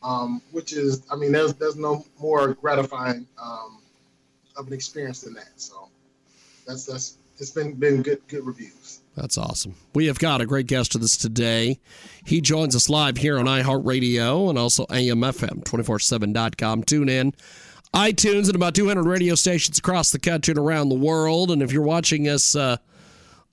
um, 0.03 0.41
which 0.51 0.73
is, 0.73 1.01
I 1.09 1.15
mean, 1.15 1.31
there's 1.31 1.53
there's 1.53 1.77
no 1.77 2.05
more 2.19 2.53
gratifying 2.55 3.25
um, 3.41 3.81
of 4.57 4.67
an 4.67 4.73
experience 4.73 5.21
than 5.21 5.33
that. 5.35 5.53
So 5.55 5.87
that's 6.67 6.85
that's 6.85 7.17
it's 7.37 7.51
been 7.51 7.73
been 7.73 8.03
good 8.03 8.21
good 8.27 8.45
reviews. 8.45 8.99
That's 9.15 9.37
awesome. 9.37 9.75
We 9.95 10.07
have 10.07 10.19
got 10.19 10.41
a 10.41 10.45
great 10.45 10.67
guest 10.67 10.93
with 10.93 11.03
us 11.03 11.15
today. 11.15 11.79
He 12.25 12.41
joins 12.41 12.75
us 12.75 12.89
live 12.89 13.17
here 13.17 13.39
on 13.39 13.45
iHeartRadio 13.45 14.49
and 14.49 14.57
also 14.57 14.85
AMFM247.com. 14.85 16.83
Tune 16.83 17.09
in, 17.09 17.33
iTunes, 17.93 18.47
and 18.47 18.55
about 18.55 18.75
200 18.75 19.03
radio 19.03 19.35
stations 19.35 19.77
across 19.77 20.11
the 20.11 20.19
country 20.19 20.51
and 20.53 20.59
around 20.59 20.89
the 20.89 20.95
world. 20.95 21.51
And 21.51 21.61
if 21.61 21.73
you're 21.73 21.81
watching 21.81 22.29
us 22.29 22.55
uh, 22.55 22.77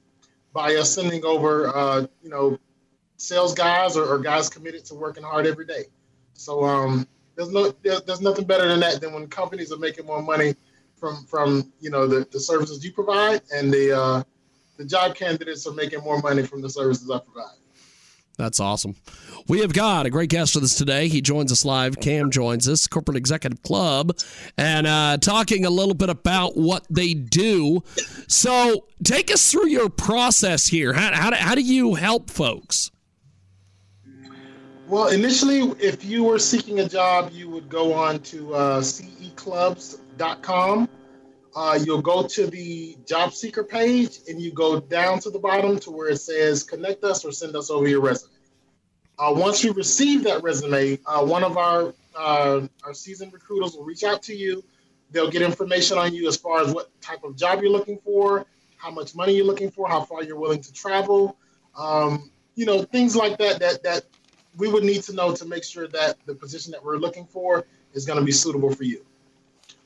by 0.53 0.75
us 0.75 0.93
sending 0.93 1.23
over 1.25 1.75
uh, 1.75 2.05
you 2.21 2.29
know 2.29 2.57
sales 3.17 3.53
guys 3.53 3.95
or, 3.95 4.05
or, 4.05 4.19
guys 4.19 4.49
committed 4.49 4.83
to 4.83 4.93
working 4.93 5.23
hard 5.23 5.47
every 5.47 5.65
day. 5.65 5.85
So 6.33 6.65
um, 6.65 7.07
there's 7.35 7.49
no 7.49 7.73
there's, 7.81 8.01
there's 8.01 8.21
nothing 8.21 8.45
better 8.45 8.67
than 8.67 8.81
that 8.81 8.99
than 8.99 9.13
when 9.13 9.27
companies 9.27 9.71
are 9.71 9.77
making 9.77 10.05
more 10.05 10.21
money 10.21 10.55
from 10.97 11.25
from 11.25 11.71
you 11.79 11.89
know 11.89 12.07
the, 12.07 12.27
the 12.31 12.39
services 12.39 12.83
you 12.83 12.91
provide 12.91 13.41
and 13.53 13.71
the 13.71 13.97
uh, 13.97 14.23
the 14.77 14.85
job 14.85 15.15
candidates 15.15 15.67
are 15.67 15.73
making 15.73 16.01
more 16.01 16.21
money 16.21 16.43
from 16.43 16.61
the 16.61 16.69
services 16.69 17.09
I 17.09 17.19
provide. 17.19 17.55
That's 18.37 18.59
awesome. 18.59 18.95
We 19.47 19.61
have 19.61 19.73
got 19.73 20.05
a 20.05 20.09
great 20.09 20.29
guest 20.29 20.55
with 20.55 20.65
us 20.65 20.75
today. 20.75 21.07
He 21.07 21.21
joins 21.21 21.49
us 21.51 21.63
live. 21.63 21.99
Cam 21.99 22.31
joins 22.31 22.67
us, 22.67 22.85
Corporate 22.85 23.15
Executive 23.15 23.63
Club, 23.63 24.17
and 24.57 24.85
uh, 24.87 25.17
talking 25.21 25.65
a 25.65 25.69
little 25.69 25.93
bit 25.93 26.09
about 26.09 26.57
what 26.57 26.85
they 26.89 27.13
do. 27.13 27.81
So, 28.27 28.87
take 29.03 29.31
us 29.31 29.51
through 29.51 29.69
your 29.69 29.89
process 29.89 30.67
here. 30.67 30.91
How, 30.93 31.13
how, 31.13 31.29
do, 31.29 31.37
how 31.37 31.55
do 31.55 31.61
you 31.61 31.93
help 31.93 32.29
folks? 32.29 32.91
Well, 34.87 35.07
initially, 35.07 35.61
if 35.79 36.05
you 36.05 36.23
were 36.23 36.39
seeking 36.39 36.81
a 36.81 36.87
job, 36.87 37.31
you 37.31 37.49
would 37.49 37.69
go 37.69 37.93
on 37.93 38.19
to 38.19 38.53
uh, 38.53 38.81
ceclubs.com. 38.81 40.89
Uh, 41.55 41.79
you'll 41.85 42.01
go 42.01 42.21
to 42.27 42.47
the 42.47 42.97
job 43.07 43.33
seeker 43.33 43.63
page 43.63 44.19
and 44.27 44.41
you 44.41 44.51
go 44.51 44.79
down 44.79 45.19
to 45.19 45.29
the 45.29 45.39
bottom 45.39 45.79
to 45.79 45.89
where 45.89 46.09
it 46.09 46.17
says 46.17 46.63
connect 46.63 47.03
us 47.05 47.23
or 47.23 47.31
send 47.31 47.55
us 47.55 47.69
over 47.69 47.87
your 47.87 48.01
resume. 48.01 48.31
Uh, 49.17 49.33
once 49.33 49.63
you 49.63 49.71
receive 49.71 50.23
that 50.25 50.43
resume, 50.43 50.99
uh, 51.05 51.25
one 51.25 51.43
of 51.43 51.57
our 51.57 51.93
uh, 52.17 52.67
our 52.83 52.93
seasoned 52.93 53.31
recruiters 53.31 53.73
will 53.73 53.85
reach 53.85 54.03
out 54.03 54.21
to 54.21 54.35
you. 54.35 54.61
They'll 55.11 55.29
get 55.29 55.41
information 55.41 55.97
on 55.97 56.13
you 56.13 56.27
as 56.27 56.35
far 56.35 56.61
as 56.61 56.73
what 56.73 56.89
type 56.99 57.23
of 57.23 57.37
job 57.37 57.61
you're 57.61 57.71
looking 57.71 57.99
for, 57.99 58.45
how 58.75 58.91
much 58.91 59.15
money 59.15 59.33
you're 59.33 59.45
looking 59.45 59.71
for, 59.71 59.87
how 59.87 60.01
far 60.01 60.23
you're 60.23 60.39
willing 60.39 60.61
to 60.61 60.73
travel, 60.73 61.37
um, 61.77 62.31
you 62.55 62.65
know, 62.65 62.83
things 62.83 63.15
like 63.15 63.37
that 63.37 63.59
that 63.59 63.81
that 63.83 64.03
we 64.57 64.67
would 64.67 64.83
need 64.83 65.03
to 65.03 65.13
know 65.13 65.33
to 65.33 65.45
make 65.45 65.63
sure 65.63 65.87
that 65.87 66.17
the 66.25 66.35
position 66.35 66.71
that 66.71 66.83
we're 66.83 66.97
looking 66.97 67.25
for 67.25 67.65
is 67.93 68.05
going 68.05 68.19
to 68.19 68.25
be 68.25 68.31
suitable 68.31 68.73
for 68.73 68.83
you. 68.83 69.05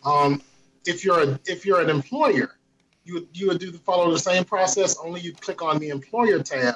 Um, 0.04 0.42
if 0.90 1.06
you're 1.06 1.22
a, 1.22 1.40
if 1.46 1.66
you're 1.66 1.82
an 1.82 1.90
employer, 1.90 2.58
you 3.06 3.14
would, 3.14 3.28
you 3.34 3.48
would 3.48 3.60
do 3.60 3.70
the, 3.72 3.78
follow 3.78 4.12
the 4.12 4.20
same 4.20 4.44
process. 4.44 4.98
Only 4.98 5.22
you 5.22 5.34
click 5.34 5.62
on 5.62 5.78
the 5.80 5.90
employer 5.90 6.42
tab, 6.42 6.76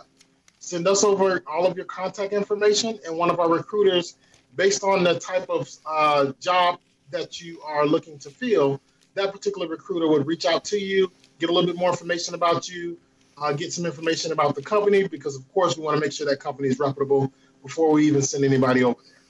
send 0.60 0.88
us 0.88 1.04
over 1.04 1.44
all 1.48 1.66
of 1.66 1.76
your 1.76 1.86
contact 1.86 2.32
information, 2.32 3.00
and 3.06 3.18
one 3.18 3.30
of 3.32 3.40
our 3.40 3.50
recruiters, 3.50 4.16
based 4.56 4.84
on 4.84 5.04
the 5.04 5.20
type 5.20 5.50
of 5.50 5.68
uh, 5.86 6.32
job 6.40 6.80
that 7.10 7.42
you 7.42 7.60
are 7.62 7.86
looking 7.88 8.20
to 8.20 8.30
fill, 8.30 8.80
that 9.16 9.32
particular 9.32 9.68
recruiter 9.68 10.08
would 10.08 10.26
reach 10.28 10.46
out 10.46 10.64
to 10.66 10.78
you, 10.78 11.12
get 11.40 11.50
a 11.50 11.54
little 11.54 11.68
bit 11.68 11.78
more 11.78 11.90
information 11.90 12.36
about 12.36 12.70
you, 12.70 12.98
uh, 13.40 13.52
get 13.52 13.74
some 13.74 13.86
information 13.86 14.32
about 14.32 14.54
the 14.56 14.62
company, 14.62 15.08
because 15.08 15.36
of 15.36 15.52
course 15.54 15.76
we 15.76 15.84
want 15.84 15.96
to 15.98 16.02
make 16.02 16.12
sure 16.12 16.28
that 16.28 16.40
company 16.40 16.68
is 16.68 16.78
reputable 16.80 17.34
before 17.64 17.92
we 17.92 18.06
even 18.06 18.22
send 18.22 18.44
anybody 18.46 18.84
over 18.84 19.00
there. 19.04 19.22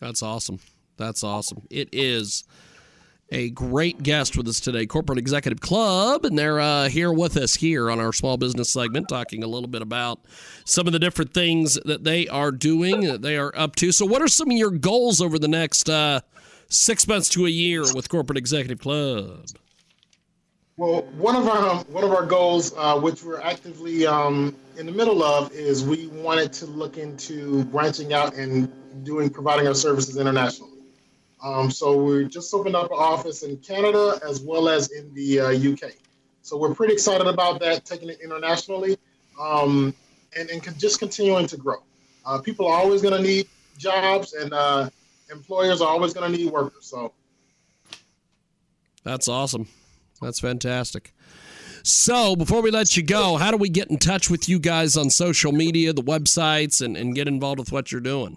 That's 0.00 0.22
awesome. 0.22 0.58
That's 0.96 1.22
awesome. 1.22 1.62
It 1.70 1.88
is 1.92 2.44
a 3.30 3.50
great 3.50 4.02
guest 4.02 4.36
with 4.36 4.46
us 4.46 4.60
today, 4.60 4.86
Corporate 4.86 5.18
Executive 5.18 5.60
Club, 5.60 6.24
and 6.24 6.38
they're 6.38 6.60
uh, 6.60 6.88
here 6.88 7.12
with 7.12 7.36
us 7.36 7.54
here 7.54 7.90
on 7.90 7.98
our 7.98 8.12
small 8.12 8.36
business 8.36 8.70
segment, 8.70 9.08
talking 9.08 9.42
a 9.42 9.48
little 9.48 9.68
bit 9.68 9.82
about 9.82 10.20
some 10.64 10.86
of 10.86 10.92
the 10.92 10.98
different 10.98 11.34
things 11.34 11.74
that 11.84 12.04
they 12.04 12.28
are 12.28 12.52
doing, 12.52 13.02
that 13.02 13.22
they 13.22 13.36
are 13.36 13.52
up 13.56 13.74
to. 13.76 13.90
So, 13.90 14.06
what 14.06 14.22
are 14.22 14.28
some 14.28 14.50
of 14.50 14.56
your 14.56 14.70
goals 14.70 15.20
over 15.20 15.38
the 15.38 15.48
next 15.48 15.90
uh, 15.90 16.20
six 16.68 17.08
months 17.08 17.28
to 17.30 17.46
a 17.46 17.50
year 17.50 17.82
with 17.94 18.08
Corporate 18.08 18.38
Executive 18.38 18.78
Club? 18.78 19.46
Well, 20.76 21.02
one 21.16 21.34
of 21.34 21.48
our 21.48 21.82
one 21.84 22.04
of 22.04 22.12
our 22.12 22.26
goals, 22.26 22.74
uh, 22.76 23.00
which 23.00 23.24
we're 23.24 23.40
actively 23.40 24.06
um, 24.06 24.54
in 24.76 24.86
the 24.86 24.92
middle 24.92 25.24
of, 25.24 25.50
is 25.52 25.84
we 25.84 26.06
wanted 26.08 26.52
to 26.54 26.66
look 26.66 26.96
into 26.96 27.64
branching 27.64 28.12
out 28.12 28.34
and 28.34 28.70
doing 29.04 29.30
providing 29.30 29.66
our 29.66 29.74
services 29.74 30.16
internationally. 30.16 30.75
Um, 31.46 31.70
so 31.70 31.96
we 31.96 32.26
just 32.26 32.52
opened 32.52 32.74
up 32.74 32.90
an 32.90 32.96
office 32.98 33.44
in 33.44 33.56
Canada 33.58 34.18
as 34.28 34.40
well 34.40 34.68
as 34.68 34.90
in 34.90 35.14
the 35.14 35.38
uh, 35.38 35.50
UK. 35.50 35.92
So 36.42 36.56
we're 36.58 36.74
pretty 36.74 36.92
excited 36.92 37.28
about 37.28 37.60
that, 37.60 37.84
taking 37.84 38.08
it 38.08 38.18
internationally, 38.20 38.96
um, 39.40 39.94
and, 40.36 40.50
and 40.50 40.78
just 40.78 40.98
continuing 40.98 41.46
to 41.46 41.56
grow. 41.56 41.84
Uh, 42.24 42.40
people 42.40 42.66
are 42.66 42.76
always 42.76 43.00
going 43.00 43.14
to 43.14 43.22
need 43.22 43.46
jobs, 43.78 44.32
and 44.32 44.52
uh, 44.52 44.90
employers 45.30 45.80
are 45.80 45.88
always 45.88 46.12
going 46.12 46.32
to 46.32 46.36
need 46.36 46.50
workers. 46.50 46.84
So 46.84 47.12
that's 49.04 49.28
awesome. 49.28 49.68
That's 50.20 50.40
fantastic. 50.40 51.14
So, 51.84 52.34
before 52.34 52.60
we 52.62 52.72
let 52.72 52.96
you 52.96 53.04
go, 53.04 53.36
how 53.36 53.52
do 53.52 53.56
we 53.56 53.68
get 53.68 53.88
in 53.88 53.98
touch 53.98 54.28
with 54.28 54.48
you 54.48 54.58
guys 54.58 54.96
on 54.96 55.10
social 55.10 55.52
media, 55.52 55.92
the 55.92 56.02
websites, 56.02 56.84
and, 56.84 56.96
and 56.96 57.14
get 57.14 57.28
involved 57.28 57.60
with 57.60 57.70
what 57.70 57.92
you're 57.92 58.00
doing? 58.00 58.36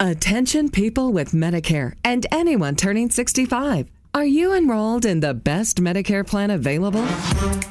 Attention 0.01 0.69
people 0.69 1.13
with 1.13 1.31
Medicare 1.31 1.95
and 2.05 2.27
anyone 2.33 2.75
turning 2.75 3.11
65. 3.11 3.89
Are 4.15 4.27
you 4.27 4.53
enrolled 4.53 5.07
in 5.07 5.21
the 5.21 5.33
best 5.33 5.79
Medicare 5.79 6.27
plan 6.27 6.51
available? 6.51 7.07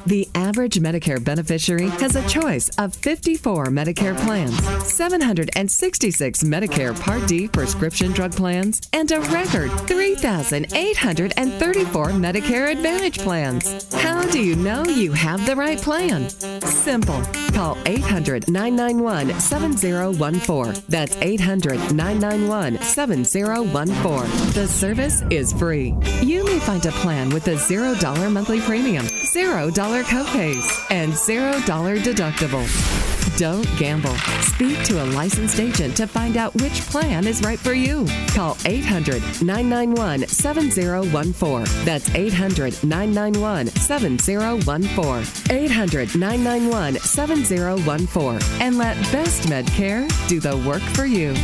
The 0.06 0.28
average 0.34 0.80
Medicare 0.80 1.22
beneficiary 1.22 1.86
has 2.00 2.16
a 2.16 2.26
choice 2.26 2.68
of 2.78 2.96
54 2.96 3.66
Medicare 3.66 4.18
plans, 4.24 4.52
766 4.92 6.42
Medicare 6.42 7.00
Part 7.00 7.28
D 7.28 7.46
prescription 7.46 8.10
drug 8.10 8.32
plans, 8.32 8.80
and 8.92 9.12
a 9.12 9.20
record 9.20 9.70
3,834 9.86 12.08
Medicare 12.08 12.72
Advantage 12.72 13.20
plans. 13.20 13.94
How 13.94 14.28
do 14.32 14.42
you 14.42 14.56
know 14.56 14.84
you 14.84 15.12
have 15.12 15.46
the 15.46 15.54
right 15.54 15.80
plan? 15.80 16.28
Simple. 16.28 17.22
Call 17.52 17.78
800 17.86 18.50
991 18.50 19.38
7014. 19.38 20.82
That's 20.88 21.16
800 21.18 21.94
991 21.94 22.82
7014. 22.82 24.52
The 24.54 24.66
service 24.66 25.22
is 25.30 25.52
free. 25.52 25.94
You 26.20 26.31
may 26.40 26.58
find 26.60 26.86
a 26.86 26.92
plan 26.92 27.28
with 27.30 27.48
a 27.48 27.56
$0 27.56 28.32
monthly 28.32 28.60
premium, 28.60 29.04
$0 29.04 30.02
copays, 30.04 30.86
and 30.90 31.12
$0 31.12 31.98
deductible. 31.98 32.66
Don't 33.36 33.66
gamble. 33.76 34.14
Speak 34.42 34.82
to 34.84 35.02
a 35.02 35.06
licensed 35.06 35.58
agent 35.58 35.96
to 35.96 36.06
find 36.06 36.36
out 36.36 36.54
which 36.62 36.80
plan 36.82 37.26
is 37.26 37.42
right 37.42 37.58
for 37.58 37.72
you. 37.72 38.06
Call 38.28 38.56
800 38.66 39.22
991 39.42 40.28
7014. 40.28 41.84
That's 41.84 42.14
800 42.14 42.84
991 42.84 43.68
7014. 43.68 45.56
800 45.56 46.14
991 46.16 46.94
7014. 47.00 48.38
And 48.60 48.78
let 48.78 48.96
Best 49.10 49.48
Medcare 49.48 50.08
do 50.28 50.38
the 50.38 50.56
work 50.58 50.82
for 50.94 51.06
you. 51.06 51.34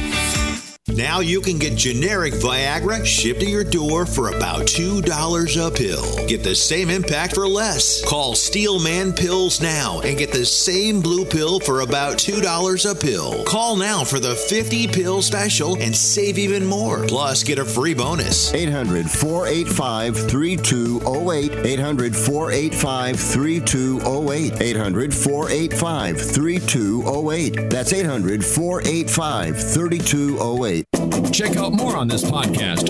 Now 0.98 1.20
you 1.20 1.40
can 1.40 1.60
get 1.60 1.76
generic 1.76 2.34
Viagra 2.34 3.06
shipped 3.06 3.38
to 3.38 3.46
your 3.46 3.62
door 3.62 4.04
for 4.04 4.30
about 4.30 4.62
$2 4.62 5.04
a 5.06 5.70
pill. 5.70 6.26
Get 6.26 6.42
the 6.42 6.56
same 6.56 6.90
impact 6.90 7.36
for 7.36 7.46
less. 7.46 8.04
Call 8.04 8.34
Steelman 8.34 9.12
Pills 9.12 9.60
now 9.60 10.00
and 10.00 10.18
get 10.18 10.32
the 10.32 10.44
same 10.44 11.00
blue 11.00 11.24
pill 11.24 11.60
for 11.60 11.82
about 11.82 12.16
$2 12.16 12.90
a 12.90 12.94
pill. 12.96 13.44
Call 13.44 13.76
now 13.76 14.02
for 14.02 14.18
the 14.18 14.34
50 14.34 14.88
pill 14.88 15.22
special 15.22 15.80
and 15.80 15.94
save 15.94 16.36
even 16.36 16.66
more. 16.66 17.06
Plus, 17.06 17.44
get 17.44 17.60
a 17.60 17.64
free 17.64 17.94
bonus. 17.94 18.52
800 18.52 19.08
485 19.08 20.16
3208. 20.28 21.64
800 21.64 22.16
485 22.16 23.20
3208. 23.20 24.60
800 24.60 25.14
485 25.14 26.20
3208. 26.20 27.70
That's 27.70 27.92
800 27.92 28.44
485 28.44 29.62
3208. 29.62 30.87
Check 30.94 31.56
out 31.56 31.72
more 31.72 31.96
on 31.96 32.08
this 32.08 32.24
podcast 32.24 32.88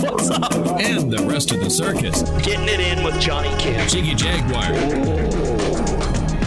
and 0.81 1.13
the 1.13 1.23
rest 1.25 1.51
of 1.51 1.61
the 1.61 1.71
circus. 1.71 2.23
Getting 2.45 2.69
it 2.69 2.81
in 2.81 3.05
with 3.05 3.21
Johnny 3.21 3.51
Kim. 3.61 3.87
Jiggy 3.89 4.15
Jaguar. 4.15 5.48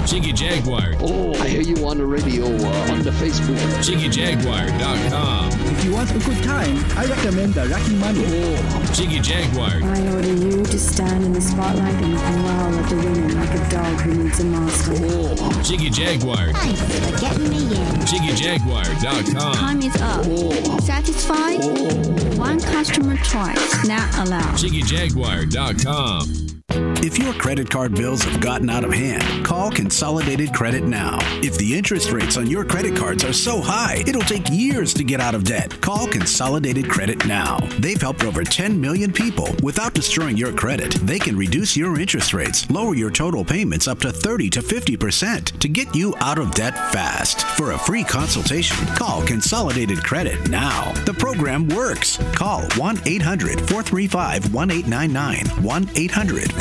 Jiggy 0.06 0.34
Jaguar. 0.34 0.94
Oh, 1.00 1.34
I 1.36 1.48
hear 1.48 1.62
you 1.62 1.88
on 1.88 1.98
the 1.98 2.06
radio 2.06 2.46
uh, 2.46 2.92
on 2.92 3.04
the 3.04 3.12
Facebook. 3.12 3.58
JiggyJaguar.com. 3.86 5.50
If 5.72 5.86
you 5.86 5.94
want 5.94 6.12
a 6.12 6.20
good 6.20 6.44
time, 6.44 6.78
I 6.98 7.06
recommend 7.06 7.54
the 7.54 7.68
Rocky 7.68 7.96
Money. 7.96 8.26
Oh, 8.28 8.92
Jiggy 8.94 9.20
Jaguar. 9.20 9.82
I 9.82 10.14
order 10.14 10.34
you 10.34 10.64
to 10.64 10.80
stand 10.80 11.24
in 11.24 11.34
the 11.34 11.42
spotlight 11.42 11.94
and 11.96 12.18
growl 12.18 12.74
at 12.74 12.90
the 12.90 12.96
women 12.98 13.36
like 13.40 13.54
a 13.54 13.70
dog 13.70 14.02
who 14.02 14.14
needs 14.24 14.40
a 14.40 14.46
master. 14.46 14.94
Oh, 14.98 15.62
Jiggy 15.64 15.90
Jaguar. 15.90 16.52
Thanks 16.54 16.82
for 16.82 17.20
getting 17.20 17.50
me 17.50 17.62
in. 17.68 17.96
JiggyJaguar.com. 18.12 19.54
Time 19.56 19.82
is 19.82 19.96
up. 20.02 20.26
Satisfied? 20.82 21.64
One 22.38 22.60
customer 22.60 23.16
choice. 23.18 23.88
Not 23.88 24.28
allowed. 24.28 24.56
JiggyJaguar.com. 24.58 26.51
If 27.04 27.18
your 27.18 27.34
credit 27.34 27.70
card 27.70 27.96
bills 27.96 28.24
have 28.24 28.40
gotten 28.42 28.70
out 28.70 28.84
of 28.84 28.94
hand, 28.94 29.44
call 29.44 29.72
Consolidated 29.72 30.54
Credit 30.54 30.84
now. 30.84 31.18
If 31.42 31.58
the 31.58 31.76
interest 31.76 32.12
rates 32.12 32.38
on 32.38 32.48
your 32.48 32.64
credit 32.64 32.96
cards 32.96 33.24
are 33.24 33.34
so 33.34 33.60
high, 33.60 34.04
it'll 34.08 34.22
take 34.22 34.50
years 34.52 34.94
to 34.94 35.04
get 35.04 35.20
out 35.20 35.34
of 35.34 35.44
debt. 35.44 35.82
Call 35.82 36.08
Consolidated 36.08 36.90
Credit 36.90 37.26
now. 37.26 37.58
They've 37.80 38.00
helped 38.00 38.24
over 38.24 38.44
10 38.44 38.80
million 38.80 39.12
people 39.12 39.50
without 39.64 39.94
destroying 39.94 40.38
your 40.38 40.54
credit. 40.54 40.92
They 40.94 41.20
can 41.20 41.36
reduce 41.36 41.76
your 41.76 42.00
interest 42.00 42.34
rates, 42.34 42.70
lower 42.70 42.94
your 42.94 43.12
total 43.12 43.44
payments 43.44 43.88
up 43.88 44.00
to 44.02 44.12
30 44.12 44.50
to 44.52 44.62
50% 44.62 45.60
to 45.60 45.68
get 45.68 45.94
you 45.96 46.14
out 46.18 46.38
of 46.38 46.52
debt 46.52 46.76
fast. 46.94 47.42
For 47.58 47.72
a 47.72 47.80
free 47.80 48.04
consultation, 48.04 48.78
call 48.96 49.26
Consolidated 49.26 50.04
Credit 50.04 50.50
now. 50.50 50.92
The 51.06 51.14
program 51.14 51.68
works. 51.68 52.18
Call 52.34 52.62
1 52.78 53.02
800 53.06 53.58
435 53.68 54.54
1899. 54.54 55.64
1 55.64 55.90
800 55.96 56.61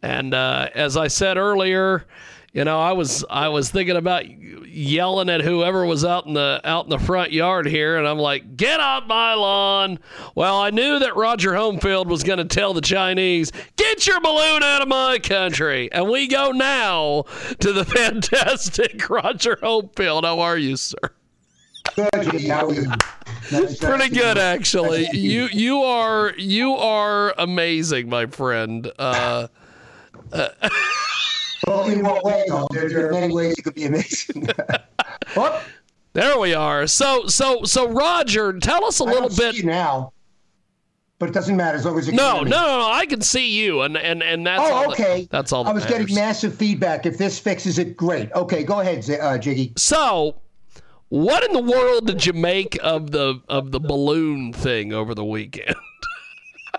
And 0.01 0.33
uh, 0.33 0.69
as 0.75 0.97
I 0.97 1.07
said 1.07 1.37
earlier, 1.37 2.05
you 2.51 2.65
know, 2.65 2.81
I 2.81 2.91
was 2.91 3.23
I 3.29 3.47
was 3.47 3.69
thinking 3.69 3.95
about 3.95 4.25
yelling 4.67 5.29
at 5.29 5.39
whoever 5.39 5.85
was 5.85 6.03
out 6.03 6.25
in 6.25 6.33
the 6.33 6.59
out 6.65 6.83
in 6.83 6.89
the 6.89 6.99
front 6.99 7.31
yard 7.31 7.65
here, 7.65 7.97
and 7.97 8.05
I'm 8.05 8.17
like, 8.17 8.57
"Get 8.57 8.81
out 8.81 9.07
my 9.07 9.35
lawn!" 9.35 9.99
Well, 10.35 10.59
I 10.59 10.69
knew 10.69 10.99
that 10.99 11.15
Roger 11.15 11.51
Homefield 11.51 12.07
was 12.07 12.23
going 12.23 12.39
to 12.39 12.45
tell 12.45 12.73
the 12.73 12.81
Chinese, 12.81 13.53
"Get 13.77 14.05
your 14.05 14.19
balloon 14.19 14.63
out 14.63 14.81
of 14.81 14.89
my 14.89 15.17
country!" 15.19 15.89
And 15.93 16.09
we 16.09 16.27
go 16.27 16.51
now 16.51 17.23
to 17.59 17.71
the 17.71 17.85
fantastic 17.85 19.09
Roger 19.09 19.55
Homefield. 19.55 20.25
How 20.25 20.41
are 20.41 20.57
you, 20.57 20.75
sir? 20.75 20.97
Pretty 23.79 24.09
good, 24.09 24.37
actually. 24.37 25.07
You 25.13 25.47
you 25.51 25.81
are 25.83 26.33
you 26.37 26.73
are 26.75 27.33
amazing, 27.37 28.09
my 28.09 28.25
friend. 28.25 28.91
Uh, 28.97 29.47
uh, 30.31 30.49
Well, 31.67 31.87
in 31.87 32.03
what 32.03 32.23
way, 32.23 32.43
though? 32.47 32.67
There, 32.71 32.89
there 32.89 33.09
are 33.09 33.11
many 33.11 33.31
ways 33.33 33.53
you 33.57 33.63
could 33.63 33.75
be 33.75 33.85
amazing. 33.85 34.47
what? 35.35 35.63
There 36.13 36.39
we 36.39 36.53
are. 36.55 36.87
So, 36.87 37.27
so, 37.27 37.63
so, 37.63 37.87
Roger, 37.87 38.57
tell 38.59 38.83
us 38.83 38.97
a 38.99 39.03
little 39.03 39.29
bit 39.29 39.63
now. 39.63 40.11
But 41.19 41.29
it 41.29 41.33
doesn't 41.33 41.55
matter 41.55 41.77
as 41.77 41.85
long 41.85 41.99
as 41.99 42.07
you. 42.07 42.13
No, 42.13 42.37
no, 42.41 42.49
no, 42.49 42.79
no. 42.79 42.89
I 42.89 43.05
can 43.05 43.21
see 43.21 43.51
you, 43.51 43.81
and 43.81 43.95
and 43.95 44.23
and 44.23 44.45
that's 44.47 44.59
Oh, 44.63 44.73
all 44.73 44.81
that- 44.89 44.99
okay. 44.99 45.27
that's 45.29 45.53
all. 45.53 45.63
I 45.63 45.67
that 45.67 45.75
was 45.75 45.85
getting 45.85 46.13
massive 46.15 46.55
feedback. 46.55 47.05
If 47.05 47.19
this 47.19 47.37
fixes 47.37 47.77
it, 47.77 47.95
great. 47.95 48.31
Okay, 48.33 48.63
go 48.63 48.79
ahead, 48.79 49.07
uh, 49.21 49.37
Jiggy. 49.37 49.71
So, 49.77 50.41
what 51.11 51.43
in 51.43 51.51
the 51.51 51.61
world 51.61 52.07
did 52.07 52.25
you 52.25 52.31
make 52.31 52.79
of 52.81 53.11
the 53.11 53.41
of 53.49 53.71
the 53.71 53.81
balloon 53.81 54.53
thing 54.53 54.93
over 54.93 55.13
the 55.13 55.25
weekend? 55.25 55.75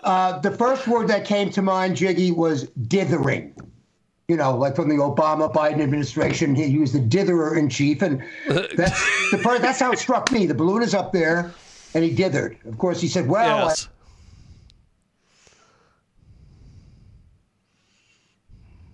Uh, 0.04 0.36
the 0.40 0.50
first 0.50 0.88
word 0.88 1.06
that 1.06 1.24
came 1.24 1.48
to 1.48 1.62
mind, 1.62 1.94
Jiggy, 1.94 2.32
was 2.32 2.64
dithering. 2.88 3.54
You 4.26 4.36
know, 4.36 4.56
like 4.56 4.74
from 4.74 4.88
the 4.88 4.96
Obama 4.96 5.52
Biden 5.52 5.80
administration, 5.80 6.56
he 6.56 6.64
used 6.64 6.92
the 6.92 6.98
ditherer 6.98 7.56
in 7.56 7.68
chief, 7.68 8.02
and 8.02 8.20
that's 8.48 9.30
the 9.30 9.38
part. 9.44 9.60
That's 9.62 9.78
how 9.78 9.92
it 9.92 10.00
struck 10.00 10.32
me. 10.32 10.46
The 10.46 10.54
balloon 10.54 10.82
is 10.82 10.92
up 10.92 11.12
there, 11.12 11.54
and 11.94 12.02
he 12.02 12.12
dithered. 12.12 12.56
Of 12.66 12.78
course, 12.78 13.00
he 13.00 13.06
said, 13.06 13.28
"Well, 13.28 13.68
Yes. 13.68 13.88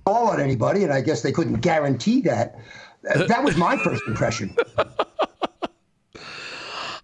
I 0.06 0.10
call 0.10 0.26
on 0.28 0.40
anybody," 0.42 0.84
and 0.84 0.92
I 0.92 1.00
guess 1.00 1.22
they 1.22 1.32
couldn't 1.32 1.60
guarantee 1.60 2.20
that. 2.22 2.58
That 3.28 3.44
was 3.44 3.56
my 3.56 3.78
first 3.78 4.02
impression. 4.06 4.54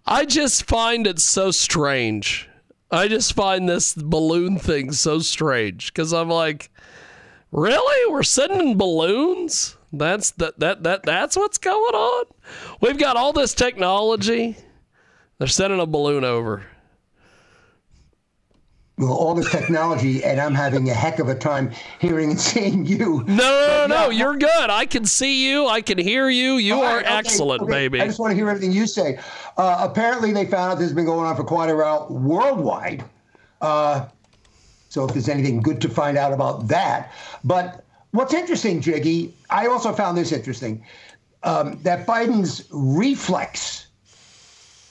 I 0.06 0.26
just 0.26 0.66
find 0.66 1.06
it 1.06 1.18
so 1.18 1.50
strange. 1.50 2.48
I 2.90 3.08
just 3.08 3.32
find 3.32 3.68
this 3.68 3.94
balloon 3.94 4.58
thing 4.58 4.92
so 4.92 5.18
strange 5.20 5.92
because 5.92 6.12
I'm 6.12 6.28
like, 6.28 6.70
really? 7.50 8.12
We're 8.12 8.22
sending 8.22 8.76
balloons? 8.76 9.76
That's 9.92 10.32
that 10.32 10.58
that 10.60 10.82
that 10.82 11.04
that's 11.04 11.36
what's 11.36 11.58
going 11.58 11.94
on. 11.94 12.26
We've 12.80 12.98
got 12.98 13.16
all 13.16 13.32
this 13.32 13.54
technology. 13.54 14.56
They're 15.38 15.48
sending 15.48 15.80
a 15.80 15.86
balloon 15.86 16.24
over. 16.24 16.64
Well, 18.96 19.12
all 19.12 19.34
this 19.34 19.50
technology, 19.50 20.22
and 20.22 20.40
I'm 20.40 20.54
having 20.54 20.88
a 20.88 20.94
heck 20.94 21.18
of 21.18 21.28
a 21.28 21.34
time 21.34 21.72
hearing 21.98 22.30
and 22.30 22.40
seeing 22.40 22.86
you. 22.86 23.24
No, 23.26 23.34
no, 23.34 23.86
no, 23.88 24.04
no, 24.04 24.10
you're 24.10 24.36
good. 24.36 24.70
I 24.70 24.86
can 24.86 25.04
see 25.04 25.48
you. 25.50 25.66
I 25.66 25.80
can 25.80 25.98
hear 25.98 26.28
you. 26.30 26.58
You 26.58 26.80
are 26.80 27.00
okay, 27.00 27.08
excellent, 27.08 27.62
okay. 27.62 27.70
baby. 27.72 28.00
I 28.00 28.06
just 28.06 28.20
want 28.20 28.30
to 28.30 28.36
hear 28.36 28.48
everything 28.48 28.70
you 28.70 28.86
say. 28.86 29.18
Uh, 29.56 29.78
apparently, 29.80 30.32
they 30.32 30.46
found 30.46 30.72
out 30.72 30.78
this 30.78 30.86
has 30.86 30.94
been 30.94 31.06
going 31.06 31.26
on 31.26 31.34
for 31.34 31.42
quite 31.42 31.70
a 31.70 31.74
while 31.74 32.06
worldwide. 32.08 33.02
Uh, 33.60 34.06
so, 34.88 35.04
if 35.04 35.12
there's 35.12 35.28
anything 35.28 35.60
good 35.60 35.80
to 35.80 35.88
find 35.88 36.16
out 36.16 36.32
about 36.32 36.68
that. 36.68 37.12
But 37.42 37.84
what's 38.12 38.32
interesting, 38.32 38.80
Jiggy, 38.80 39.34
I 39.50 39.66
also 39.66 39.92
found 39.92 40.16
this 40.16 40.30
interesting 40.30 40.84
um, 41.44 41.78
that 41.82 42.06
Biden's 42.06 42.68
reflex, 42.70 43.83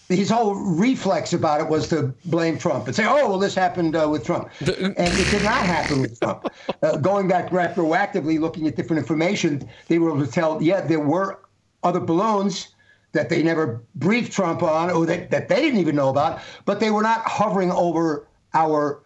his 0.10 0.30
whole 0.30 0.56
reflex 0.56 1.34
about 1.34 1.62
it 1.62 1.68
was 1.70 1.88
to 1.90 2.14
blame 2.26 2.58
Trump 2.58 2.88
and 2.88 2.96
say, 2.96 3.06
oh, 3.06 3.28
well, 3.30 3.40
this 3.40 3.56
happened 3.56 3.96
uh, 3.96 4.08
with 4.10 4.26
Trump. 4.26 4.50
and 4.98 5.20
it 5.20 5.30
did 5.30 5.44
not 5.44 5.66
happen 5.66 6.02
with 6.02 6.20
Trump. 6.20 6.48
Uh, 6.82 6.98
going 6.98 7.28
back 7.28 7.50
retroactively, 7.50 8.40
looking 8.40 8.68
at 8.68 8.76
different 8.76 9.00
information, 9.00 9.68
they 9.88 10.00
were 10.00 10.10
able 10.10 10.26
to 10.26 10.32
tell, 10.32 10.62
yeah, 10.62 10.82
there 10.82 11.00
were 11.00 11.40
other 11.84 12.00
balloons 12.00 12.70
that 13.14 13.30
they 13.30 13.44
never 13.44 13.82
briefed 13.96 14.32
Trump 14.34 14.62
on 14.64 14.90
or 14.90 15.06
that, 15.06 15.32
that 15.32 15.48
they 15.48 15.62
didn't 15.62 15.80
even 15.80 15.96
know 15.96 16.10
about, 16.10 16.42
but 16.66 16.80
they 16.80 16.92
were 16.92 17.04
not 17.04 17.22
hovering 17.26 17.72
over 17.72 18.28
our. 18.54 19.02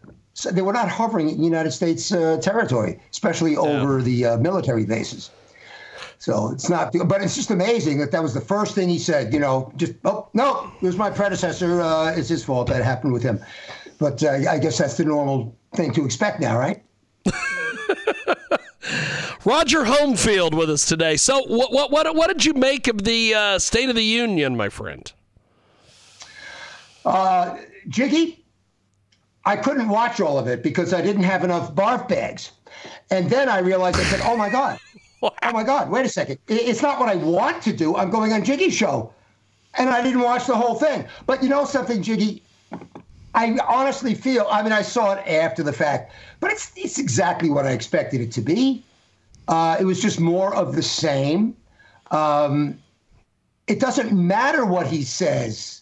They 0.52 0.62
were 0.62 0.74
not 0.74 0.88
hovering 0.88 1.30
in 1.32 1.44
United 1.44 1.72
States 1.72 2.12
uh, 2.12 2.38
territory, 2.40 3.00
especially 3.12 3.58
over 3.58 4.04
the 4.04 4.24
uh, 4.24 4.38
military 4.38 4.86
bases. 4.86 5.32
So 6.20 6.50
it's 6.52 6.70
not, 6.70 6.94
but 7.06 7.22
it's 7.22 7.36
just 7.36 7.52
amazing 7.52 8.00
that 8.00 8.12
that 8.12 8.24
was 8.24 8.34
the 8.34 8.42
first 8.42 8.74
thing 8.74 8.90
he 8.90 8.98
said. 8.98 9.34
You 9.34 9.40
know, 9.40 9.72
just 9.78 9.94
oh 10.04 10.28
no, 10.34 10.72
it 10.82 10.86
was 10.86 10.98
my 10.98 11.12
predecessor. 11.12 11.82
Uh, 11.82 12.14
it's 12.16 12.30
his 12.30 12.44
fault 12.44 12.68
that 12.70 12.84
happened 12.84 13.14
with 13.14 13.22
him. 13.22 13.40
But 14.00 14.24
uh, 14.24 14.50
I 14.50 14.58
guess 14.60 14.78
that's 14.78 14.98
the 14.98 15.06
normal 15.06 15.56
thing 15.76 15.94
to 15.94 16.06
expect 16.06 16.40
now, 16.40 16.58
right? 16.58 16.84
Roger 19.46 19.84
Homefield 19.84 20.54
with 20.56 20.70
us 20.70 20.86
today. 20.86 21.18
So, 21.18 21.42
what 21.48 21.72
what 21.72 21.92
what, 21.92 22.16
what 22.16 22.28
did 22.28 22.46
you 22.46 22.54
make 22.54 22.88
of 22.88 23.04
the 23.04 23.34
uh, 23.34 23.60
State 23.60 23.90
of 23.90 23.96
the 23.96 24.04
Union, 24.04 24.58
my 24.58 24.70
friend? 24.70 25.12
Uh, 27.06 27.58
Jiggy, 27.88 28.44
I 29.46 29.56
couldn't 29.56 29.88
watch 29.88 30.20
all 30.20 30.38
of 30.38 30.48
it 30.48 30.64
because 30.64 30.94
I 30.94 31.02
didn't 31.02 31.24
have 31.24 31.44
enough 31.44 31.74
barf 31.74 32.08
bags. 32.10 32.52
And 33.10 33.30
then 33.30 33.48
I 33.48 33.60
realized 33.60 33.98
I 33.98 34.04
said, 34.04 34.22
"Oh 34.26 34.36
my 34.36 34.50
god, 34.50 34.80
oh 35.22 35.52
my 35.52 35.64
god, 35.64 35.90
wait 35.90 36.06
a 36.06 36.10
second! 36.10 36.40
It's 36.48 36.82
not 36.82 37.00
what 37.00 37.10
I 37.10 37.16
want 37.16 37.62
to 37.64 37.74
do. 37.74 37.96
I'm 37.96 38.10
going 38.10 38.34
on 38.34 38.44
Jiggy 38.44 38.70
show." 38.70 39.14
And 39.78 39.90
I 39.90 40.02
didn't 40.02 40.22
watch 40.22 40.48
the 40.48 40.56
whole 40.56 40.76
thing. 40.76 41.06
But 41.28 41.44
you 41.44 41.50
know 41.50 41.64
something, 41.64 42.02
Jiggy? 42.02 42.42
I 43.36 43.56
honestly 43.68 44.16
feel, 44.16 44.48
I 44.50 44.64
mean, 44.64 44.72
I 44.72 44.82
saw 44.82 45.14
it 45.14 45.28
after 45.28 45.62
the 45.62 45.72
fact, 45.72 46.12
but 46.40 46.52
it's, 46.52 46.72
it's 46.76 46.98
exactly 46.98 47.52
what 47.52 47.68
I 47.68 47.72
expected 47.72 48.20
it 48.20 48.32
to 48.32 48.42
be. 48.42 48.84
Uh, 49.48 49.78
it 49.80 49.86
was 49.86 50.02
just 50.02 50.20
more 50.20 50.56
of 50.56 50.76
the 50.76 50.82
same. 50.82 51.56
Um, 52.10 52.80
it 53.68 53.80
doesn't 53.80 54.12
matter 54.12 54.66
what 54.66 54.88
he 54.88 55.04
says. 55.04 55.82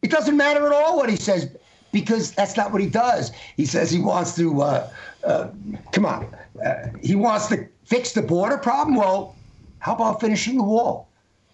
It 0.00 0.10
doesn't 0.10 0.38
matter 0.38 0.66
at 0.66 0.72
all 0.72 0.96
what 0.96 1.10
he 1.10 1.16
says 1.16 1.54
because 1.92 2.32
that's 2.32 2.56
not 2.56 2.72
what 2.72 2.80
he 2.80 2.88
does. 2.88 3.30
He 3.56 3.66
says 3.66 3.90
he 3.90 4.00
wants 4.00 4.34
to, 4.36 4.62
uh, 4.62 4.90
uh, 5.24 5.48
come 5.92 6.06
on, 6.06 6.34
uh, 6.64 6.88
he 7.02 7.14
wants 7.14 7.48
to 7.48 7.68
fix 7.86 8.12
the 8.12 8.22
border 8.22 8.58
problem. 8.58 8.96
Well, 8.96 9.34
how 9.78 9.94
about 9.94 10.20
finishing 10.20 10.58
the 10.58 10.64
wall? 10.64 11.08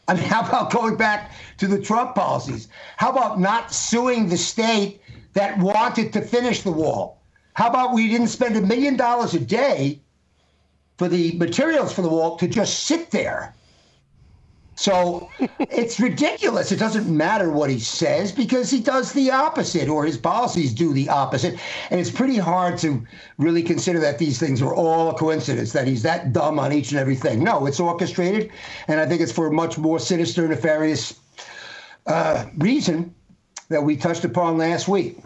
I 0.08 0.14
mean, 0.14 0.24
how 0.34 0.40
about 0.40 0.72
going 0.72 0.96
back 0.96 1.32
to 1.58 1.66
the 1.66 1.80
Trump 1.80 2.14
policies? 2.14 2.68
How 2.96 3.10
about 3.10 3.38
not 3.38 3.72
suing 3.72 4.28
the 4.28 4.36
state 4.36 5.00
that 5.34 5.58
wanted 5.58 6.12
to 6.14 6.20
finish 6.20 6.62
the 6.62 6.72
wall? 6.72 7.20
How 7.54 7.68
about 7.68 7.94
we 7.94 8.08
didn't 8.08 8.28
spend 8.28 8.56
a 8.56 8.62
million 8.62 8.96
dollars 8.96 9.34
a 9.34 9.40
day 9.40 10.00
for 10.96 11.08
the 11.08 11.32
materials 11.32 11.92
for 11.92 12.02
the 12.02 12.08
wall 12.08 12.36
to 12.38 12.48
just 12.48 12.84
sit 12.84 13.10
there? 13.10 13.54
So 14.74 15.30
it's 15.38 16.00
ridiculous. 16.00 16.72
It 16.72 16.78
doesn't 16.78 17.14
matter 17.14 17.50
what 17.50 17.68
he 17.68 17.78
says 17.78 18.32
because 18.32 18.70
he 18.70 18.80
does 18.80 19.12
the 19.12 19.30
opposite, 19.30 19.88
or 19.88 20.04
his 20.04 20.16
policies 20.16 20.72
do 20.72 20.92
the 20.92 21.08
opposite. 21.08 21.58
And 21.90 22.00
it's 22.00 22.10
pretty 22.10 22.38
hard 22.38 22.78
to 22.78 23.06
really 23.38 23.62
consider 23.62 24.00
that 24.00 24.18
these 24.18 24.38
things 24.38 24.62
are 24.62 24.74
all 24.74 25.10
a 25.10 25.14
coincidence, 25.14 25.72
that 25.72 25.86
he's 25.86 26.02
that 26.02 26.32
dumb 26.32 26.58
on 26.58 26.72
each 26.72 26.90
and 26.90 26.98
everything. 26.98 27.44
No, 27.44 27.66
it's 27.66 27.80
orchestrated. 27.80 28.50
And 28.88 28.98
I 28.98 29.06
think 29.06 29.20
it's 29.20 29.32
for 29.32 29.46
a 29.46 29.52
much 29.52 29.76
more 29.76 29.98
sinister, 29.98 30.48
nefarious 30.48 31.20
uh, 32.06 32.46
reason 32.56 33.14
that 33.68 33.82
we 33.82 33.96
touched 33.96 34.24
upon 34.24 34.58
last 34.58 34.88
week. 34.88 35.18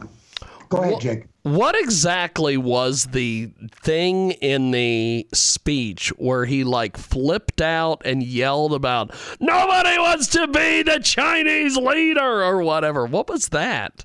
Go 0.68 0.78
ahead, 0.78 1.00
Jake. 1.00 1.24
What 1.42 1.76
exactly 1.78 2.56
was 2.56 3.04
the 3.12 3.50
thing 3.70 4.32
in 4.32 4.72
the 4.72 5.26
speech 5.32 6.08
where 6.18 6.44
he 6.44 6.64
like 6.64 6.96
flipped 6.96 7.60
out 7.60 8.02
and 8.04 8.20
yelled 8.22 8.72
about 8.74 9.14
nobody 9.38 9.96
wants 9.96 10.26
to 10.28 10.48
be 10.48 10.82
the 10.82 10.98
Chinese 10.98 11.76
leader 11.76 12.42
or 12.44 12.62
whatever? 12.62 13.06
What 13.06 13.28
was 13.28 13.50
that? 13.50 14.04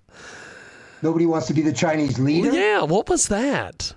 Nobody 1.01 1.25
wants 1.25 1.47
to 1.47 1.53
be 1.55 1.61
the 1.63 1.73
Chinese 1.73 2.19
leader? 2.19 2.51
Yeah, 2.51 2.83
what 2.83 3.09
was 3.09 3.27
that? 3.29 3.95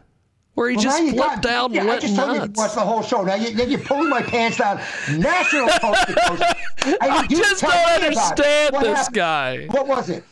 Where 0.55 0.71
he 0.71 0.77
Well, 0.77 0.85
just 0.85 1.03
flipped 1.03 1.43
got- 1.43 1.47
out 1.47 1.71
yeah, 1.73 1.81
and 1.83 1.91
I 1.91 1.99
just 1.99 2.17
told 2.17 2.29
you 2.29 2.35
to 2.35 2.47
nuts. 2.47 2.57
watch 2.59 2.75
the 2.75 2.81
whole 2.81 3.03
show. 3.03 3.23
Now, 3.25 3.35
you, 3.35 3.51
you're 3.65 3.79
pulling 3.81 4.09
my 4.09 4.23
pants 4.23 4.57
down. 4.57 4.81
National 5.19 5.67
coast 5.69 6.07
to 6.07 6.15
coast. 6.15 6.43
And 6.87 6.97
I 7.03 7.27
just 7.27 7.61
don't 7.61 7.71
me 7.73 7.77
about 7.77 8.03
it. 8.03 8.05
understand 8.05 8.75
this 8.77 8.97
happened? 8.99 9.15
guy. 9.15 9.67
What 9.67 9.87
was 9.87 10.09
it? 10.09 10.25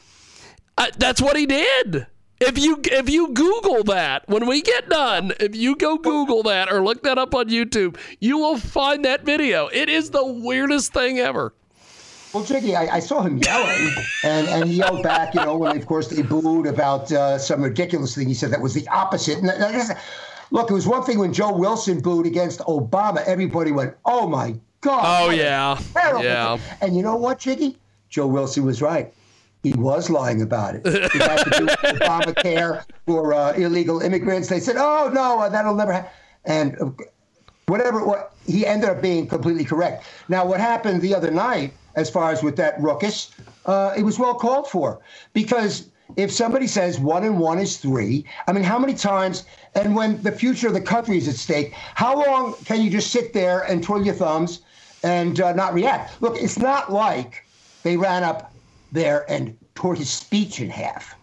That's 0.97 1.21
what 1.21 1.37
he 1.37 1.45
did. 1.47 2.07
If 2.45 2.59
you 2.59 2.81
if 2.85 3.09
you 3.09 3.29
Google 3.29 3.85
that 3.85 4.29
when 4.29 4.47
we 4.47 4.63
get 4.63 4.89
done, 4.89 5.33
if 5.39 5.55
you 5.55 5.77
go 5.77 5.97
Google 5.97 6.43
that 6.43 6.73
or 6.73 6.83
look 6.83 7.05
that 7.05 7.17
up 7.17 7.37
on 7.37 7.49
YouTube, 7.49 7.97
you 8.19 8.37
will 8.37 8.59
find 8.59 9.05
that 9.05 9.25
video. 9.25 9.69
It 9.69 9.89
is 9.89 10.11
the 10.11 10.27
weirdest 10.27 10.93
thing 10.93 11.21
ever. 11.21 11.55
Well, 12.35 12.43
Jiggy, 12.43 12.75
I, 12.75 12.97
I 12.97 12.99
saw 12.99 13.23
him 13.23 13.39
yelling, 13.39 13.95
and, 14.25 14.49
and 14.49 14.69
he 14.69 14.77
yelled 14.79 15.03
back, 15.03 15.35
you 15.35 15.45
know, 15.45 15.57
when, 15.57 15.77
of 15.77 15.87
course, 15.87 16.09
they 16.09 16.23
booed 16.23 16.67
about 16.67 17.13
uh, 17.13 17.39
some 17.39 17.63
ridiculous 17.63 18.15
thing 18.15 18.27
he 18.27 18.35
said 18.35 18.51
that 18.53 18.61
was 18.61 18.75
the 18.75 18.89
opposite. 18.89 19.39
And 19.39 19.49
is- 19.77 19.93
look, 20.51 20.71
it 20.71 20.75
was 20.75 20.87
one 20.89 21.05
thing 21.05 21.19
when 21.19 21.33
Joe 21.33 21.53
Wilson 21.53 22.01
booed 22.01 22.27
against 22.27 22.61
Obama. 22.61 23.23
Everybody 23.25 23.71
went, 23.71 23.95
oh, 24.07 24.27
my 24.27 24.57
God. 24.81 25.27
Oh 25.27 25.31
yeah, 25.31 25.79
yeah. 25.95 26.57
thing." 26.57 26.79
And 26.81 26.97
you 26.97 27.03
know 27.03 27.17
what, 27.17 27.39
Jiggy? 27.39 27.77
Joe 28.09 28.27
Wilson 28.27 28.65
was 28.65 28.81
right. 28.81 29.13
He 29.63 29.73
was 29.75 30.11
lying 30.11 30.43
about 30.43 30.75
it. 30.75 30.83
It 30.85 31.13
had 31.13 31.45
to 31.45 31.51
do 31.51 31.67
Obamacare 31.67 32.85
for 33.07 33.33
uh, 33.33 33.53
illegal 33.53 34.01
immigrants. 34.01 34.49
They 34.49 34.59
said, 34.59 34.77
oh, 34.77 35.11
no, 35.13 35.39
uh, 35.41 35.49
that'll 35.49 35.77
never 35.77 35.93
happen. 35.93 36.11
And 36.45 36.81
uh, 36.81 36.91
whatever 37.67 38.05
what 38.05 38.35
he 38.47 38.67
ended 38.67 38.89
up 38.91 39.01
being 39.01 39.29
completely 39.29 39.65
correct. 39.65 40.05
Now, 40.29 40.45
what 40.45 40.59
happened 40.59 41.01
the 41.01 41.15
other 41.15 41.31
night, 41.31 41.73
as 41.95 42.11
far 42.11 42.33
as 42.33 42.43
with 42.43 42.57
that 42.57 42.81
ruckus, 42.81 43.31
uh, 43.67 43.95
it 43.97 44.03
was 44.03 44.19
well 44.19 44.35
called 44.35 44.69
for 44.69 45.01
because 45.33 45.89
if 46.17 46.33
somebody 46.33 46.67
says 46.67 46.99
one 46.99 47.25
and 47.25 47.39
one 47.39 47.59
is 47.59 47.77
three, 47.77 48.25
I 48.49 48.53
mean, 48.53 48.65
how 48.65 48.79
many 48.79 48.95
times? 48.95 49.45
And 49.75 49.95
when 49.95 50.21
the 50.23 50.33
future 50.33 50.67
of 50.69 50.75
the 50.75 50.81
country 50.81 51.17
is 51.17 51.29
at 51.29 51.37
stake, 51.37 51.73
how 51.73 52.17
long 52.27 52.55
can 52.65 52.83
you 52.83 52.91
just 52.91 53.11
sit 53.13 53.33
there 53.33 53.61
and 53.61 53.83
twirl 53.83 54.05
your 54.05 54.15
thumbs 54.15 54.61
and 55.03 55.39
not 55.39 55.73
react? 55.73 56.21
Look, 56.21 56.37
it's 56.37 56.59
not 56.59 56.93
like 56.93 57.47
they 57.83 57.97
ran 57.97 58.25
up 58.25 58.52
there 58.93 59.25
and 59.31 59.57
tore 59.75 59.95
his 59.95 60.11
speech 60.11 60.61
in 60.61 60.71
half 60.71 61.17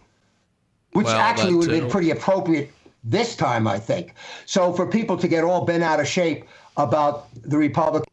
which 0.92 1.06
Well, 1.06 1.20
actually 1.20 1.54
would 1.54 1.70
have 1.70 1.80
been 1.80 1.90
pretty 1.90 2.10
appropriate 2.10 2.72
this 3.04 3.36
time, 3.36 3.66
I 3.66 3.78
think. 3.78 4.14
So 4.46 4.72
for 4.72 4.86
people 4.86 5.16
to 5.16 5.28
get 5.28 5.44
all 5.44 5.64
bent 5.64 5.82
out 5.82 6.00
of 6.00 6.08
shape 6.08 6.44
about 6.76 7.28
the 7.42 7.56
Republicans 7.56 8.10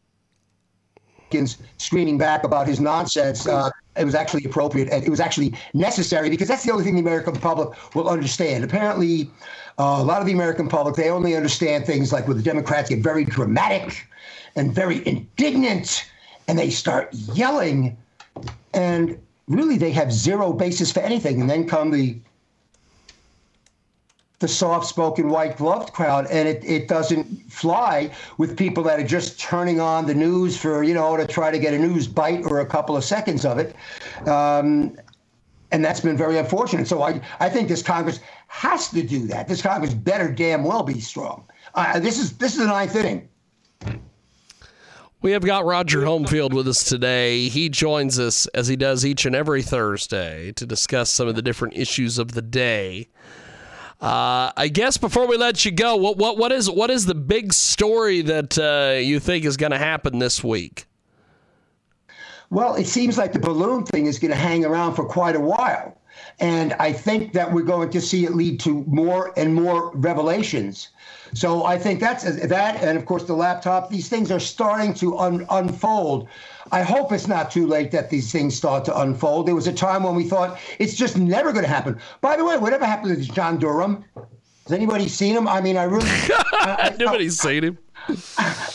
screaming 1.78 2.18
back 2.18 2.44
about 2.44 2.66
his 2.66 2.80
nonsense, 2.80 3.46
uh, 3.46 3.70
it 3.96 4.04
was 4.04 4.14
actually 4.14 4.44
appropriate 4.44 4.88
and 4.90 5.02
it 5.02 5.10
was 5.10 5.20
actually 5.20 5.54
necessary 5.74 6.30
because 6.30 6.46
that's 6.46 6.64
the 6.64 6.70
only 6.70 6.84
thing 6.84 6.94
the 6.94 7.00
American 7.00 7.34
public 7.34 7.70
will 7.94 8.08
understand. 8.08 8.62
Apparently, 8.62 9.28
uh, 9.78 9.98
a 9.98 10.04
lot 10.04 10.20
of 10.20 10.26
the 10.26 10.32
American 10.32 10.68
public 10.68 10.94
they 10.94 11.10
only 11.10 11.34
understand 11.34 11.84
things 11.84 12.12
like 12.12 12.28
when 12.28 12.36
the 12.36 12.42
Democrats 12.42 12.88
get 12.88 13.00
very 13.00 13.24
dramatic 13.24 14.06
and 14.54 14.72
very 14.72 15.06
indignant 15.06 16.08
and 16.46 16.58
they 16.58 16.70
start 16.70 17.12
yelling 17.12 17.96
and 18.72 19.18
really 19.48 19.78
they 19.78 19.90
have 19.92 20.12
zero 20.12 20.52
basis 20.52 20.92
for 20.92 21.00
anything. 21.00 21.40
And 21.40 21.48
then 21.48 21.66
come 21.66 21.90
the 21.90 22.18
the 24.40 24.46
soft-spoken 24.46 25.28
white-gloved 25.28 25.92
crowd 25.92 26.24
and 26.30 26.48
it, 26.48 26.64
it 26.64 26.86
doesn't 26.86 27.26
fly 27.50 28.08
with 28.36 28.56
people 28.56 28.84
that 28.84 29.00
are 29.00 29.06
just 29.06 29.40
turning 29.40 29.80
on 29.80 30.06
the 30.06 30.14
news 30.14 30.56
for 30.56 30.84
you 30.84 30.94
know 30.94 31.16
to 31.16 31.26
try 31.26 31.50
to 31.50 31.58
get 31.58 31.74
a 31.74 31.78
news 31.78 32.06
bite 32.06 32.44
or 32.44 32.60
a 32.60 32.66
couple 32.66 32.96
of 32.96 33.02
seconds 33.02 33.44
of 33.44 33.58
it. 33.58 33.74
Um, 34.28 34.96
and 35.72 35.84
that's 35.84 36.00
been 36.00 36.16
very 36.16 36.38
unfortunate. 36.38 36.86
So 36.86 37.02
I, 37.02 37.20
I 37.40 37.48
think 37.48 37.68
this 37.68 37.82
congress 37.82 38.20
has 38.46 38.88
to 38.90 39.02
do 39.02 39.26
that. 39.26 39.48
This 39.48 39.60
congress 39.60 39.92
better 39.92 40.30
damn 40.30 40.62
well 40.62 40.82
be 40.82 41.00
strong. 41.00 41.44
Uh, 41.74 41.98
this 41.98 42.18
is 42.18 42.38
this 42.38 42.52
is 42.52 42.60
the 42.60 42.66
ninth 42.66 42.94
inning 42.94 43.28
We 45.20 45.32
have 45.32 45.44
got 45.44 45.64
Roger 45.64 46.02
Homefield 46.02 46.52
with 46.52 46.68
us 46.68 46.84
today. 46.84 47.48
He 47.48 47.68
joins 47.68 48.20
us 48.20 48.46
as 48.48 48.68
he 48.68 48.76
does 48.76 49.04
each 49.04 49.26
and 49.26 49.34
every 49.34 49.62
Thursday 49.62 50.52
to 50.52 50.64
discuss 50.64 51.10
some 51.10 51.26
of 51.26 51.34
the 51.34 51.42
different 51.42 51.76
issues 51.76 52.18
of 52.18 52.32
the 52.32 52.42
day. 52.42 53.08
Uh, 54.00 54.52
I 54.56 54.70
guess 54.72 54.96
before 54.96 55.26
we 55.26 55.36
let 55.36 55.64
you 55.64 55.72
go, 55.72 55.96
what 55.96 56.18
what 56.18 56.38
what 56.38 56.52
is 56.52 56.70
what 56.70 56.88
is 56.88 57.06
the 57.06 57.16
big 57.16 57.52
story 57.52 58.22
that 58.22 58.56
uh, 58.58 58.96
you 59.00 59.18
think 59.18 59.44
is 59.44 59.56
going 59.56 59.72
to 59.72 59.78
happen 59.78 60.20
this 60.20 60.44
week? 60.44 60.86
Well, 62.50 62.76
it 62.76 62.86
seems 62.86 63.18
like 63.18 63.32
the 63.32 63.40
balloon 63.40 63.84
thing 63.84 64.06
is 64.06 64.20
going 64.20 64.30
to 64.30 64.36
hang 64.36 64.64
around 64.64 64.94
for 64.94 65.04
quite 65.04 65.34
a 65.34 65.40
while. 65.40 65.98
And 66.38 66.74
I 66.74 66.92
think 66.92 67.32
that 67.32 67.52
we're 67.52 67.62
going 67.62 67.90
to 67.90 68.00
see 68.00 68.24
it 68.24 68.36
lead 68.36 68.60
to 68.60 68.84
more 68.84 69.32
and 69.36 69.52
more 69.52 69.90
revelations. 69.96 70.90
So 71.34 71.64
I 71.64 71.78
think 71.78 72.00
that's 72.00 72.24
that. 72.24 72.82
And 72.82 72.96
of 72.96 73.06
course, 73.06 73.24
the 73.24 73.34
laptop, 73.34 73.90
these 73.90 74.08
things 74.08 74.30
are 74.30 74.40
starting 74.40 74.94
to 74.94 75.18
un- 75.18 75.46
unfold. 75.50 76.28
I 76.70 76.82
hope 76.82 77.12
it's 77.12 77.28
not 77.28 77.50
too 77.50 77.66
late 77.66 77.90
that 77.92 78.10
these 78.10 78.30
things 78.30 78.54
start 78.54 78.84
to 78.86 79.00
unfold. 79.00 79.46
There 79.46 79.54
was 79.54 79.66
a 79.66 79.72
time 79.72 80.02
when 80.02 80.14
we 80.14 80.24
thought 80.24 80.58
it's 80.78 80.94
just 80.94 81.16
never 81.16 81.52
going 81.52 81.64
to 81.64 81.70
happen. 81.70 81.98
By 82.20 82.36
the 82.36 82.44
way, 82.44 82.58
whatever 82.58 82.84
happened 82.84 83.16
to 83.22 83.32
John 83.32 83.58
Durham? 83.58 84.04
Has 84.14 84.72
anybody 84.72 85.08
seen 85.08 85.34
him? 85.34 85.48
I 85.48 85.60
mean, 85.60 85.76
I 85.76 85.84
really. 85.84 86.06
I, 86.08 86.94
Nobody's 86.98 87.38
seen 87.40 87.64
him. 87.64 87.78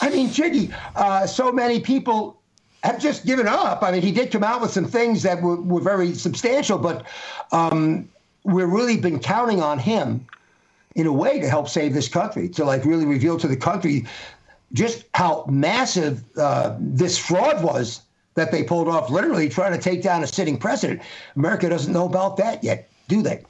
I 0.02 0.10
mean, 0.10 0.32
Jiggy, 0.32 0.74
uh, 0.96 1.28
so 1.28 1.52
many 1.52 1.80
people 1.80 2.42
have 2.84 3.00
just 3.00 3.26
given 3.26 3.48
up. 3.48 3.84
I 3.84 3.92
mean, 3.92 4.02
he 4.02 4.12
did 4.12 4.32
come 4.32 4.44
out 4.44 4.62
with 4.62 4.72
some 4.72 4.86
things 4.86 5.24
that 5.24 5.42
were, 5.42 5.62
were 5.62 5.82
very 5.82 6.14
substantial, 6.14 6.78
but 6.78 7.06
um, 7.52 8.10
we've 8.44 8.68
really 8.68 8.98
been 8.98 9.20
counting 9.20 9.62
on 9.62 9.80
him 9.80 10.26
in 10.96 11.08
a 11.08 11.14
way 11.14 11.40
to 11.40 11.50
help 11.50 11.68
save 11.68 11.94
this 11.94 12.08
country, 12.08 12.48
to 12.50 12.64
like 12.64 12.86
really 12.86 13.06
reveal 13.06 13.38
to 13.40 13.48
the 13.48 13.58
country 13.58 14.06
just 14.74 15.06
how 15.14 15.46
massive 15.48 16.24
uh, 16.38 16.76
this 16.80 17.18
fraud 17.18 17.64
was 17.64 18.02
that 18.36 18.52
they 18.52 18.64
pulled 18.64 18.88
off, 18.88 19.10
literally 19.10 19.48
trying 19.48 19.72
to 19.72 19.78
take 19.78 20.02
down 20.02 20.24
a 20.24 20.28
sitting 20.28 20.58
president. 20.58 21.02
America 21.36 21.70
doesn't 21.70 21.94
know 21.94 22.06
about 22.06 22.38
that 22.38 22.64
yet, 22.64 22.90
do 23.08 23.22
they? 23.22 23.44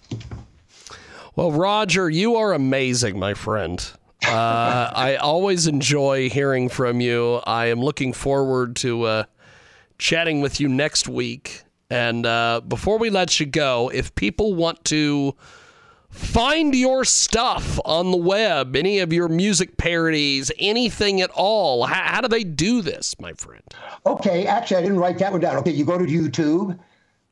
Well, 1.35 1.51
Roger, 1.51 2.09
you 2.09 2.35
are 2.35 2.53
amazing, 2.53 3.17
my 3.17 3.33
friend. 3.33 3.79
Uh, 4.25 4.91
I 4.95 5.15
always 5.15 5.67
enjoy 5.67 6.29
hearing 6.29 6.69
from 6.69 6.99
you. 6.99 7.35
I 7.45 7.67
am 7.67 7.79
looking 7.79 8.11
forward 8.11 8.75
to 8.77 9.03
uh, 9.03 9.23
chatting 9.97 10.41
with 10.41 10.59
you 10.59 10.67
next 10.67 11.07
week. 11.07 11.63
And 11.89 12.25
uh, 12.25 12.61
before 12.67 12.97
we 12.97 13.09
let 13.09 13.39
you 13.39 13.45
go, 13.45 13.89
if 13.93 14.13
people 14.15 14.53
want 14.53 14.83
to 14.85 15.35
find 16.13 16.73
your 16.75 17.03
stuff 17.03 17.79
on 17.85 18.11
the 18.11 18.17
web, 18.17 18.75
any 18.75 18.99
of 18.99 19.11
your 19.11 19.27
music 19.27 19.77
parodies, 19.77 20.51
anything 20.59 21.21
at 21.21 21.29
all, 21.31 21.85
how, 21.85 22.15
how 22.15 22.21
do 22.21 22.27
they 22.27 22.43
do 22.43 22.81
this, 22.81 23.19
my 23.19 23.33
friend? 23.33 23.63
Okay, 24.05 24.45
actually, 24.45 24.77
I 24.77 24.81
didn't 24.81 24.99
write 24.99 25.17
that 25.19 25.31
one 25.31 25.41
down. 25.41 25.57
Okay, 25.57 25.71
you 25.71 25.85
go 25.85 25.97
to 25.97 26.05
YouTube. 26.05 26.77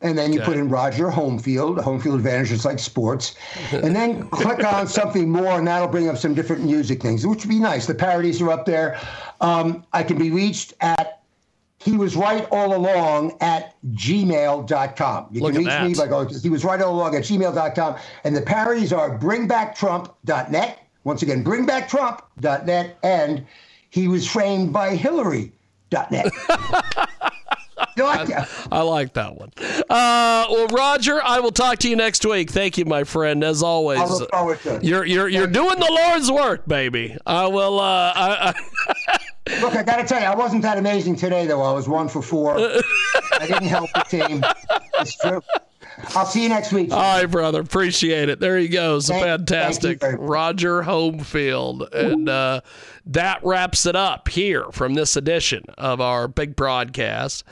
And 0.04 0.18
then 0.18 0.34
you 0.34 0.40
Okay. 0.40 0.48
put 0.54 0.58
in 0.58 0.68
Roger 0.68 1.12
Homefield, 1.12 1.78
Homefield 1.78 2.16
Advantage, 2.16 2.50
just 2.50 2.66
like 2.66 2.80
sports. 2.80 3.36
And 3.72 3.96
then 3.96 4.28
click 4.30 4.64
on 4.64 4.88
something 4.88 5.30
more, 5.30 5.60
and 5.60 5.68
that'll 5.68 5.88
bring 5.88 6.10
up 6.10 6.18
some 6.18 6.34
different 6.34 6.64
music 6.64 7.04
things, 7.04 7.26
which 7.28 7.44
would 7.46 7.50
be 7.50 7.60
nice. 7.60 7.86
The 7.86 7.94
parodies 7.94 8.42
are 8.42 8.50
up 8.50 8.66
there. 8.66 9.00
Um, 9.42 9.86
I 9.94 10.02
can 10.02 10.18
be 10.18 10.32
reached 10.32 10.74
at 10.82 11.21
he 11.84 11.98
was 11.98 12.16
right 12.16 12.48
all 12.52 12.76
along 12.76 13.38
at 13.42 13.76
gmail.com. 13.94 15.28
You 15.32 15.42
Look 15.42 15.54
can 15.54 15.64
reach 15.66 15.82
me 15.82 15.94
that. 15.94 15.98
by 15.98 16.08
going 16.08 16.28
to 16.30 16.40
he 16.40 16.50
was 16.50 16.64
right 16.64 16.82
all 16.82 16.94
along 16.96 17.16
at 17.16 17.24
gmail.com. 17.24 17.96
And 18.24 18.36
the 18.36 18.42
parodies 18.42 18.94
are 18.94 19.18
bringbacktrump.net. 19.18 20.80
Once 21.04 21.24
again, 21.24 21.44
bringbacktrump.net 21.44 22.98
and 23.04 23.46
he 23.90 24.08
was 24.08 24.28
framed 24.30 24.72
by 24.72 24.96
Hillary.net. 24.96 26.32
like 27.98 28.28
that? 28.28 28.50
I 28.72 28.82
like 28.82 29.14
that 29.14 29.36
one. 29.36 29.52
Uh, 29.90 30.46
well, 30.50 30.68
Roger, 30.68 31.22
I 31.24 31.40
will 31.40 31.52
talk 31.52 31.80
to 31.80 31.90
you 31.90 31.96
next 31.96 32.26
week. 32.26 32.52
Thank 32.52 32.78
you, 32.78 32.86
my 32.86 33.04
friend. 33.04 33.44
As 33.44 33.64
always, 33.64 34.00
I 34.00 34.06
look 34.06 34.30
forward 34.32 34.60
to 34.62 34.76
it. 34.76 34.84
you're 34.84 35.06
you're 35.06 35.28
you're 35.28 35.48
doing 35.48 35.80
the 35.80 35.92
Lord's 35.92 36.32
work, 36.32 36.68
baby. 36.68 37.18
I 37.26 37.48
will. 37.48 37.80
Uh, 37.80 38.14
I, 38.16 38.54
I, 38.88 39.18
Look, 39.60 39.76
I 39.76 39.84
got 39.84 39.98
to 39.98 40.04
tell 40.06 40.20
you, 40.22 40.28
I 40.28 40.36
wasn't 40.36 40.62
that 40.62 40.78
amazing 40.78 41.16
today, 41.18 41.46
though. 41.46 41.62
I 41.62 41.72
was 41.74 41.90
one 41.90 42.08
for 42.08 42.22
four. 42.22 42.56
I 42.58 42.82
didn't 43.48 43.64
help 43.66 43.90
the 43.94 44.04
team. 44.08 44.44
It's 45.00 45.16
true. 45.18 45.42
I'll 46.16 46.26
see 46.26 46.44
you 46.44 46.50
next 46.50 46.72
week. 46.72 46.92
all 46.92 47.00
right, 47.00 47.26
brother. 47.26 47.60
Appreciate 47.62 48.30
it. 48.30 48.40
There 48.40 48.58
he 48.58 48.68
goes. 48.70 49.08
Thank- 49.08 49.24
Fantastic, 49.24 50.00
thank 50.00 50.20
you. 50.20 50.26
Roger 50.26 50.84
Homefield, 50.84 51.94
and 51.94 52.30
uh, 52.30 52.62
that 53.08 53.44
wraps 53.44 53.86
it 53.86 53.96
up 53.96 54.30
here 54.30 54.66
from 54.72 54.94
this 54.94 55.16
edition 55.16 55.64
of 55.78 56.00
our 56.00 56.28
big 56.28 56.56
broadcast, 56.56 57.44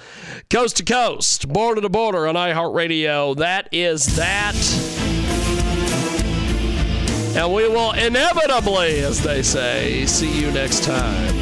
coast 0.50 0.78
to 0.78 0.86
coast, 0.86 1.48
border 1.50 1.82
to 1.82 1.90
border 1.90 2.28
on 2.28 2.36
iHeartRadio. 2.36 3.36
That 3.38 3.68
is 3.72 4.16
that. 4.16 4.56
And 7.36 7.54
we 7.54 7.68
will 7.68 7.92
inevitably, 7.92 9.00
as 9.02 9.22
they 9.22 9.44
say, 9.44 10.06
see 10.06 10.42
you 10.42 10.50
next 10.52 10.84
time. 10.84 11.36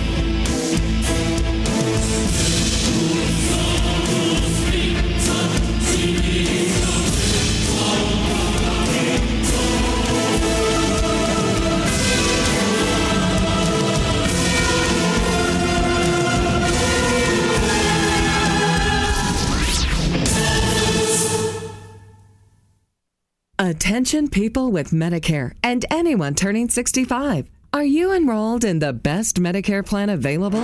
Attention 23.88 24.28
people 24.28 24.70
with 24.70 24.92
Medicare 24.92 25.54
and 25.64 25.86
anyone 25.90 26.36
turning 26.36 26.68
65. 26.68 27.50
Are 27.74 27.84
you 27.84 28.14
enrolled 28.14 28.64
in 28.64 28.80
the 28.80 28.94
best 28.94 29.42
Medicare 29.42 29.86
plan 29.86 30.10
available? 30.10 30.62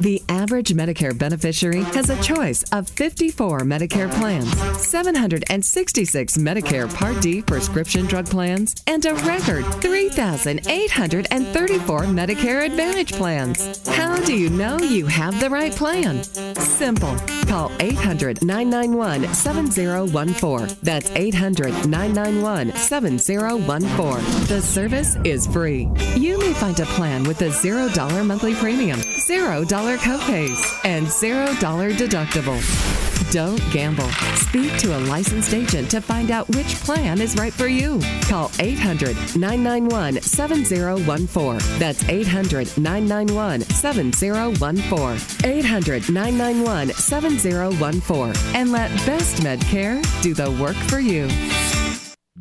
The 0.00 0.20
average 0.28 0.70
Medicare 0.70 1.16
beneficiary 1.16 1.82
has 1.82 2.10
a 2.10 2.20
choice 2.22 2.64
of 2.72 2.88
54 2.88 3.60
Medicare 3.60 4.10
plans, 4.12 4.50
766 4.82 6.38
Medicare 6.38 6.92
Part 6.92 7.20
D 7.20 7.42
prescription 7.42 8.06
drug 8.06 8.26
plans, 8.26 8.74
and 8.86 9.04
a 9.04 9.14
record 9.14 9.64
3,834 9.82 12.00
Medicare 12.04 12.64
Advantage 12.64 13.12
plans. 13.12 13.86
How 13.88 14.16
do 14.24 14.34
you 14.36 14.48
know 14.50 14.78
you 14.78 15.06
have 15.06 15.38
the 15.38 15.50
right 15.50 15.72
plan? 15.72 16.24
Simple. 16.24 17.14
Call 17.46 17.70
800 17.78 18.42
991 18.42 19.32
7014. 19.34 20.76
That's 20.82 21.10
800 21.10 21.86
991 21.86 22.72
7014. 22.74 24.46
The 24.46 24.62
service 24.62 25.16
is 25.24 25.46
free. 25.46 25.88
You 26.22 26.38
may 26.38 26.52
find 26.52 26.78
a 26.78 26.84
plan 26.84 27.24
with 27.24 27.42
a 27.42 27.48
$0 27.48 28.24
monthly 28.24 28.54
premium, 28.54 29.00
$0 29.00 29.96
copays, 29.98 30.80
and 30.84 31.04
$0 31.04 31.96
deductible. 31.96 33.32
Don't 33.32 33.60
gamble. 33.72 34.08
Speak 34.36 34.78
to 34.78 34.96
a 34.96 35.00
licensed 35.08 35.52
agent 35.52 35.90
to 35.90 36.00
find 36.00 36.30
out 36.30 36.48
which 36.50 36.76
plan 36.76 37.20
is 37.20 37.34
right 37.34 37.52
for 37.52 37.66
you. 37.66 38.00
Call 38.28 38.52
800 38.60 39.16
991 39.34 40.22
7014. 40.22 41.58
That's 41.80 42.08
800 42.08 42.78
991 42.78 43.62
7014. 43.62 45.50
800 45.50 46.08
991 46.08 46.90
7014. 46.90 48.54
And 48.54 48.70
let 48.70 48.90
Best 49.04 49.42
Medcare 49.42 50.00
do 50.22 50.34
the 50.34 50.52
work 50.52 50.76
for 50.76 51.00
you. 51.00 51.26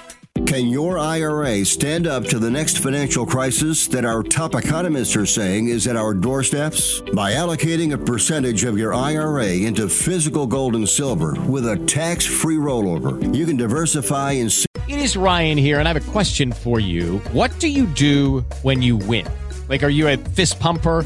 Can 0.46 0.68
your 0.68 1.00
IRA 1.00 1.64
stand 1.64 2.08
up 2.08 2.26
to 2.26 2.38
the 2.38 2.50
next 2.50 2.80
financial 2.80 3.26
crisis 3.26 3.88
that 3.88 4.04
our 4.04 4.22
top 4.22 4.54
economists 4.54 5.16
are 5.16 5.26
saying 5.26 5.70
is 5.70 5.88
at 5.88 5.96
our 5.96 6.14
doorsteps? 6.14 7.02
By 7.14 7.34
allocating 7.34 7.94
a 7.94 7.98
percentage 7.98 8.64
of 8.66 8.78
your 8.78 8.94
IRA 8.94 9.48
into 9.48 9.88
physical 9.88 10.46
gold 10.46 10.76
and 10.76 10.88
silver 10.88 11.36
with 11.48 11.66
a 11.66 11.78
tax 11.78 12.26
free 12.26 12.58
rollover, 12.58 13.34
you 13.34 13.46
can 13.46 13.56
diversify 13.58 14.34
and 14.34 14.52
It 14.88 15.00
is 15.00 15.16
Ryan 15.16 15.58
here, 15.58 15.80
and 15.80 15.88
I 15.88 15.94
have 15.94 16.08
a 16.08 16.12
question 16.12 16.52
for 16.52 16.80
you. 16.80 17.20
What 17.32 17.58
do 17.60 17.70
you 17.70 17.86
do 17.86 18.42
when 18.62 18.82
you 18.82 18.98
win? 18.98 19.26
Like, 19.70 19.84
are 19.84 19.90
you 19.90 20.10
a 20.10 20.18
fist 20.18 20.60
pumper, 20.60 21.06